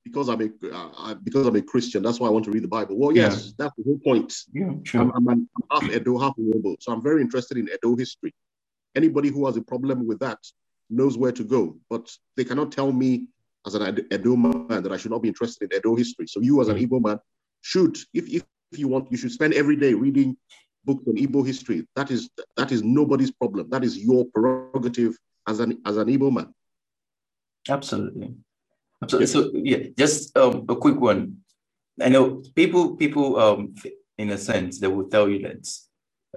because 0.05 0.29
I'm 0.29 0.41
a 0.41 0.49
uh, 0.73 1.13
because 1.15 1.45
I'm 1.45 1.55
a 1.55 1.61
Christian, 1.61 2.01
that's 2.03 2.19
why 2.19 2.27
I 2.27 2.31
want 2.31 2.45
to 2.45 2.51
read 2.51 2.63
the 2.63 2.67
Bible. 2.69 2.97
Well, 2.97 3.15
yes, 3.15 3.47
yeah. 3.47 3.51
that's 3.57 3.75
the 3.77 3.83
whole 3.83 3.99
point. 3.99 4.33
Yeah, 4.53 4.71
sure. 4.83 5.01
I'm, 5.01 5.11
I'm, 5.15 5.27
I'm 5.29 5.49
half 5.71 5.83
Edo, 5.91 6.17
half 6.17 6.35
Urhobo, 6.37 6.75
so 6.79 6.93
I'm 6.93 7.01
very 7.01 7.21
interested 7.21 7.57
in 7.57 7.67
Edo 7.67 7.95
history. 7.95 8.33
Anybody 8.95 9.29
who 9.29 9.45
has 9.45 9.57
a 9.57 9.61
problem 9.61 10.07
with 10.07 10.19
that, 10.19 10.39
knows 10.89 11.17
where 11.17 11.31
to 11.31 11.43
go, 11.43 11.77
but 11.89 12.09
they 12.35 12.43
cannot 12.43 12.71
tell 12.71 12.91
me 12.91 13.27
as 13.65 13.75
an 13.75 13.99
Edo 14.11 14.35
man 14.35 14.83
that 14.83 14.91
I 14.91 14.97
should 14.97 15.11
not 15.11 15.21
be 15.21 15.27
interested 15.27 15.71
in 15.71 15.77
Edo 15.77 15.95
history. 15.95 16.27
So 16.27 16.39
you 16.41 16.61
as 16.61 16.69
an 16.69 16.77
Igbo 16.77 17.03
man 17.03 17.19
should, 17.61 17.97
if, 18.13 18.27
if, 18.29 18.43
if 18.71 18.79
you 18.79 18.87
want, 18.87 19.11
you 19.11 19.17
should 19.17 19.31
spend 19.31 19.53
every 19.53 19.75
day 19.75 19.93
reading 19.93 20.37
books 20.85 21.03
on 21.07 21.15
Igbo 21.15 21.45
history. 21.45 21.87
That 21.95 22.09
is 22.09 22.29
that 22.57 22.71
is 22.71 22.83
nobody's 22.83 23.31
problem. 23.31 23.69
That 23.69 23.83
is 23.83 23.97
your 23.97 24.25
prerogative 24.33 25.17
as 25.47 25.59
an 25.59 25.81
as 25.85 25.97
an 25.97 26.07
Igbo 26.07 26.31
man. 26.33 26.53
Absolutely. 27.67 28.35
Absolutely. 29.01 29.27
So 29.27 29.51
yeah, 29.53 29.87
just 29.97 30.37
um, 30.37 30.65
a 30.69 30.75
quick 30.75 30.99
one. 30.99 31.37
I 32.01 32.09
know 32.09 32.43
people 32.55 32.95
people 32.95 33.39
um, 33.39 33.75
in 34.17 34.29
a 34.31 34.37
sense 34.37 34.79
they 34.79 34.87
will 34.87 35.09
tell 35.09 35.27
you 35.29 35.39
that 35.47 35.67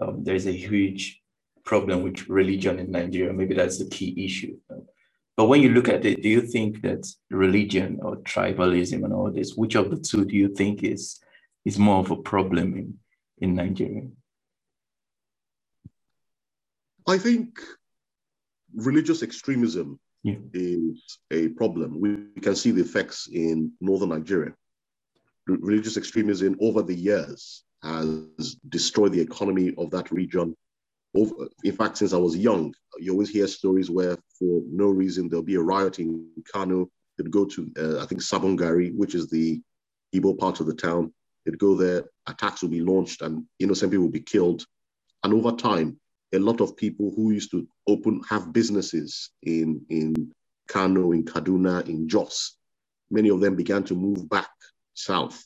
um, 0.01 0.25
there's 0.25 0.47
a 0.47 0.53
huge 0.53 1.21
problem 1.65 2.03
with 2.03 2.29
religion 2.29 2.79
in 2.79 2.91
Nigeria. 2.91 3.33
Maybe 3.33 3.55
that's 3.55 3.79
the 3.79 3.89
key 3.89 4.25
issue. 4.25 4.57
But 5.37 5.47
when 5.47 5.63
you 5.63 5.71
look 5.71 5.89
at 5.89 6.05
it, 6.05 6.23
do 6.23 6.29
you 6.29 6.43
think 6.43 6.83
that 6.83 7.07
religion 7.31 8.01
or 8.03 8.17
tribalism 8.17 9.05
and 9.05 9.13
all 9.13 9.31
this, 9.31 9.55
which 9.55 9.75
of 9.75 9.91
the 9.91 9.97
two 9.97 10.25
do 10.25 10.37
you 10.37 10.49
think 10.55 10.83
is 10.83 11.21
is 11.65 11.79
more 11.79 12.01
of 12.01 12.11
a 12.11 12.17
problem 12.17 12.77
in, 12.77 12.99
in 13.39 13.55
Nigeria? 13.55 14.09
I 17.09 17.19
think 17.19 17.61
religious 18.75 19.23
extremism 19.23 19.99
yeah. 20.23 20.37
is 20.53 21.19
a 21.31 21.49
problem. 21.49 22.01
We 22.01 22.41
can 22.41 22.55
see 22.55 22.71
the 22.71 22.83
effects 22.83 23.29
in 23.33 23.73
northern 23.81 24.11
Nigeria. 24.11 24.55
Religious 25.47 25.97
extremism 25.97 26.57
over 26.61 26.83
the 26.83 26.95
years 26.95 27.65
has 27.83 28.57
destroyed 28.69 29.13
the 29.13 29.21
economy 29.21 29.75
of 29.77 29.91
that 29.91 30.11
region. 30.13 30.57
Over, 31.15 31.49
in 31.65 31.73
fact, 31.73 31.99
since 31.99 32.13
I 32.13 32.19
was 32.19 32.37
young, 32.37 32.73
you 32.99 33.13
always 33.13 33.29
hear 33.29 33.47
stories 33.47 33.91
where, 33.91 34.17
for 34.39 34.63
no 34.71 34.87
reason, 34.87 35.29
there'll 35.29 35.43
be 35.43 35.57
a 35.57 35.61
riot 35.61 35.99
in 35.99 36.29
Kano. 36.51 36.89
They'd 37.19 37.31
go 37.31 37.45
to, 37.45 37.71
uh, 37.79 38.03
I 38.03 38.07
think, 38.07 38.23
Sabon 38.23 38.57
Gari, 38.57 38.95
which 38.97 39.15
is 39.15 39.29
the 39.29 39.61
Igbo 40.15 40.39
part 40.39 40.61
of 40.61 40.67
the 40.67 40.75
town. 40.75 41.13
They'd 41.45 41.59
go 41.59 41.75
there, 41.75 42.05
attacks 42.29 42.63
will 42.63 42.71
be 42.71 42.81
launched, 42.81 43.21
and 43.21 43.45
innocent 43.59 43.91
people 43.91 44.05
will 44.05 44.13
be 44.13 44.21
killed. 44.21 44.65
And 45.25 45.35
over 45.35 45.53
time, 45.53 45.99
a 46.33 46.39
lot 46.39 46.61
of 46.61 46.77
people 46.77 47.13
who 47.15 47.33
used 47.33 47.51
to 47.51 47.67
open 47.87 48.21
have 48.29 48.53
businesses 48.53 49.31
in 49.43 49.85
in 49.91 50.33
Kano, 50.69 51.13
in 51.13 51.25
Kaduna, 51.25 51.87
in 51.89 52.09
Jos. 52.09 52.57
Many 53.11 53.29
of 53.29 53.41
them 53.41 53.57
began 53.57 53.85
to 53.85 53.95
move 53.95 54.29
back 54.29 54.51
south, 54.95 55.45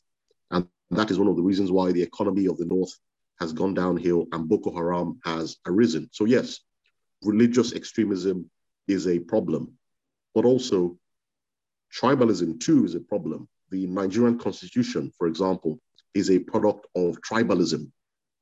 and 0.51 0.67
that 0.91 1.11
is 1.11 1.19
one 1.19 1.29
of 1.29 1.37
the 1.37 1.43
reasons 1.43 1.73
why 1.73 1.93
the 1.93 2.03
economy 2.03 2.47
of 2.47 2.59
the 2.59 2.67
north 2.67 2.97
has 3.41 3.53
gone 3.53 3.75
downhill 3.75 4.27
and 4.33 4.49
Boko 4.49 4.75
Haram 4.75 5.19
has 5.25 5.57
arisen. 5.67 6.09
So 6.13 6.25
yes, 6.25 6.61
religious 7.23 7.75
extremism 7.75 8.51
is 8.89 9.09
a 9.09 9.19
problem, 9.19 9.73
but 10.35 10.45
also 10.45 10.97
tribalism 11.93 12.61
too 12.61 12.85
is 12.85 12.95
a 12.95 13.01
problem. 13.01 13.49
The 13.71 13.87
Nigerian 13.87 14.39
constitution, 14.39 15.13
for 15.19 15.27
example, 15.27 15.81
is 16.15 16.31
a 16.31 16.39
product 16.39 16.87
of 16.95 17.21
tribalism. 17.21 17.91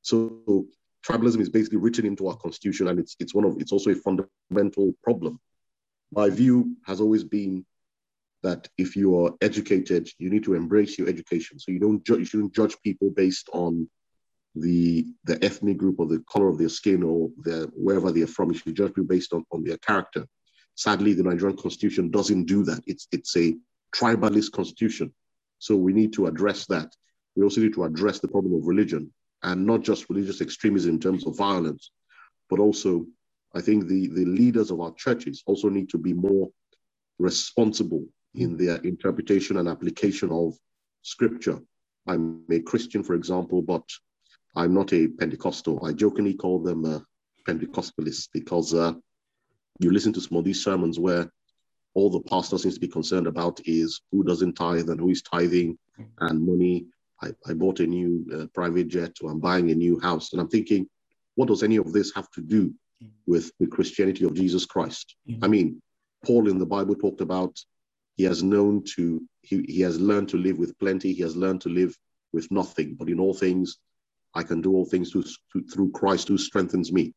So 0.01 0.67
tribalism 1.07 1.39
is 1.39 1.49
basically 1.49 1.77
written 1.77 2.05
into 2.05 2.27
our 2.27 2.35
constitution, 2.37 2.87
and 2.87 2.99
it's 2.99 3.15
it's 3.19 3.33
one 3.33 3.45
of 3.45 3.57
it's 3.59 3.71
also 3.71 3.91
a 3.91 3.95
fundamental 3.95 4.93
problem. 5.03 5.39
My 6.11 6.29
view 6.29 6.75
has 6.85 7.01
always 7.01 7.23
been 7.23 7.65
that 8.43 8.67
if 8.77 8.95
you 8.95 9.19
are 9.19 9.31
educated, 9.41 10.09
you 10.19 10.29
need 10.29 10.43
to 10.43 10.53
embrace 10.53 10.97
your 10.97 11.09
education. 11.09 11.59
So 11.59 11.71
you 11.71 11.79
don't 11.79 12.03
ju- 12.05 12.19
you 12.19 12.25
shouldn't 12.25 12.55
judge 12.55 12.75
people 12.83 13.09
based 13.09 13.49
on 13.53 13.89
the 14.55 15.05
the 15.25 15.43
ethnic 15.43 15.77
group 15.77 15.99
or 15.99 16.07
the 16.07 16.23
color 16.31 16.47
of 16.47 16.57
their 16.57 16.69
skin 16.69 17.03
or 17.03 17.29
their 17.37 17.65
wherever 17.85 18.11
they're 18.11 18.27
from. 18.27 18.51
You 18.51 18.57
should 18.57 18.75
judge 18.75 18.93
people 18.93 19.05
based 19.15 19.33
on, 19.33 19.45
on 19.51 19.63
their 19.63 19.77
character. 19.77 20.25
Sadly, 20.75 21.13
the 21.13 21.23
Nigerian 21.23 21.57
constitution 21.57 22.11
doesn't 22.11 22.45
do 22.45 22.63
that. 22.63 22.81
It's 22.85 23.07
it's 23.11 23.35
a 23.37 23.55
tribalist 23.95 24.51
constitution. 24.51 25.13
So 25.59 25.75
we 25.75 25.93
need 25.93 26.13
to 26.13 26.27
address 26.27 26.65
that. 26.67 26.93
We 27.35 27.43
also 27.43 27.61
need 27.61 27.73
to 27.73 27.83
address 27.83 28.19
the 28.19 28.27
problem 28.27 28.53
of 28.55 28.67
religion 28.67 29.11
and 29.43 29.65
not 29.65 29.81
just 29.81 30.09
religious 30.09 30.41
extremism 30.41 30.91
in 30.91 30.99
terms 30.99 31.25
of 31.25 31.37
violence, 31.37 31.91
but 32.49 32.59
also 32.59 33.05
I 33.53 33.61
think 33.61 33.87
the, 33.87 34.07
the 34.07 34.25
leaders 34.25 34.69
of 34.69 34.81
our 34.81 34.93
churches 34.95 35.43
also 35.45 35.69
need 35.69 35.89
to 35.89 35.97
be 35.97 36.13
more 36.13 36.49
responsible 37.19 38.05
in 38.33 38.57
their 38.57 38.77
interpretation 38.77 39.57
and 39.57 39.69
application 39.69 40.29
of 40.31 40.53
scripture. 41.03 41.59
I'm 42.05 42.43
a 42.51 42.59
Christian, 42.59 43.01
for 43.01 43.15
example, 43.15 43.61
but 43.61 43.83
I'm 44.55 44.73
not 44.73 44.91
a 44.93 45.07
Pentecostal. 45.07 45.85
I 45.85 45.93
jokingly 45.93 46.33
call 46.33 46.59
them 46.59 46.85
uh, 46.85 46.99
Pentecostalists 47.47 48.27
because 48.33 48.73
uh, 48.73 48.93
you 49.79 49.91
listen 49.91 50.11
to 50.13 50.21
some 50.21 50.37
of 50.37 50.43
these 50.43 50.63
sermons 50.63 50.99
where 50.99 51.31
all 51.93 52.09
the 52.09 52.21
pastor 52.21 52.57
seems 52.57 52.75
to 52.75 52.79
be 52.81 52.87
concerned 52.89 53.27
about 53.27 53.59
is 53.65 54.01
who 54.11 54.23
doesn't 54.23 54.53
tithe 54.53 54.89
and 54.89 54.99
who 54.99 55.09
is 55.09 55.21
tithing 55.21 55.77
and 56.19 56.45
money 56.45 56.85
I, 57.25 57.51
I 57.51 57.53
bought 57.53 57.79
a 57.79 57.87
new 57.87 58.25
uh, 58.33 58.45
private 58.53 58.87
jet 58.87 59.13
or 59.21 59.31
I'm 59.31 59.39
buying 59.39 59.71
a 59.71 59.75
new 59.75 59.99
house. 59.99 60.31
And 60.31 60.41
I'm 60.41 60.49
thinking, 60.49 60.87
what 61.35 61.47
does 61.47 61.63
any 61.63 61.77
of 61.77 61.91
this 61.91 62.13
have 62.15 62.29
to 62.31 62.41
do 62.41 62.73
with 63.27 63.51
the 63.59 63.67
Christianity 63.67 64.25
of 64.25 64.33
Jesus 64.33 64.65
Christ? 64.65 65.15
Mm-hmm. 65.29 65.43
I 65.43 65.47
mean, 65.47 65.81
Paul 66.25 66.49
in 66.49 66.59
the 66.59 66.65
Bible 66.65 66.95
talked 66.95 67.21
about 67.21 67.57
he 68.15 68.23
has 68.23 68.43
known 68.43 68.83
to, 68.95 69.21
he, 69.41 69.63
he 69.67 69.81
has 69.81 69.99
learned 69.99 70.29
to 70.29 70.37
live 70.37 70.57
with 70.57 70.77
plenty, 70.79 71.13
he 71.13 71.21
has 71.21 71.35
learned 71.35 71.61
to 71.61 71.69
live 71.69 71.95
with 72.31 72.49
nothing, 72.51 72.95
but 72.97 73.09
in 73.09 73.19
all 73.19 73.33
things, 73.33 73.77
I 74.33 74.43
can 74.43 74.61
do 74.61 74.73
all 74.73 74.85
things 74.85 75.11
through, 75.11 75.25
through 75.73 75.91
Christ 75.91 76.27
who 76.27 76.37
strengthens 76.37 76.91
me. 76.91 77.13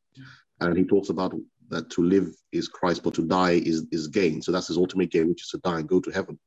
And 0.61 0.76
he 0.76 0.84
talks 0.84 1.09
about 1.09 1.34
that 1.68 1.90
to 1.90 2.02
live 2.02 2.34
is 2.52 2.68
Christ, 2.68 3.02
but 3.02 3.14
to 3.14 3.26
die 3.26 3.61
is, 3.64 3.86
is 3.92 4.09
gain. 4.09 4.42
So 4.42 4.52
that's 4.52 4.68
his 4.68 4.76
ultimate 4.76 5.11
gain, 5.11 5.28
which 5.28 5.42
is 5.42 5.48
to 5.50 5.59
die 5.59 5.80
and 5.80 5.88
go 5.88 6.00
to 6.00 6.11
heaven. 6.11 6.38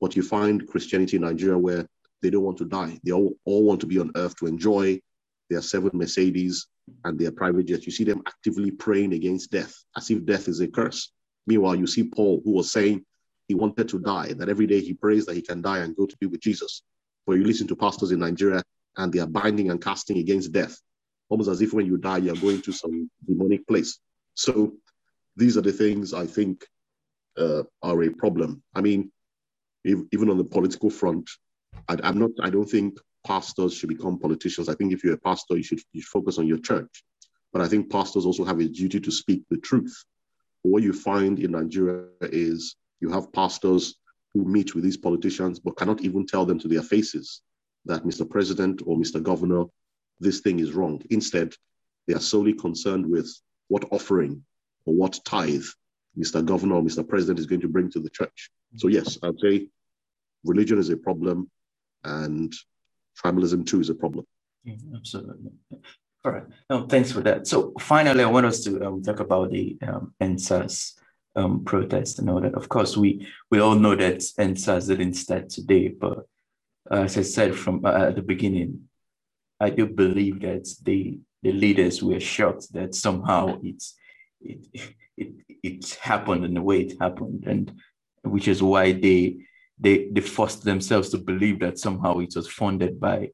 But 0.00 0.16
you 0.16 0.22
find 0.22 0.66
Christianity 0.66 1.16
in 1.16 1.22
Nigeria 1.22 1.58
where 1.58 1.86
they 2.22 2.30
don't 2.30 2.44
want 2.44 2.58
to 2.58 2.64
die. 2.64 2.98
They 3.04 3.12
all, 3.12 3.34
all 3.44 3.64
want 3.64 3.80
to 3.80 3.86
be 3.86 3.98
on 3.98 4.12
earth 4.16 4.36
to 4.36 4.46
enjoy 4.46 5.00
their 5.48 5.62
seven 5.62 5.90
Mercedes 5.94 6.66
and 7.04 7.18
their 7.18 7.32
private 7.32 7.66
jets. 7.66 7.86
You 7.86 7.92
see 7.92 8.04
them 8.04 8.22
actively 8.26 8.70
praying 8.70 9.12
against 9.12 9.50
death, 9.50 9.74
as 9.96 10.10
if 10.10 10.24
death 10.24 10.48
is 10.48 10.60
a 10.60 10.68
curse. 10.68 11.12
Meanwhile, 11.46 11.76
you 11.76 11.86
see 11.86 12.04
Paul, 12.04 12.40
who 12.44 12.52
was 12.52 12.70
saying 12.70 13.04
he 13.48 13.54
wanted 13.54 13.88
to 13.88 13.98
die, 13.98 14.32
that 14.34 14.48
every 14.48 14.66
day 14.66 14.80
he 14.80 14.94
prays 14.94 15.26
that 15.26 15.36
he 15.36 15.42
can 15.42 15.60
die 15.60 15.78
and 15.78 15.96
go 15.96 16.06
to 16.06 16.16
be 16.18 16.26
with 16.26 16.40
Jesus. 16.40 16.82
But 17.26 17.34
you 17.34 17.44
listen 17.44 17.66
to 17.68 17.76
pastors 17.76 18.12
in 18.12 18.20
Nigeria 18.20 18.62
and 18.96 19.12
they 19.12 19.18
are 19.20 19.26
binding 19.26 19.70
and 19.70 19.82
casting 19.82 20.18
against 20.18 20.52
death, 20.52 20.78
almost 21.28 21.48
as 21.48 21.60
if 21.60 21.72
when 21.72 21.86
you 21.86 21.96
die, 21.96 22.18
you're 22.18 22.36
going 22.36 22.62
to 22.62 22.72
some 22.72 23.10
demonic 23.26 23.66
place. 23.66 23.98
So 24.34 24.74
these 25.36 25.56
are 25.56 25.62
the 25.62 25.72
things 25.72 26.12
I 26.12 26.26
think 26.26 26.64
uh, 27.36 27.62
are 27.82 28.02
a 28.02 28.10
problem. 28.10 28.62
I 28.74 28.80
mean, 28.80 29.10
if, 29.84 29.98
even 30.12 30.30
on 30.30 30.38
the 30.38 30.44
political 30.44 30.90
front, 30.90 31.28
I, 31.90 32.08
am 32.08 32.18
not. 32.18 32.30
I 32.40 32.50
don't 32.50 32.70
think 32.70 32.98
pastors 33.26 33.74
should 33.74 33.88
become 33.88 34.18
politicians. 34.18 34.68
I 34.68 34.74
think 34.74 34.92
if 34.92 35.02
you're 35.02 35.14
a 35.14 35.18
pastor, 35.18 35.56
you 35.56 35.62
should, 35.62 35.80
you 35.92 36.02
should 36.02 36.10
focus 36.10 36.38
on 36.38 36.46
your 36.46 36.58
church. 36.58 37.04
But 37.52 37.62
I 37.62 37.68
think 37.68 37.90
pastors 37.90 38.26
also 38.26 38.44
have 38.44 38.60
a 38.60 38.68
duty 38.68 39.00
to 39.00 39.10
speak 39.10 39.42
the 39.50 39.58
truth. 39.58 40.04
What 40.62 40.84
you 40.84 40.92
find 40.92 41.40
in 41.40 41.50
Nigeria 41.52 42.04
is 42.22 42.76
you 43.00 43.10
have 43.10 43.32
pastors 43.32 43.96
who 44.34 44.44
meet 44.44 44.74
with 44.74 44.84
these 44.84 44.96
politicians 44.96 45.58
but 45.58 45.76
cannot 45.76 46.02
even 46.02 46.26
tell 46.26 46.46
them 46.46 46.60
to 46.60 46.68
their 46.68 46.82
faces 46.82 47.42
that 47.86 48.04
Mr. 48.04 48.28
President 48.28 48.82
or 48.86 48.96
Mr. 48.96 49.20
Governor, 49.20 49.64
this 50.20 50.40
thing 50.40 50.60
is 50.60 50.72
wrong. 50.72 51.02
Instead, 51.10 51.54
they 52.06 52.14
are 52.14 52.20
solely 52.20 52.52
concerned 52.52 53.04
with 53.04 53.28
what 53.66 53.84
offering 53.90 54.44
or 54.84 54.94
what 54.94 55.18
tithe 55.24 55.64
Mr. 56.16 56.44
Governor 56.44 56.76
or 56.76 56.82
Mr. 56.82 57.06
President 57.06 57.40
is 57.40 57.46
going 57.46 57.62
to 57.62 57.68
bring 57.68 57.90
to 57.90 58.00
the 58.00 58.10
church. 58.10 58.50
So 58.76 58.86
yes, 58.86 59.18
I'd 59.24 59.40
say 59.40 59.66
religion 60.44 60.78
is 60.78 60.90
a 60.90 60.96
problem 60.96 61.50
and 62.04 62.52
tribalism 63.22 63.66
too 63.66 63.80
is 63.80 63.90
a 63.90 63.94
problem. 63.94 64.26
Absolutely. 64.94 65.52
All 66.24 66.32
right. 66.32 66.44
No, 66.68 66.86
thanks 66.86 67.10
for 67.10 67.20
that. 67.22 67.46
So 67.46 67.72
finally, 67.80 68.22
I 68.22 68.26
want 68.30 68.46
us 68.46 68.62
to 68.64 68.84
um, 68.86 69.02
talk 69.02 69.20
about 69.20 69.50
the 69.50 69.78
um, 69.86 70.14
EndSARS 70.20 70.92
um, 71.34 71.64
protest 71.64 72.18
and 72.18 72.28
all 72.28 72.40
that. 72.40 72.54
Of 72.54 72.68
course, 72.68 72.96
we 72.96 73.26
we 73.50 73.60
all 73.60 73.74
know 73.74 73.94
that 73.96 74.18
EndSARS 74.38 74.88
didn't 74.88 75.14
start 75.14 75.48
today, 75.48 75.88
but 75.88 76.26
uh, 76.90 77.02
as 77.02 77.16
I 77.16 77.22
said 77.22 77.54
from 77.54 77.84
uh, 77.84 78.08
at 78.08 78.16
the 78.16 78.22
beginning, 78.22 78.88
I 79.58 79.70
do 79.70 79.86
believe 79.86 80.40
that 80.40 80.68
the 80.82 81.18
the 81.42 81.52
leaders 81.52 82.02
were 82.02 82.20
shocked 82.20 82.72
that 82.74 82.94
somehow 82.94 83.58
it's 83.62 83.94
it 84.42 84.66
it 85.16 85.32
it 85.62 85.94
happened 86.02 86.44
in 86.44 86.54
the 86.54 86.62
way 86.62 86.82
it 86.82 87.00
happened, 87.00 87.44
and 87.46 87.72
which 88.22 88.46
is 88.46 88.62
why 88.62 88.92
they 88.92 89.38
they 89.80 90.08
they 90.12 90.20
forced 90.20 90.62
themselves 90.62 91.08
to 91.10 91.18
believe 91.18 91.60
that 91.60 91.78
somehow 91.78 92.18
it 92.18 92.34
was 92.36 92.48
funded 92.48 93.00
by 93.00 93.30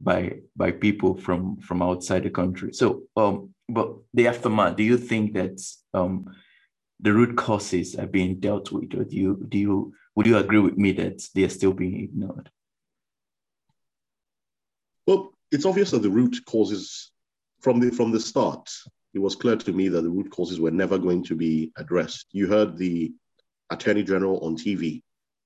by 0.00 0.38
by 0.56 0.70
people 0.70 1.16
from 1.16 1.56
from 1.58 1.82
outside 1.82 2.22
the 2.22 2.30
country. 2.30 2.72
So, 2.72 3.02
um, 3.16 3.54
but 3.68 3.92
the 4.14 4.28
aftermath. 4.28 4.76
Do 4.76 4.84
you 4.84 4.96
think 4.96 5.34
that 5.34 5.60
um, 5.92 6.32
the 7.00 7.12
root 7.12 7.36
causes 7.36 7.96
are 7.96 8.06
being 8.06 8.40
dealt 8.40 8.72
with, 8.72 8.94
or 8.94 9.04
do 9.04 9.16
you 9.16 9.46
do 9.48 9.58
you 9.58 9.94
would 10.14 10.26
you 10.26 10.38
agree 10.38 10.60
with 10.60 10.76
me 10.76 10.92
that 10.92 11.22
they 11.34 11.44
are 11.44 11.48
still 11.48 11.72
being 11.72 12.00
ignored? 12.00 12.50
Well, 15.06 15.32
it's 15.50 15.66
obvious 15.66 15.90
that 15.90 16.02
the 16.02 16.10
root 16.10 16.36
causes 16.46 17.10
from 17.60 17.80
the 17.80 17.90
from 17.90 18.12
the 18.12 18.20
start. 18.20 18.70
it 19.12 19.18
was 19.18 19.34
clear 19.34 19.56
to 19.56 19.72
me 19.72 19.88
that 19.88 20.02
the 20.02 20.10
root 20.10 20.30
causes 20.30 20.60
were 20.60 20.70
never 20.70 20.96
going 20.98 21.24
to 21.24 21.34
be 21.34 21.72
addressed. 21.76 22.26
You 22.30 22.46
heard 22.46 22.76
the 22.76 23.12
Attorney 23.70 24.04
General 24.04 24.38
on 24.40 24.56
TV, 24.56 25.02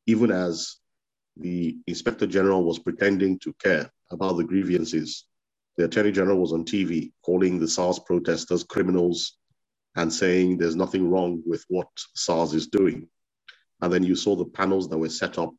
even 0.07 0.30
as 0.30 0.76
the 1.36 1.76
Inspector 1.86 2.26
General 2.26 2.64
was 2.64 2.78
pretending 2.78 3.38
to 3.40 3.52
care 3.55 3.90
about 4.11 4.36
the 4.36 4.44
grievances. 4.44 5.26
The 5.76 5.84
Attorney 5.84 6.12
General 6.12 6.38
was 6.38 6.52
on 6.52 6.64
TV 6.64 7.12
calling 7.24 7.59
the 7.59 7.68
SARS 7.68 7.98
protesters 7.98 8.62
criminals 8.62 9.36
and 9.96 10.12
saying 10.12 10.59
there's 10.59 10.76
nothing 10.76 11.09
wrong 11.09 11.42
with 11.44 11.64
what 11.68 11.88
SARS 12.14 12.55
is 12.55 12.68
doing. 12.68 13.09
And 13.80 13.92
then 13.92 14.02
you 14.02 14.14
saw 14.14 14.36
the 14.36 14.44
panels 14.44 14.88
that 14.88 14.98
were 14.98 15.09
set 15.09 15.38
up. 15.38 15.52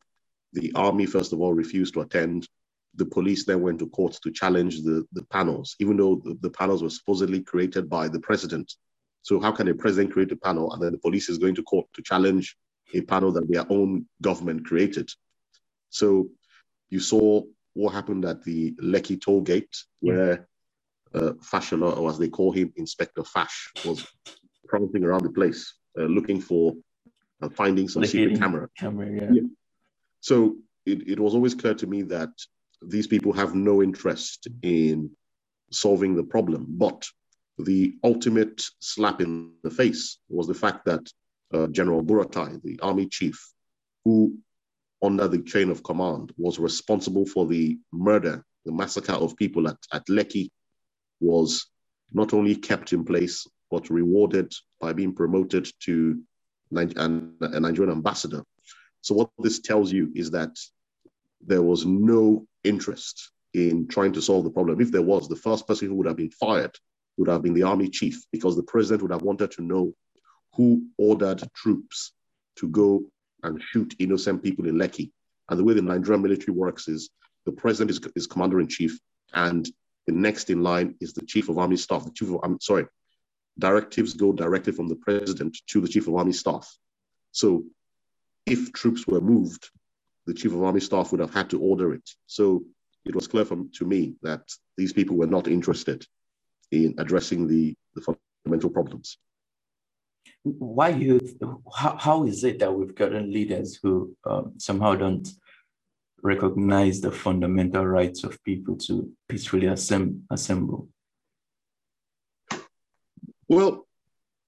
The 0.52 0.72
army, 0.74 1.06
first 1.06 1.32
of 1.32 1.40
all, 1.40 1.52
refused 1.52 1.94
to 1.94 2.00
attend. 2.00 2.48
The 2.94 3.04
police 3.04 3.44
then 3.44 3.60
went 3.60 3.78
to 3.80 3.88
court 3.88 4.18
to 4.22 4.30
challenge 4.30 4.82
the, 4.82 5.06
the 5.12 5.24
panels, 5.24 5.76
even 5.80 5.98
though 5.98 6.22
the, 6.24 6.38
the 6.40 6.50
panels 6.50 6.82
were 6.82 6.90
supposedly 6.90 7.40
created 7.40 7.90
by 7.90 8.08
the 8.08 8.20
president. 8.20 8.72
So, 9.20 9.38
how 9.38 9.52
can 9.52 9.68
a 9.68 9.74
president 9.74 10.14
create 10.14 10.32
a 10.32 10.36
panel 10.36 10.72
and 10.72 10.82
then 10.82 10.92
the 10.92 10.98
police 10.98 11.28
is 11.28 11.36
going 11.36 11.56
to 11.56 11.62
court 11.62 11.86
to 11.94 12.02
challenge 12.02 12.56
a 12.94 13.00
panel 13.02 13.32
that 13.32 13.48
their 13.48 13.64
own 13.70 14.06
government 14.22 14.66
created? 14.66 15.10
So, 15.90 16.28
you 16.90 17.00
saw 17.00 17.42
what 17.74 17.92
happened 17.92 18.24
at 18.24 18.42
the 18.44 18.72
Lekki 18.82 19.20
toll 19.20 19.42
gate, 19.42 19.76
where 20.00 20.48
uh, 21.14 21.32
Fashola, 21.42 21.96
or 21.96 22.10
as 22.10 22.18
they 22.18 22.28
call 22.28 22.52
him, 22.52 22.72
Inspector 22.76 23.22
Fash, 23.24 23.72
was 23.84 24.06
prancing 24.66 25.04
around 25.04 25.24
the 25.24 25.30
place 25.30 25.74
uh, 25.98 26.04
looking 26.04 26.40
for 26.40 26.74
and 27.40 27.54
finding 27.54 27.88
some 27.88 28.04
secret 28.04 28.38
camera. 28.38 28.68
camera 28.78 29.10
yeah. 29.10 29.30
yeah. 29.30 29.48
So 30.20 30.56
it, 30.84 31.08
it 31.08 31.20
was 31.20 31.34
always 31.34 31.54
clear 31.54 31.74
to 31.74 31.86
me 31.86 32.02
that 32.02 32.30
these 32.82 33.06
people 33.06 33.32
have 33.32 33.54
no 33.54 33.82
interest 33.82 34.48
in 34.62 35.10
solving 35.70 36.14
the 36.14 36.22
problem. 36.22 36.66
But 36.68 37.06
the 37.58 37.96
ultimate 38.04 38.62
slap 38.80 39.20
in 39.20 39.52
the 39.62 39.70
face 39.70 40.18
was 40.28 40.46
the 40.46 40.54
fact 40.54 40.84
that 40.86 41.10
uh, 41.52 41.66
General 41.68 42.02
Buratai, 42.02 42.62
the 42.62 42.78
army 42.82 43.06
chief, 43.06 43.52
who 44.04 44.36
under 45.02 45.28
the 45.28 45.42
chain 45.42 45.70
of 45.70 45.82
command 45.82 46.32
was 46.36 46.58
responsible 46.58 47.26
for 47.26 47.46
the 47.46 47.78
murder, 47.92 48.44
the 48.64 48.72
massacre 48.72 49.12
of 49.12 49.36
people 49.36 49.68
at, 49.68 49.76
at 49.92 50.06
Lekki, 50.06 50.50
was 51.20 51.66
not 52.12 52.32
only 52.34 52.54
kept 52.56 52.92
in 52.92 53.04
place, 53.04 53.46
but 53.70 53.90
rewarded 53.90 54.52
by 54.80 54.92
being 54.92 55.14
promoted 55.14 55.68
to 55.80 56.20
and 56.72 57.32
a 57.40 57.60
Nigerian 57.60 57.92
ambassador. 57.92 58.42
So 59.00 59.14
what 59.14 59.30
this 59.38 59.60
tells 59.60 59.92
you 59.92 60.10
is 60.14 60.32
that 60.32 60.50
there 61.46 61.62
was 61.62 61.86
no 61.86 62.46
interest 62.64 63.30
in 63.54 63.86
trying 63.86 64.12
to 64.12 64.22
solve 64.22 64.44
the 64.44 64.50
problem. 64.50 64.80
If 64.80 64.90
there 64.90 65.02
was, 65.02 65.28
the 65.28 65.36
first 65.36 65.66
person 65.68 65.88
who 65.88 65.94
would 65.94 66.08
have 66.08 66.16
been 66.16 66.30
fired 66.30 66.76
would 67.16 67.28
have 67.28 67.42
been 67.42 67.54
the 67.54 67.62
army 67.62 67.88
chief, 67.88 68.24
because 68.32 68.56
the 68.56 68.64
president 68.64 69.02
would 69.02 69.12
have 69.12 69.22
wanted 69.22 69.52
to 69.52 69.62
know 69.62 69.94
who 70.56 70.86
ordered 70.98 71.42
troops 71.54 72.12
to 72.56 72.68
go 72.68 73.04
and 73.42 73.62
shoot 73.70 73.94
innocent 73.98 74.42
people 74.42 74.66
in 74.66 74.76
Lekki. 74.76 75.10
And 75.48 75.58
the 75.58 75.64
way 75.64 75.74
the 75.74 75.82
Nigerian 75.82 76.22
military 76.22 76.52
works 76.52 76.88
is 76.88 77.10
the 77.44 77.52
president 77.52 77.90
is, 77.90 78.00
is 78.16 78.26
commander 78.26 78.60
in 78.60 78.66
chief, 78.66 78.98
and 79.34 79.68
the 80.06 80.12
next 80.12 80.50
in 80.50 80.62
line 80.62 80.94
is 81.00 81.12
the 81.12 81.24
chief 81.24 81.48
of 81.48 81.58
army 81.58 81.76
staff. 81.76 82.04
The 82.04 82.10
chief 82.10 82.30
of, 82.30 82.40
I'm 82.42 82.60
sorry, 82.60 82.86
directives 83.58 84.14
go 84.14 84.32
directly 84.32 84.72
from 84.72 84.88
the 84.88 84.96
president 84.96 85.56
to 85.68 85.80
the 85.80 85.88
chief 85.88 86.08
of 86.08 86.14
army 86.14 86.32
staff. 86.32 86.68
So 87.32 87.64
if 88.46 88.72
troops 88.72 89.06
were 89.06 89.20
moved, 89.20 89.70
the 90.26 90.34
chief 90.34 90.52
of 90.52 90.62
army 90.62 90.80
staff 90.80 91.10
would 91.10 91.20
have 91.20 91.34
had 91.34 91.50
to 91.50 91.60
order 91.60 91.92
it. 91.92 92.08
So 92.26 92.64
it 93.04 93.14
was 93.14 93.28
clear 93.28 93.44
from, 93.44 93.70
to 93.74 93.84
me 93.84 94.14
that 94.22 94.42
these 94.76 94.92
people 94.92 95.16
were 95.16 95.26
not 95.26 95.46
interested 95.46 96.04
in 96.72 96.94
addressing 96.98 97.46
the, 97.46 97.74
the 97.94 98.16
fundamental 98.44 98.70
problems. 98.70 99.18
Why 100.42 100.90
you? 100.90 101.20
How, 101.74 101.96
how 101.96 102.24
is 102.24 102.44
it 102.44 102.58
that 102.60 102.72
we've 102.72 102.94
gotten 102.94 103.32
leaders 103.32 103.78
who 103.82 104.16
um, 104.24 104.54
somehow 104.58 104.94
don't 104.94 105.28
recognize 106.22 107.00
the 107.00 107.12
fundamental 107.12 107.86
rights 107.86 108.24
of 108.24 108.42
people 108.44 108.76
to 108.76 109.12
peacefully 109.28 109.66
assemb- 109.66 110.22
assemble? 110.30 110.88
Well, 113.48 113.86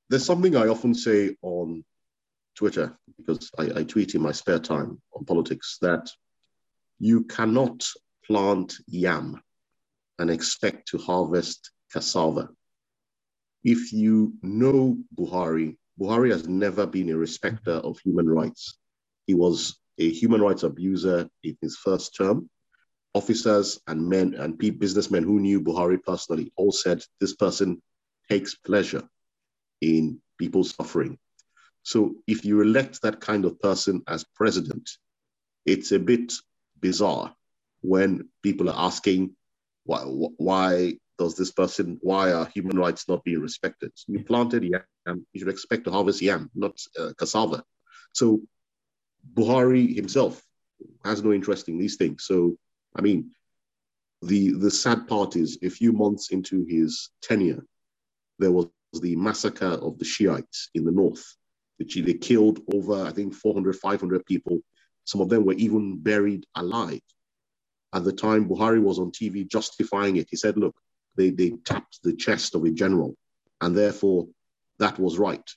there's 0.08 0.24
something 0.24 0.56
I 0.56 0.68
often 0.68 0.94
say 0.94 1.36
on 1.42 1.84
Twitter 2.56 2.96
because 3.16 3.50
I, 3.58 3.80
I 3.80 3.84
tweet 3.84 4.14
in 4.14 4.22
my 4.22 4.32
spare 4.32 4.58
time 4.58 5.00
on 5.14 5.24
politics 5.24 5.78
that 5.82 6.10
you 6.98 7.24
cannot 7.24 7.86
plant 8.26 8.74
yam 8.86 9.40
and 10.18 10.30
expect 10.30 10.88
to 10.88 10.98
harvest 10.98 11.70
cassava. 11.92 12.48
If 13.64 13.92
you 13.92 14.34
know 14.42 14.98
Buhari, 15.16 15.76
Buhari 16.00 16.30
has 16.30 16.48
never 16.48 16.86
been 16.86 17.10
a 17.10 17.16
respecter 17.16 17.72
of 17.72 17.98
human 18.00 18.28
rights. 18.28 18.78
He 19.26 19.34
was 19.34 19.78
a 19.98 20.10
human 20.10 20.40
rights 20.40 20.62
abuser 20.62 21.28
in 21.42 21.56
his 21.60 21.76
first 21.76 22.14
term. 22.16 22.48
Officers 23.14 23.80
and 23.86 24.08
men 24.08 24.34
and 24.34 24.56
businessmen 24.58 25.24
who 25.24 25.40
knew 25.40 25.60
Buhari 25.60 26.00
personally 26.02 26.52
all 26.56 26.70
said 26.70 27.04
this 27.20 27.34
person 27.34 27.82
takes 28.28 28.54
pleasure 28.54 29.08
in 29.80 30.20
people 30.38 30.62
suffering. 30.62 31.18
So 31.82 32.16
if 32.26 32.44
you 32.44 32.60
elect 32.60 33.02
that 33.02 33.20
kind 33.20 33.44
of 33.44 33.58
person 33.60 34.02
as 34.06 34.24
president, 34.36 34.90
it's 35.66 35.90
a 35.92 35.98
bit 35.98 36.32
bizarre 36.80 37.34
when 37.80 38.28
people 38.42 38.68
are 38.70 38.86
asking 38.86 39.34
why, 39.84 40.00
why 40.02 40.98
does 41.18 41.36
this 41.36 41.50
person, 41.50 41.98
why 42.00 42.32
are 42.32 42.46
human 42.46 42.78
rights 42.78 43.08
not 43.08 43.24
being 43.24 43.40
respected? 43.40 43.92
You 44.06 44.24
planted 44.24 44.62
yam, 44.64 45.26
you 45.32 45.40
should 45.40 45.48
expect 45.48 45.84
to 45.84 45.90
harvest 45.90 46.22
yam, 46.22 46.50
not 46.54 46.78
uh, 46.98 47.12
cassava. 47.18 47.64
So 48.12 48.40
Buhari 49.34 49.94
himself 49.94 50.42
has 51.04 51.22
no 51.22 51.32
interest 51.32 51.68
in 51.68 51.78
these 51.78 51.96
things. 51.96 52.24
So, 52.24 52.56
I 52.96 53.02
mean, 53.02 53.32
the 54.22 54.52
the 54.52 54.70
sad 54.70 55.06
part 55.06 55.36
is 55.36 55.58
a 55.62 55.68
few 55.68 55.92
months 55.92 56.30
into 56.30 56.64
his 56.68 57.10
tenure, 57.22 57.64
there 58.38 58.52
was 58.52 58.66
the 59.00 59.16
massacre 59.16 59.66
of 59.66 59.98
the 59.98 60.04
Shiites 60.04 60.70
in 60.74 60.84
the 60.84 60.92
north, 60.92 61.24
which 61.78 61.94
they 61.96 62.14
killed 62.14 62.60
over, 62.72 63.04
I 63.04 63.10
think, 63.10 63.34
400, 63.34 63.76
500 63.76 64.24
people. 64.26 64.60
Some 65.04 65.20
of 65.20 65.28
them 65.28 65.44
were 65.44 65.54
even 65.54 65.98
buried 65.98 66.46
alive. 66.54 67.00
At 67.92 68.04
the 68.04 68.12
time, 68.12 68.48
Buhari 68.48 68.82
was 68.82 68.98
on 68.98 69.10
TV 69.10 69.48
justifying 69.48 70.16
it. 70.16 70.28
He 70.30 70.36
said, 70.36 70.56
look, 70.56 70.76
they, 71.18 71.30
they 71.30 71.50
tapped 71.64 72.02
the 72.02 72.14
chest 72.14 72.54
of 72.54 72.64
a 72.64 72.70
general, 72.70 73.14
and 73.60 73.76
therefore 73.76 74.26
that 74.78 74.98
was 74.98 75.18
right. 75.18 75.48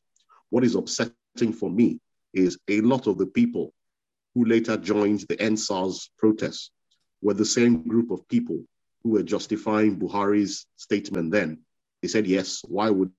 What 0.49 0.65
is 0.65 0.75
upsetting 0.75 1.53
for 1.53 1.69
me 1.69 1.99
is 2.33 2.59
a 2.67 2.81
lot 2.81 3.07
of 3.07 3.17
the 3.17 3.27
people 3.27 3.73
who 4.35 4.45
later 4.45 4.75
joined 4.77 5.21
the 5.29 5.37
EndSARS 5.37 6.09
protests 6.17 6.71
were 7.21 7.33
the 7.33 7.45
same 7.45 7.87
group 7.87 8.11
of 8.11 8.27
people 8.27 8.59
who 9.03 9.11
were 9.11 9.23
justifying 9.23 9.97
Buhari's 9.97 10.65
statement 10.75 11.31
then 11.31 11.59
they 12.01 12.07
said 12.07 12.27
yes. 12.27 12.61
Why 12.67 12.89
would 12.89 13.11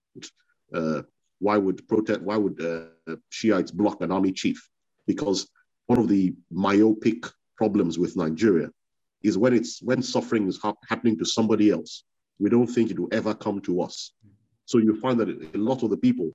uh, 0.74 1.02
why 1.38 1.56
would 1.56 1.86
protest? 1.88 2.20
Why 2.20 2.36
would 2.36 2.60
uh, 2.60 3.16
Shiites 3.30 3.70
block 3.70 4.00
an 4.00 4.12
army 4.12 4.32
chief? 4.32 4.68
Because 5.06 5.48
one 5.86 5.98
of 5.98 6.08
the 6.08 6.34
myopic 6.50 7.24
problems 7.56 7.98
with 7.98 8.16
Nigeria 8.16 8.70
is 9.22 9.38
when 9.38 9.52
it's 9.54 9.80
when 9.82 10.02
suffering 10.02 10.48
is 10.48 10.58
ha- 10.58 10.74
happening 10.88 11.18
to 11.18 11.24
somebody 11.24 11.70
else, 11.70 12.04
we 12.42 12.50
don't 12.50 12.66
think 12.66 12.90
it 12.90 12.98
will 12.98 13.08
ever 13.12 13.34
come 13.34 13.60
to 13.60 13.80
us. 13.80 14.12
So 14.64 14.78
you 14.78 14.98
find 15.00 15.18
that 15.20 15.28
a 15.28 15.58
lot 15.58 15.84
of 15.84 15.90
the 15.90 15.96
people 15.96 16.32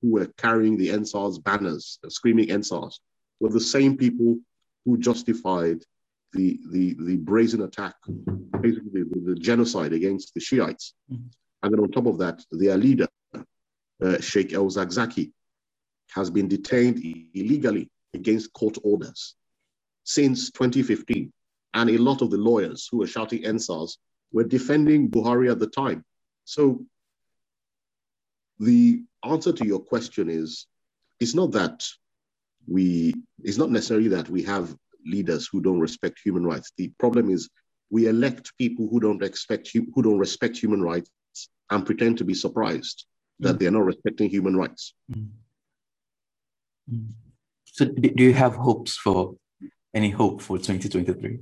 who 0.00 0.12
were 0.12 0.26
carrying 0.38 0.78
the 0.78 0.88
EndSARS 0.88 1.44
banners, 1.44 1.98
screaming 2.08 2.48
EndSARS, 2.48 2.98
were 3.40 3.50
the 3.50 3.60
same 3.60 3.98
people 3.98 4.38
who 4.86 4.96
justified 4.96 5.82
the 6.32 6.58
the 6.70 6.96
the 7.08 7.16
brazen 7.16 7.62
attack, 7.62 7.94
basically 8.60 9.02
the, 9.02 9.20
the 9.26 9.34
genocide 9.34 9.92
against 9.92 10.32
the 10.32 10.40
Shiites. 10.40 10.94
Mm-hmm. 11.12 11.26
And 11.62 11.72
then 11.72 11.80
on 11.80 11.90
top 11.90 12.06
of 12.06 12.16
that, 12.18 12.42
their 12.50 12.78
leader, 12.78 13.08
uh, 13.34 14.18
Sheikh 14.20 14.54
El 14.54 14.68
Zakzaky, 14.68 15.32
has 16.12 16.30
been 16.30 16.48
detained 16.48 17.04
illegally 17.34 17.90
against 18.14 18.52
court 18.54 18.78
orders 18.82 19.34
since 20.04 20.50
2015. 20.52 21.30
And 21.74 21.90
a 21.90 21.98
lot 21.98 22.22
of 22.22 22.30
the 22.30 22.38
lawyers 22.38 22.88
who 22.90 22.98
were 22.98 23.06
shouting 23.06 23.42
EndSARS 23.42 23.98
were 24.32 24.44
defending 24.44 25.10
Buhari 25.10 25.50
at 25.50 25.58
the 25.58 25.66
time. 25.66 26.04
So 26.44 26.84
the 28.58 29.02
answer 29.24 29.52
to 29.52 29.66
your 29.66 29.80
question 29.80 30.28
is 30.28 30.66
it's 31.18 31.34
not 31.34 31.52
that 31.52 31.86
we, 32.66 33.14
it's 33.42 33.58
not 33.58 33.70
necessarily 33.70 34.08
that 34.08 34.28
we 34.28 34.42
have 34.44 34.74
leaders 35.04 35.48
who 35.50 35.60
don't 35.60 35.80
respect 35.80 36.20
human 36.22 36.44
rights. 36.44 36.72
The 36.76 36.88
problem 36.98 37.30
is 37.30 37.48
we 37.90 38.06
elect 38.06 38.52
people 38.58 38.88
who 38.88 39.00
don't 39.00 39.22
expect 39.22 39.70
who 39.72 40.02
don't 40.02 40.18
respect 40.18 40.56
human 40.56 40.82
rights 40.82 41.10
and 41.70 41.84
pretend 41.84 42.18
to 42.18 42.24
be 42.24 42.34
surprised 42.34 43.06
that 43.40 43.56
mm. 43.56 43.58
they're 43.58 43.70
not 43.70 43.84
respecting 43.84 44.28
human 44.28 44.56
rights. 44.56 44.94
Mm. 45.12 45.28
Mm. 46.92 47.08
So, 47.64 47.86
do 47.86 48.22
you 48.22 48.34
have 48.34 48.54
hopes 48.56 48.96
for 48.96 49.36
any 49.94 50.10
hope 50.10 50.42
for 50.42 50.58
2023? 50.58 51.38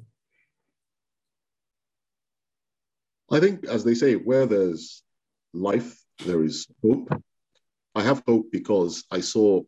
I 3.31 3.41
think, 3.41 3.66
as 3.66 3.85
they 3.85 3.95
say, 3.95 4.14
where 4.14 4.47
there's 4.47 5.03
life, 5.53 6.03
there 6.24 6.43
is 6.43 6.66
hope. 6.83 7.11
I 7.95 8.03
have 8.03 8.22
hope 8.26 8.47
because 8.51 9.05
I 9.11 9.20
saw 9.20 9.62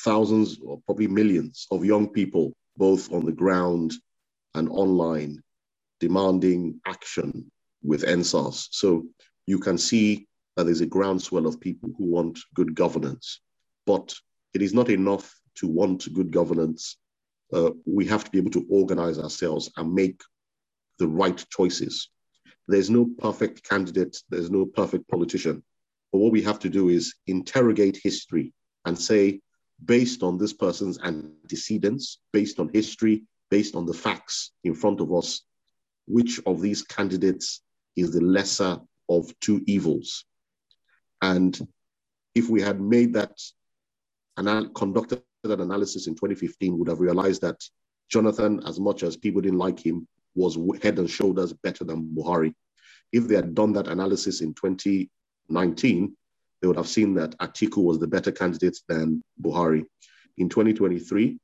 thousands 0.00 0.58
or 0.64 0.80
probably 0.86 1.08
millions 1.08 1.66
of 1.70 1.84
young 1.84 2.08
people, 2.08 2.54
both 2.76 3.12
on 3.12 3.24
the 3.24 3.32
ground 3.32 3.94
and 4.54 4.68
online, 4.68 5.42
demanding 5.98 6.80
action 6.86 7.50
with 7.82 8.04
EndSARS. 8.04 8.68
So 8.70 9.06
you 9.46 9.58
can 9.58 9.78
see 9.78 10.28
that 10.56 10.64
there's 10.64 10.80
a 10.80 10.86
groundswell 10.86 11.46
of 11.46 11.60
people 11.60 11.90
who 11.98 12.04
want 12.04 12.38
good 12.54 12.74
governance. 12.74 13.40
But 13.86 14.14
it 14.54 14.62
is 14.62 14.74
not 14.74 14.88
enough 14.88 15.34
to 15.56 15.66
want 15.66 16.12
good 16.12 16.30
governance. 16.30 16.96
Uh, 17.52 17.70
we 17.86 18.04
have 18.06 18.24
to 18.24 18.30
be 18.30 18.38
able 18.38 18.50
to 18.52 18.66
organize 18.70 19.18
ourselves 19.18 19.70
and 19.76 19.92
make 19.92 20.20
the 20.98 21.08
right 21.08 21.44
choices. 21.50 22.08
There's 22.68 22.90
no 22.90 23.06
perfect 23.18 23.66
candidate, 23.66 24.22
there's 24.28 24.50
no 24.50 24.66
perfect 24.66 25.08
politician. 25.08 25.62
But 26.12 26.18
what 26.18 26.32
we 26.32 26.42
have 26.42 26.58
to 26.60 26.68
do 26.68 26.90
is 26.90 27.14
interrogate 27.26 27.98
history 28.02 28.52
and 28.84 28.98
say, 28.98 29.40
based 29.84 30.22
on 30.22 30.36
this 30.36 30.52
person's 30.52 30.98
antecedents, 31.00 32.18
based 32.32 32.60
on 32.60 32.68
history, 32.68 33.24
based 33.50 33.74
on 33.74 33.86
the 33.86 33.94
facts 33.94 34.52
in 34.64 34.74
front 34.74 35.00
of 35.00 35.12
us, 35.14 35.42
which 36.06 36.40
of 36.46 36.60
these 36.60 36.82
candidates 36.82 37.62
is 37.96 38.12
the 38.12 38.20
lesser 38.20 38.78
of 39.08 39.32
two 39.40 39.62
evils? 39.66 40.24
And 41.22 41.58
if 42.34 42.50
we 42.50 42.60
had 42.60 42.80
made 42.80 43.14
that 43.14 43.38
and 44.36 44.74
conducted 44.74 45.22
that 45.42 45.60
analysis 45.60 46.06
in 46.06 46.14
2015, 46.14 46.78
would 46.78 46.88
have 46.88 47.00
realized 47.00 47.42
that 47.42 47.60
Jonathan, 48.10 48.62
as 48.66 48.78
much 48.78 49.02
as 49.02 49.16
people 49.16 49.40
didn't 49.40 49.58
like 49.58 49.84
him, 49.84 50.06
was 50.38 50.58
head 50.82 50.98
and 50.98 51.10
shoulders 51.10 51.52
better 51.52 51.84
than 51.84 52.14
Buhari. 52.14 52.54
If 53.12 53.26
they 53.26 53.34
had 53.36 53.54
done 53.54 53.72
that 53.72 53.88
analysis 53.88 54.40
in 54.40 54.54
2019, 54.54 56.16
they 56.60 56.66
would 56.66 56.76
have 56.76 56.88
seen 56.88 57.14
that 57.14 57.36
Atiku 57.38 57.78
was 57.82 57.98
the 57.98 58.06
better 58.06 58.32
candidate 58.32 58.78
than 58.88 59.22
Buhari. 59.42 59.84
In 60.36 60.48
2023, 60.48 61.38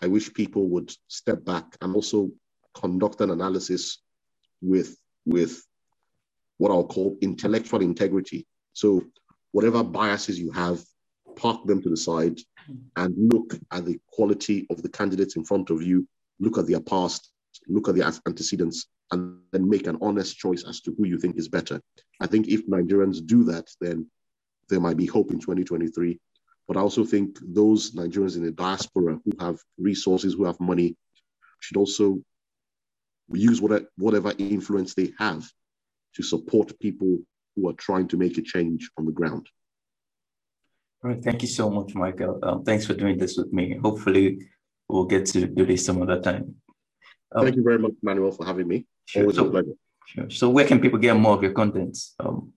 I 0.00 0.06
wish 0.06 0.32
people 0.32 0.68
would 0.70 0.92
step 1.08 1.44
back 1.44 1.76
and 1.80 1.94
also 1.94 2.30
conduct 2.74 3.20
an 3.20 3.30
analysis 3.30 3.98
with, 4.62 4.96
with 5.26 5.62
what 6.58 6.70
I'll 6.70 6.86
call 6.86 7.18
intellectual 7.20 7.82
integrity. 7.82 8.46
So, 8.72 9.04
whatever 9.52 9.82
biases 9.82 10.38
you 10.38 10.50
have, 10.52 10.80
park 11.36 11.64
them 11.66 11.82
to 11.82 11.88
the 11.88 11.96
side 11.96 12.38
and 12.96 13.14
look 13.32 13.54
at 13.72 13.86
the 13.86 13.98
quality 14.06 14.66
of 14.70 14.82
the 14.82 14.88
candidates 14.88 15.36
in 15.36 15.44
front 15.44 15.70
of 15.70 15.82
you, 15.82 16.06
look 16.38 16.58
at 16.58 16.66
their 16.66 16.80
past, 16.80 17.30
look 17.68 17.88
at 17.88 17.94
the 17.94 18.02
antecedents, 18.26 18.86
and 19.10 19.38
then 19.52 19.68
make 19.68 19.86
an 19.86 19.98
honest 20.00 20.36
choice 20.36 20.64
as 20.64 20.80
to 20.82 20.94
who 20.96 21.06
you 21.06 21.18
think 21.18 21.36
is 21.38 21.48
better. 21.48 21.80
I 22.20 22.26
think 22.26 22.48
if 22.48 22.66
Nigerians 22.66 23.24
do 23.24 23.44
that, 23.44 23.68
then 23.80 24.10
there 24.68 24.80
might 24.80 24.96
be 24.96 25.06
hope 25.06 25.30
in 25.30 25.38
2023. 25.38 26.18
But 26.66 26.76
I 26.76 26.80
also 26.80 27.04
think 27.04 27.38
those 27.42 27.92
Nigerians 27.92 28.36
in 28.36 28.44
the 28.44 28.50
diaspora 28.50 29.18
who 29.24 29.32
have 29.40 29.58
resources, 29.78 30.34
who 30.34 30.44
have 30.44 30.60
money, 30.60 30.96
should 31.60 31.78
also 31.78 32.20
use 33.32 33.60
whatever 33.60 34.32
influence 34.38 34.94
they 34.94 35.12
have 35.18 35.50
to 36.14 36.22
support 36.22 36.78
people 36.80 37.18
who 37.56 37.68
are 37.68 37.74
trying 37.74 38.08
to 38.08 38.16
make 38.16 38.38
a 38.38 38.42
change 38.42 38.90
on 38.98 39.06
the 39.06 39.12
ground. 39.12 39.46
All 41.02 41.10
right. 41.10 41.22
Thank 41.22 41.42
you 41.42 41.48
so 41.48 41.70
much, 41.70 41.94
Michael. 41.94 42.38
Um, 42.42 42.64
thanks 42.64 42.86
for 42.86 42.94
doing 42.94 43.18
this 43.18 43.36
with 43.36 43.52
me. 43.52 43.78
Hopefully, 43.82 44.48
we'll 44.88 45.04
get 45.04 45.26
to 45.26 45.46
do 45.46 45.64
this 45.64 45.86
some 45.86 46.02
other 46.02 46.20
time. 46.20 46.56
Um, 47.34 47.44
Thank 47.44 47.56
you 47.56 47.62
very 47.62 47.78
much, 47.78 47.92
Manuel, 48.02 48.32
for 48.32 48.46
having 48.46 48.68
me. 48.68 48.86
Sure. 49.06 49.22
Always 49.22 49.36
so, 49.36 49.46
a 49.46 49.50
pleasure. 49.50 49.76
Sure. 50.06 50.30
So, 50.30 50.50
where 50.50 50.66
can 50.66 50.80
people 50.80 50.98
get 50.98 51.16
more 51.16 51.34
of 51.34 51.42
your 51.42 51.52
content? 51.52 51.98
Um, 52.20 52.52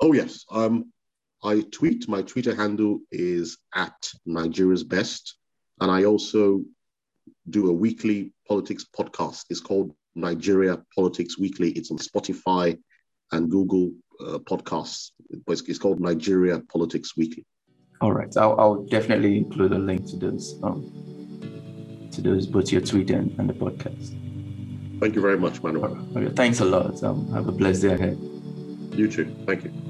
oh, 0.00 0.12
yes. 0.12 0.44
Um, 0.50 0.92
I 1.42 1.62
tweet. 1.72 2.08
My 2.08 2.22
Twitter 2.22 2.54
handle 2.54 3.00
is 3.12 3.58
at 3.74 4.10
Nigeria's 4.26 4.84
Best. 4.84 5.36
And 5.80 5.90
I 5.90 6.04
also 6.04 6.62
do 7.50 7.68
a 7.68 7.72
weekly 7.72 8.32
politics 8.48 8.84
podcast. 8.96 9.44
It's 9.50 9.60
called 9.60 9.92
Nigeria 10.14 10.82
Politics 10.94 11.38
Weekly. 11.38 11.70
It's 11.72 11.90
on 11.90 11.98
Spotify 11.98 12.78
and 13.32 13.50
Google 13.50 13.92
uh, 14.20 14.38
podcasts. 14.38 15.10
It's, 15.48 15.62
it's 15.62 15.78
called 15.78 16.00
Nigeria 16.00 16.60
Politics 16.72 17.16
Weekly. 17.16 17.44
All 18.00 18.12
right, 18.12 18.34
I'll, 18.36 18.58
I'll 18.60 18.82
definitely 18.84 19.38
include 19.38 19.72
a 19.72 19.78
link 19.78 20.06
to 20.10 20.16
those, 20.16 20.58
um, 20.62 20.90
to 22.14 22.22
those 22.22 22.46
both 22.46 22.72
your 22.72 22.80
tweet 22.80 23.10
and, 23.10 23.38
and 23.38 23.48
the 23.48 23.54
podcast. 23.54 24.10
Thank 25.00 25.14
you 25.14 25.20
very 25.20 25.38
much, 25.38 25.62
Manuel. 25.62 25.98
Okay, 26.16 26.32
thanks 26.34 26.60
a 26.60 26.64
lot. 26.64 27.02
Um, 27.02 27.30
have 27.32 27.48
a 27.48 27.52
blessed 27.52 27.82
day 27.82 27.94
ahead. 27.94 28.18
You 28.94 29.10
too. 29.10 29.34
Thank 29.46 29.64
you. 29.64 29.83